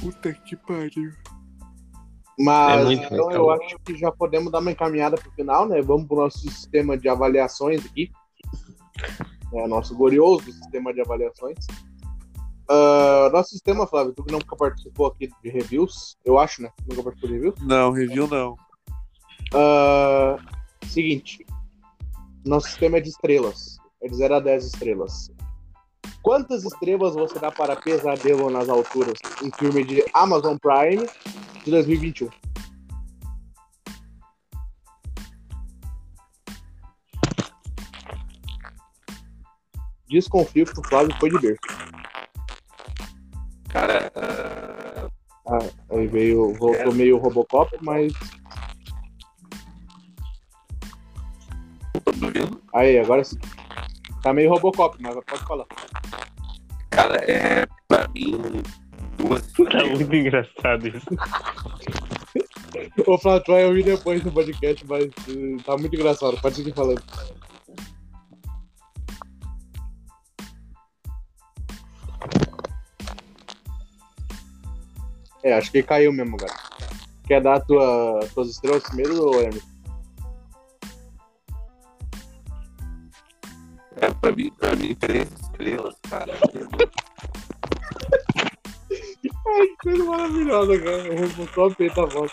Puta 0.00 0.32
que 0.32 0.56
pariu. 0.56 1.12
Mas 2.38 2.88
É 2.88 2.92
então 2.92 3.26
legal. 3.26 3.32
eu 3.32 3.50
acho 3.50 3.78
que 3.84 3.96
já 3.96 4.12
podemos 4.12 4.52
dar 4.52 4.60
uma 4.60 4.70
encaminhada 4.70 5.16
pro 5.16 5.32
final, 5.32 5.66
né? 5.66 5.80
Vamos 5.82 6.06
pro 6.06 6.18
nosso 6.18 6.38
sistema 6.38 6.96
de 6.96 7.08
avaliações 7.08 7.84
aqui. 7.84 8.10
É, 9.54 9.66
nosso 9.66 9.96
glorioso 9.96 10.44
sistema 10.52 10.92
de 10.92 11.00
avaliações. 11.00 11.56
Ah, 12.68 13.30
nosso 13.32 13.50
sistema, 13.50 13.86
Flávio, 13.86 14.12
tu 14.12 14.22
que 14.22 14.30
nunca 14.32 14.54
participou 14.54 15.06
aqui 15.06 15.30
de 15.42 15.48
reviews, 15.48 16.16
eu 16.24 16.38
acho, 16.38 16.62
né? 16.62 16.70
Nunca 16.86 17.02
participou 17.02 17.30
de 17.30 17.34
reviews. 17.36 17.54
Não, 17.62 17.90
review 17.90 18.28
não. 18.28 18.54
Ah, 19.54 20.36
seguinte. 20.86 21.44
Nosso 22.44 22.68
sistema 22.68 22.98
é 22.98 23.00
de 23.00 23.08
estrelas. 23.08 23.78
É 24.02 24.08
de 24.08 24.16
0 24.16 24.36
a 24.36 24.40
10 24.40 24.66
estrelas. 24.66 25.30
Quantas 26.22 26.64
estrelas 26.64 27.14
você 27.14 27.38
dá 27.38 27.50
para 27.50 27.76
Pesadelo 27.76 28.50
nas 28.50 28.68
Alturas? 28.68 29.18
Um 29.42 29.50
filme 29.52 29.84
de 29.84 30.04
Amazon 30.14 30.56
Prime 30.58 31.06
de 31.64 31.70
2021. 31.70 32.28
Desconfio 40.08 40.64
que 40.64 40.80
o 40.80 40.84
Flávio 40.84 41.14
foi 41.20 41.30
de 41.30 41.38
berço. 41.38 41.60
Cara, 43.68 44.10
Ah, 45.46 45.58
Aí 45.90 46.06
veio, 46.06 46.52
voltou 46.54 46.92
meio 46.92 47.16
Robocop, 47.16 47.74
mas. 47.80 48.12
Aí, 52.74 52.98
agora 52.98 53.24
sim. 53.24 53.38
Tá 54.22 54.32
meio 54.32 54.50
Robocop, 54.50 54.96
mas 55.00 55.14
pode 55.14 55.44
falar. 55.44 55.66
Cara, 56.90 57.16
é. 57.30 57.66
Pra 57.86 58.08
mim. 58.08 58.62
Duas. 59.16 59.52
Tá 59.70 59.84
muito 59.84 60.14
engraçado 60.14 60.88
isso. 60.88 61.06
O 63.06 63.18
Flávio 63.18 63.44
vai 63.48 63.64
ouvir 63.64 63.84
depois 63.84 64.22
no 64.22 64.30
podcast, 64.30 64.84
mas 64.86 65.04
eh, 65.04 65.62
tá 65.64 65.76
muito 65.76 65.94
engraçado. 65.94 66.40
Pode 66.40 66.56
seguir 66.56 66.72
falando. 66.74 67.02
É, 75.42 75.54
acho 75.54 75.70
que 75.70 75.82
caiu 75.82 76.12
mesmo, 76.12 76.36
cara. 76.36 76.54
Quer 77.26 77.40
dar 77.40 77.60
tua, 77.60 78.20
tuas 78.34 78.50
estrelas 78.50 78.82
primeiro, 78.82 79.22
ou 79.22 79.40
Emerson? 79.40 79.77
É, 84.00 84.10
pra 84.10 84.32
mim, 84.32 84.50
pra 84.58 84.76
mim, 84.76 84.94
três 84.94 85.28
estrelas, 85.32 85.96
cara. 86.08 86.32
Ai, 89.46 89.66
que 89.66 89.76
coisa 89.82 90.04
maravilhosa, 90.04 90.78
cara. 90.78 91.26
Vou 91.26 91.48
só 91.48 91.66
apertar 91.66 92.02
a 92.02 92.06
voz. 92.06 92.32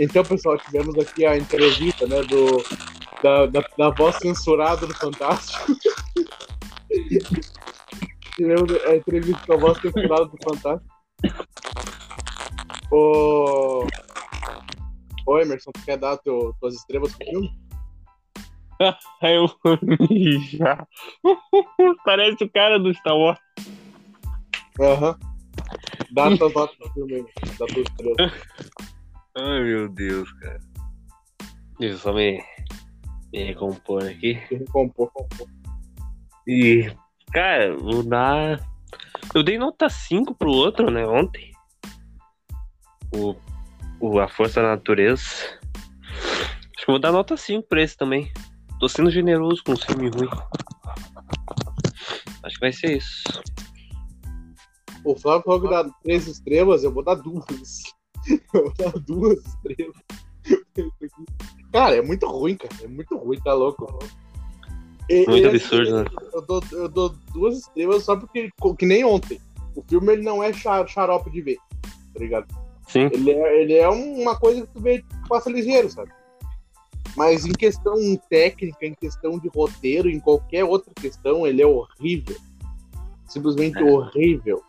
Então, 0.00 0.22
pessoal, 0.24 0.56
tivemos 0.58 0.96
aqui 0.96 1.26
a 1.26 1.36
entrevista, 1.36 2.06
né, 2.06 2.22
do, 2.22 2.62
da, 3.20 3.46
da, 3.46 3.68
da 3.76 3.90
voz 3.90 4.14
censurada 4.16 4.86
do 4.86 4.94
Fantástico. 4.94 5.72
tivemos 8.36 8.72
a 8.84 8.94
entrevista 8.94 9.44
com 9.44 9.54
a 9.54 9.56
voz 9.56 9.80
censurada 9.80 10.26
do 10.26 10.38
Fantástico. 10.44 10.98
Ô, 12.90 13.86
Ô 15.28 15.38
Emerson, 15.38 15.70
tu 15.72 15.84
quer 15.84 15.98
dar 15.98 16.16
teu, 16.16 16.54
tuas 16.58 16.74
estrelas 16.74 17.14
pro 17.14 17.26
filme? 17.26 17.52
Aí 19.20 19.34
eu 19.36 19.46
vou 19.62 19.78
mijar. 20.08 20.88
Parece 22.02 22.44
o 22.44 22.50
cara 22.50 22.78
do 22.78 22.94
Star 22.94 23.14
Wars. 23.14 23.38
Aham. 24.80 25.18
Dá 26.12 26.34
tuas 26.34 26.54
notas 26.54 26.76
pro 26.78 26.90
filme, 26.94 27.26
dá 27.58 27.66
tuas 27.66 27.86
estrelas. 27.86 28.32
Ai, 29.36 29.62
meu 29.64 29.88
Deus, 29.90 30.32
cara. 30.40 30.60
Deixa 31.78 31.94
eu 31.94 31.98
só 31.98 32.12
me, 32.14 32.42
me 33.30 33.44
recompor 33.44 34.04
aqui. 34.04 34.36
Que 34.48 34.56
recompor, 34.56 35.12
recompor. 35.14 35.46
E, 36.46 36.90
cara, 37.32 37.76
vou 37.76 38.02
dar. 38.02 38.66
Eu 39.34 39.42
dei 39.42 39.58
nota 39.58 39.90
5 39.90 40.34
pro 40.34 40.50
outro, 40.50 40.90
né, 40.90 41.06
ontem. 41.06 41.52
O, 43.14 43.34
o 44.00 44.18
A 44.20 44.28
Força 44.28 44.62
da 44.62 44.68
Natureza. 44.68 45.22
Acho 46.04 46.84
que 46.84 46.90
eu 46.90 46.94
vou 46.94 46.98
dar 47.00 47.12
nota 47.12 47.36
5 47.36 47.66
pra 47.68 47.82
esse 47.82 47.96
também. 47.96 48.30
Tô 48.78 48.88
sendo 48.88 49.10
generoso 49.10 49.62
com 49.64 49.72
um 49.72 49.76
filme 49.76 50.08
ruim. 50.08 50.28
Acho 52.42 52.54
que 52.54 52.60
vai 52.60 52.72
ser 52.72 52.96
isso. 52.98 53.22
O 55.04 55.16
Flávio 55.16 55.44
falou 55.44 55.60
que 55.60 55.68
dá 55.70 55.84
três 56.02 56.26
estrelas, 56.26 56.84
eu 56.84 56.92
vou 56.92 57.02
dar 57.02 57.14
duas. 57.16 57.82
Eu 58.52 58.64
vou 58.64 58.74
dar 58.76 58.92
duas 59.00 59.38
estrelas. 59.46 59.96
Cara, 61.72 61.96
é 61.96 62.02
muito 62.02 62.26
ruim, 62.26 62.56
cara. 62.56 62.74
É 62.82 62.86
muito 62.88 63.16
ruim, 63.16 63.38
tá 63.40 63.54
louco. 63.54 63.98
E- 65.08 65.26
Muito 65.26 65.46
e- 65.46 65.48
absurdo, 65.48 66.02
né? 66.04 66.10
Eu 66.34 66.42
dou, 66.42 66.62
eu 66.72 66.88
dou 66.88 67.08
duas 67.32 67.58
estrelas 67.58 68.04
só 68.04 68.16
porque, 68.16 68.50
que 68.78 68.86
nem 68.86 69.04
ontem. 69.04 69.40
O 69.74 69.82
filme 69.82 70.12
ele 70.12 70.22
não 70.22 70.42
é 70.42 70.52
xa- 70.52 70.86
xarope 70.86 71.30
de 71.30 71.40
ver, 71.40 71.56
tá 72.12 72.20
ligado? 72.20 72.46
Sim. 72.88 73.08
Ele 73.12 73.30
é, 73.30 73.62
ele 73.62 73.74
é 73.74 73.88
uma 73.88 74.36
coisa 74.38 74.62
que 74.66 74.72
tu 74.72 74.80
vê 74.80 74.98
que 74.98 75.28
passa 75.28 75.50
ligeiro, 75.50 75.88
sabe? 75.90 76.10
Mas 77.16 77.44
em 77.46 77.52
questão 77.52 77.94
técnica, 78.30 78.86
em 78.86 78.94
questão 78.94 79.38
de 79.38 79.48
roteiro, 79.48 80.08
em 80.08 80.20
qualquer 80.20 80.64
outra 80.64 80.92
questão, 80.94 81.46
ele 81.46 81.62
é 81.62 81.66
horrível. 81.66 82.36
Simplesmente 83.26 83.78
É. 83.78 83.82
horrível. 83.84 84.62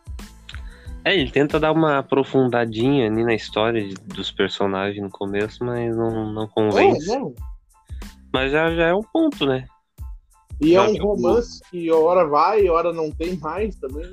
É, 1.05 1.15
ele 1.17 1.32
tenta 1.32 1.59
dar 1.59 1.72
uma 1.72 1.99
aprofundadinha 1.99 3.07
ali 3.09 3.24
na 3.24 3.34
história 3.34 3.88
de- 3.88 3.93
dos 3.95 4.32
personagens 4.32 5.01
no 5.01 5.09
começo, 5.09 5.63
mas 5.63 5.95
não, 5.95 6.34
não 6.34 6.43
É, 6.43 6.47
convence. 6.47 7.07
não. 7.07 7.34
Mas 8.34 8.51
já, 8.51 8.70
já 8.76 8.88
é 8.88 8.93
um 8.93 9.01
ponto, 9.01 9.45
né? 9.45 9.65
E 10.61 10.76
é 10.76 10.80
Já 10.80 10.89
um 10.89 10.93
que 10.93 11.01
o- 11.01 11.05
romance 11.05 11.61
que 11.72 11.89
hora 11.89 12.26
vai, 12.28 12.67
hora 12.67 12.91
não 12.91 13.09
tem 13.11 13.38
mais 13.38 13.76
também. 13.78 14.05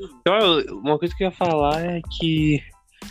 Uma 0.71 0.97
coisa 0.99 1.13
que 1.17 1.25
eu 1.25 1.29
ia 1.29 1.33
falar 1.33 1.85
é 1.85 2.01
que 2.19 2.63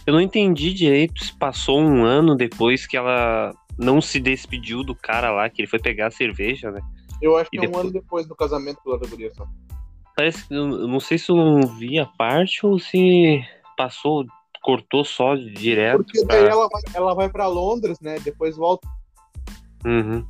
eu 0.06 0.14
não 0.14 0.22
entendi 0.22 0.74
direito 0.74 1.24
se 1.24 1.34
passou 1.38 1.80
um 1.80 2.04
ano 2.04 2.36
depois 2.36 2.86
que 2.86 2.96
ela 2.98 3.54
não 3.78 4.02
se 4.02 4.20
despediu 4.20 4.84
do 4.84 4.96
cara 4.96 5.32
lá, 5.32 5.50
que 5.50 5.62
ele 5.62 5.68
foi 5.68 5.80
pegar 5.80 6.08
a 6.08 6.12
cerveja, 6.12 6.72
né? 6.72 6.82
Eu 7.22 7.36
acho 7.38 7.50
que 7.50 7.58
E 7.58 7.60
é 7.60 7.62
um 7.62 7.66
depois- 7.66 7.84
ano 7.86 7.94
depois 7.94 8.28
do 8.28 8.36
casamento 8.36 8.80
da 8.98 9.08
guria 9.08 9.34
só. 9.34 9.46
Parece 10.16 10.48
que 10.48 10.54
eu 10.54 10.88
não 10.88 11.00
sei 11.00 11.18
se 11.18 11.30
eu 11.30 11.36
não 11.36 11.62
vi 11.68 12.00
a 12.00 12.06
parte 12.06 12.66
ou 12.66 12.80
se 12.80 13.44
passou, 13.78 14.26
cortou 14.62 15.04
só 15.04 15.36
direto. 15.36 16.04
Porque 16.04 16.26
pra- 16.26 16.36
daí 16.38 16.46
ela 16.48 16.68
vai, 16.70 16.82
ela 16.94 17.14
vai 17.14 17.30
pra 17.30 17.48
Londres, 17.48 18.00
né? 18.00 18.18
Depois 18.20 18.56
volta. 18.56 18.88
Uhum. 19.86 20.26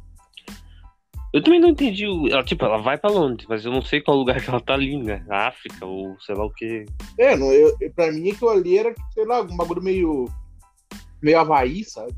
Eu 1.36 1.44
também 1.44 1.60
não 1.60 1.68
entendi. 1.68 2.08
o- 2.08 2.28
Ela, 2.30 2.44
tipo, 2.46 2.64
ela 2.64 2.78
vai 2.78 2.98
pra 2.98 3.12
Londres, 3.12 3.46
mas 3.50 3.66
eu 3.66 3.72
não 3.72 3.82
sei 3.82 4.00
qual 4.00 4.16
lugar 4.18 4.42
que 4.42 4.50
ela 4.50 4.62
tá 4.62 4.74
ali, 4.74 4.98
né? 4.98 5.22
Na 5.28 5.48
África 5.48 5.86
ou 5.86 6.16
sei 6.22 6.34
lá 6.34 6.46
o 6.46 6.50
que. 6.50 6.86
É, 7.20 7.36
não, 7.36 7.52
eu, 7.52 7.76
pra 7.94 8.10
mim 8.10 8.32
aquilo 8.32 8.50
ali 8.52 8.78
era, 8.78 8.96
sei 9.14 9.26
lá, 9.26 9.42
um 9.42 9.58
bagulho 9.58 9.84
meio. 9.84 10.30
meio 11.22 11.38
Havaí, 11.40 11.84
sabe? 11.84 12.14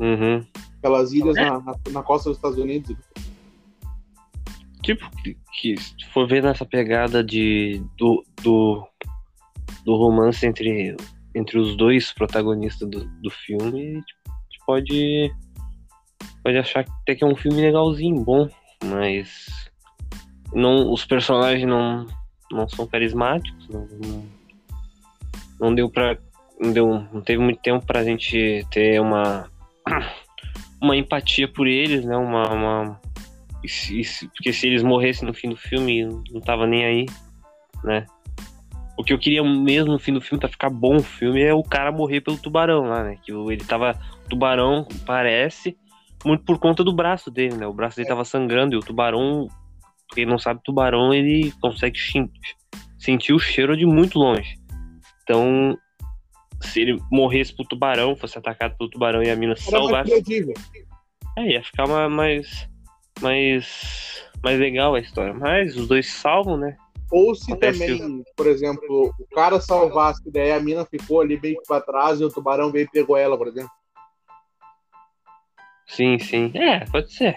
Uhum. 0.00 0.46
Aquelas 0.78 1.12
ilhas 1.12 1.34
na, 1.34 1.58
na, 1.60 1.74
na 1.90 2.02
costa 2.04 2.28
dos 2.30 2.38
Estados 2.38 2.58
Unidos. 2.58 2.96
Tipo, 4.84 5.10
que, 5.22 5.36
que 5.60 5.76
se 5.76 6.06
for 6.12 6.28
ver 6.28 6.40
nessa 6.40 6.64
pegada 6.64 7.24
de 7.24 7.82
do, 7.98 8.24
do, 8.42 8.86
do 9.84 9.96
romance 9.96 10.46
entre, 10.46 10.96
entre 11.34 11.58
os 11.58 11.76
dois 11.76 12.12
protagonistas 12.12 12.88
do, 12.88 13.04
do 13.20 13.30
filme, 13.30 14.00
tipo, 14.02 14.20
a 14.28 14.30
gente 14.44 14.64
pode, 14.64 15.30
pode 16.48 16.56
achar 16.56 16.82
que 16.82 16.90
até 17.02 17.14
que 17.14 17.22
é 17.22 17.26
um 17.26 17.36
filme 17.36 17.60
legalzinho, 17.60 18.24
bom, 18.24 18.48
mas 18.82 19.46
não, 20.50 20.90
os 20.90 21.04
personagens 21.04 21.68
não, 21.68 22.06
não 22.50 22.66
são 22.66 22.86
carismáticos, 22.86 23.68
não, 23.68 24.24
não, 25.60 25.74
deu 25.74 25.90
pra. 25.90 26.16
Não, 26.58 26.72
deu, 26.72 27.06
não 27.12 27.20
teve 27.20 27.42
muito 27.42 27.60
tempo 27.60 27.84
pra 27.84 28.02
gente 28.02 28.66
ter 28.70 28.98
uma, 28.98 29.50
uma 30.80 30.96
empatia 30.96 31.46
por 31.46 31.66
eles, 31.66 32.04
né? 32.06 32.16
Uma, 32.16 32.48
uma, 32.48 33.00
se- 33.66 34.28
porque 34.28 34.50
se 34.50 34.66
eles 34.66 34.82
morressem 34.82 35.28
no 35.28 35.34
fim 35.34 35.50
do 35.50 35.56
filme, 35.56 36.04
não 36.32 36.40
tava 36.40 36.66
nem 36.66 36.86
aí, 36.86 37.06
né? 37.84 38.06
O 38.96 39.04
que 39.04 39.12
eu 39.12 39.18
queria 39.18 39.44
mesmo 39.44 39.92
no 39.92 39.98
fim 39.98 40.14
do 40.14 40.20
filme, 40.20 40.40
pra 40.40 40.48
ficar 40.48 40.70
bom 40.70 40.96
o 40.96 41.02
filme, 41.02 41.42
é 41.42 41.52
o 41.52 41.62
cara 41.62 41.92
morrer 41.92 42.22
pelo 42.22 42.38
tubarão 42.38 42.84
lá, 42.84 43.04
né? 43.04 43.18
Que 43.22 43.32
ele 43.32 43.64
tava. 43.64 43.94
Tubarão 44.30 44.86
parece 45.06 45.76
muito 46.24 46.44
por 46.44 46.58
conta 46.58 46.82
do 46.82 46.92
braço 46.92 47.30
dele, 47.30 47.56
né? 47.56 47.66
O 47.66 47.72
braço 47.72 47.96
dele 47.96 48.08
tava 48.08 48.24
sangrando 48.24 48.74
e 48.74 48.78
o 48.78 48.80
tubarão. 48.80 49.48
Quem 50.14 50.24
não 50.26 50.38
sabe, 50.38 50.60
tubarão 50.64 51.12
ele 51.12 51.52
consegue 51.60 51.98
sentir 52.98 53.32
o 53.32 53.38
cheiro 53.38 53.76
de 53.76 53.84
muito 53.86 54.18
longe. 54.18 54.56
Então, 55.22 55.76
se 56.62 56.80
ele 56.80 56.98
morresse 57.12 57.54
pro 57.54 57.64
tubarão, 57.66 58.16
fosse 58.16 58.38
atacado 58.38 58.76
pelo 58.76 58.90
tubarão 58.90 59.22
e 59.22 59.30
a 59.30 59.36
mina 59.36 59.54
salvasse. 59.56 60.10
É, 61.36 61.52
ia 61.52 61.62
ficar 61.62 61.86
ma- 61.86 62.08
mais, 62.08 62.68
mais, 63.20 64.24
mais 64.42 64.58
legal 64.58 64.94
a 64.94 65.00
história. 65.00 65.34
Mas 65.34 65.76
os 65.76 65.86
dois 65.86 66.10
salvam, 66.10 66.56
né? 66.56 66.76
Ou 67.10 67.34
se 67.34 67.52
Acontece 67.52 67.98
também, 67.98 68.24
por 68.36 68.46
exemplo, 68.46 69.14
o 69.18 69.34
cara 69.34 69.60
salvasse, 69.60 70.30
daí 70.30 70.52
a 70.52 70.60
mina 70.60 70.84
ficou 70.84 71.20
ali 71.20 71.40
meio 71.40 71.56
que 71.56 71.66
pra 71.66 71.80
trás 71.80 72.20
e 72.20 72.24
o 72.24 72.28
tubarão 72.28 72.70
veio 72.70 72.84
e 72.84 72.90
pegou 72.90 73.16
ela, 73.16 73.36
por 73.38 73.46
exemplo. 73.48 73.70
Sim, 75.88 76.18
sim. 76.18 76.52
É, 76.54 76.84
pode 76.86 77.12
ser. 77.12 77.36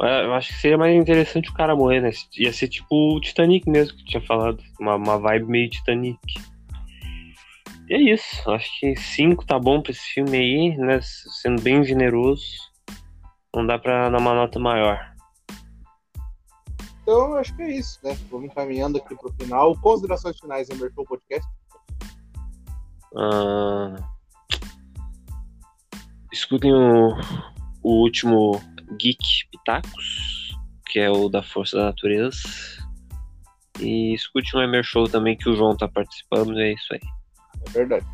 Eu 0.00 0.32
acho 0.32 0.48
que 0.48 0.60
seria 0.60 0.78
mais 0.78 0.96
interessante 0.96 1.50
o 1.50 1.54
cara 1.54 1.76
morrer, 1.76 2.00
né? 2.00 2.10
Ia 2.38 2.52
ser 2.52 2.68
tipo 2.68 3.16
o 3.16 3.20
Titanic 3.20 3.68
mesmo, 3.68 3.96
que 3.98 4.04
tinha 4.04 4.22
falado. 4.22 4.62
Uma, 4.80 4.96
uma 4.96 5.18
vibe 5.18 5.46
meio 5.46 5.70
Titanic. 5.70 6.18
E 7.88 7.94
é 7.94 8.14
isso. 8.14 8.50
Acho 8.50 8.80
que 8.80 8.96
5 8.96 9.44
tá 9.44 9.58
bom 9.58 9.82
pra 9.82 9.92
esse 9.92 10.14
filme 10.14 10.36
aí, 10.36 10.76
né? 10.78 11.00
Sendo 11.02 11.60
bem 11.60 11.84
generoso. 11.84 12.46
Não 13.54 13.66
dá 13.66 13.78
pra 13.78 14.08
dar 14.08 14.18
uma 14.18 14.34
nota 14.34 14.58
maior. 14.58 15.10
Então, 17.02 17.32
eu 17.32 17.36
acho 17.36 17.54
que 17.54 17.62
é 17.62 17.70
isso, 17.70 17.98
né? 18.02 18.16
Vamos 18.30 18.46
encaminhando 18.46 18.98
aqui 18.98 19.14
pro 19.14 19.34
final. 19.38 19.76
Considerações 19.80 20.38
finais, 20.38 20.70
Emerson 20.70 21.04
Podcast. 21.04 21.48
Ah, 23.16 23.96
escutem 26.32 26.72
o, 26.72 27.16
o 27.82 28.02
último 28.02 28.60
Geek 28.98 29.18
Pitacos, 29.50 30.56
que 30.86 30.98
é 30.98 31.10
o 31.10 31.28
da 31.28 31.42
Força 31.42 31.76
da 31.76 31.84
Natureza. 31.86 32.38
E 33.78 34.14
escute 34.14 34.56
um 34.56 34.60
Emer 34.60 34.84
Show 34.84 35.08
também 35.08 35.36
que 35.36 35.48
o 35.48 35.54
João 35.56 35.76
tá 35.76 35.88
participando, 35.88 36.58
e 36.58 36.62
é 36.62 36.72
isso 36.74 36.92
aí. 36.92 37.00
É 37.68 37.70
verdade. 37.70 38.06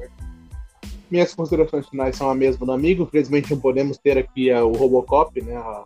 Minhas 1.11 1.35
considerações 1.35 1.89
finais 1.89 2.17
são 2.17 2.29
a 2.31 2.35
mesma 2.35 2.67
do 2.67 2.73
amigo. 2.73 3.05
Infelizmente 3.05 3.53
não 3.53 3.61
podemos 3.61 3.97
ter 3.99 4.19
aqui 4.19 4.51
a- 4.51 4.65
o 4.65 4.73
Robocop, 4.73 5.41
né? 5.41 5.57
A, 5.57 5.85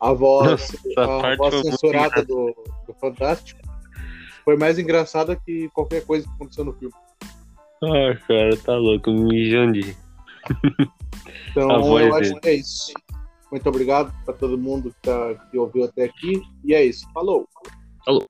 a 0.00 0.12
voz, 0.12 0.74
Essa 0.86 1.04
a 1.04 1.20
parte 1.20 1.38
voz 1.38 1.60
censurada 1.60 2.24
do, 2.24 2.54
do 2.86 2.94
Fantástico. 3.00 3.60
Foi 4.44 4.56
mais 4.56 4.78
engraçada 4.78 5.36
que 5.36 5.68
qualquer 5.70 6.04
coisa 6.06 6.26
que 6.26 6.32
aconteceu 6.34 6.64
no 6.64 6.72
filme. 6.72 6.94
Ah, 7.82 8.16
cara, 8.26 8.56
tá 8.56 8.76
louco, 8.76 9.10
me 9.10 9.72
de 9.72 9.96
Então 11.50 11.98
eu 11.98 12.14
acho 12.14 12.30
dele. 12.30 12.40
que 12.40 12.48
é 12.48 12.54
isso. 12.54 12.92
Muito 13.50 13.68
obrigado 13.68 14.14
para 14.24 14.34
todo 14.34 14.56
mundo 14.56 14.90
que, 14.90 15.00
tá, 15.02 15.34
que 15.50 15.58
ouviu 15.58 15.84
até 15.84 16.04
aqui. 16.04 16.40
E 16.64 16.74
é 16.74 16.84
isso. 16.84 17.06
Falou! 17.12 17.48
Falou. 18.04 18.26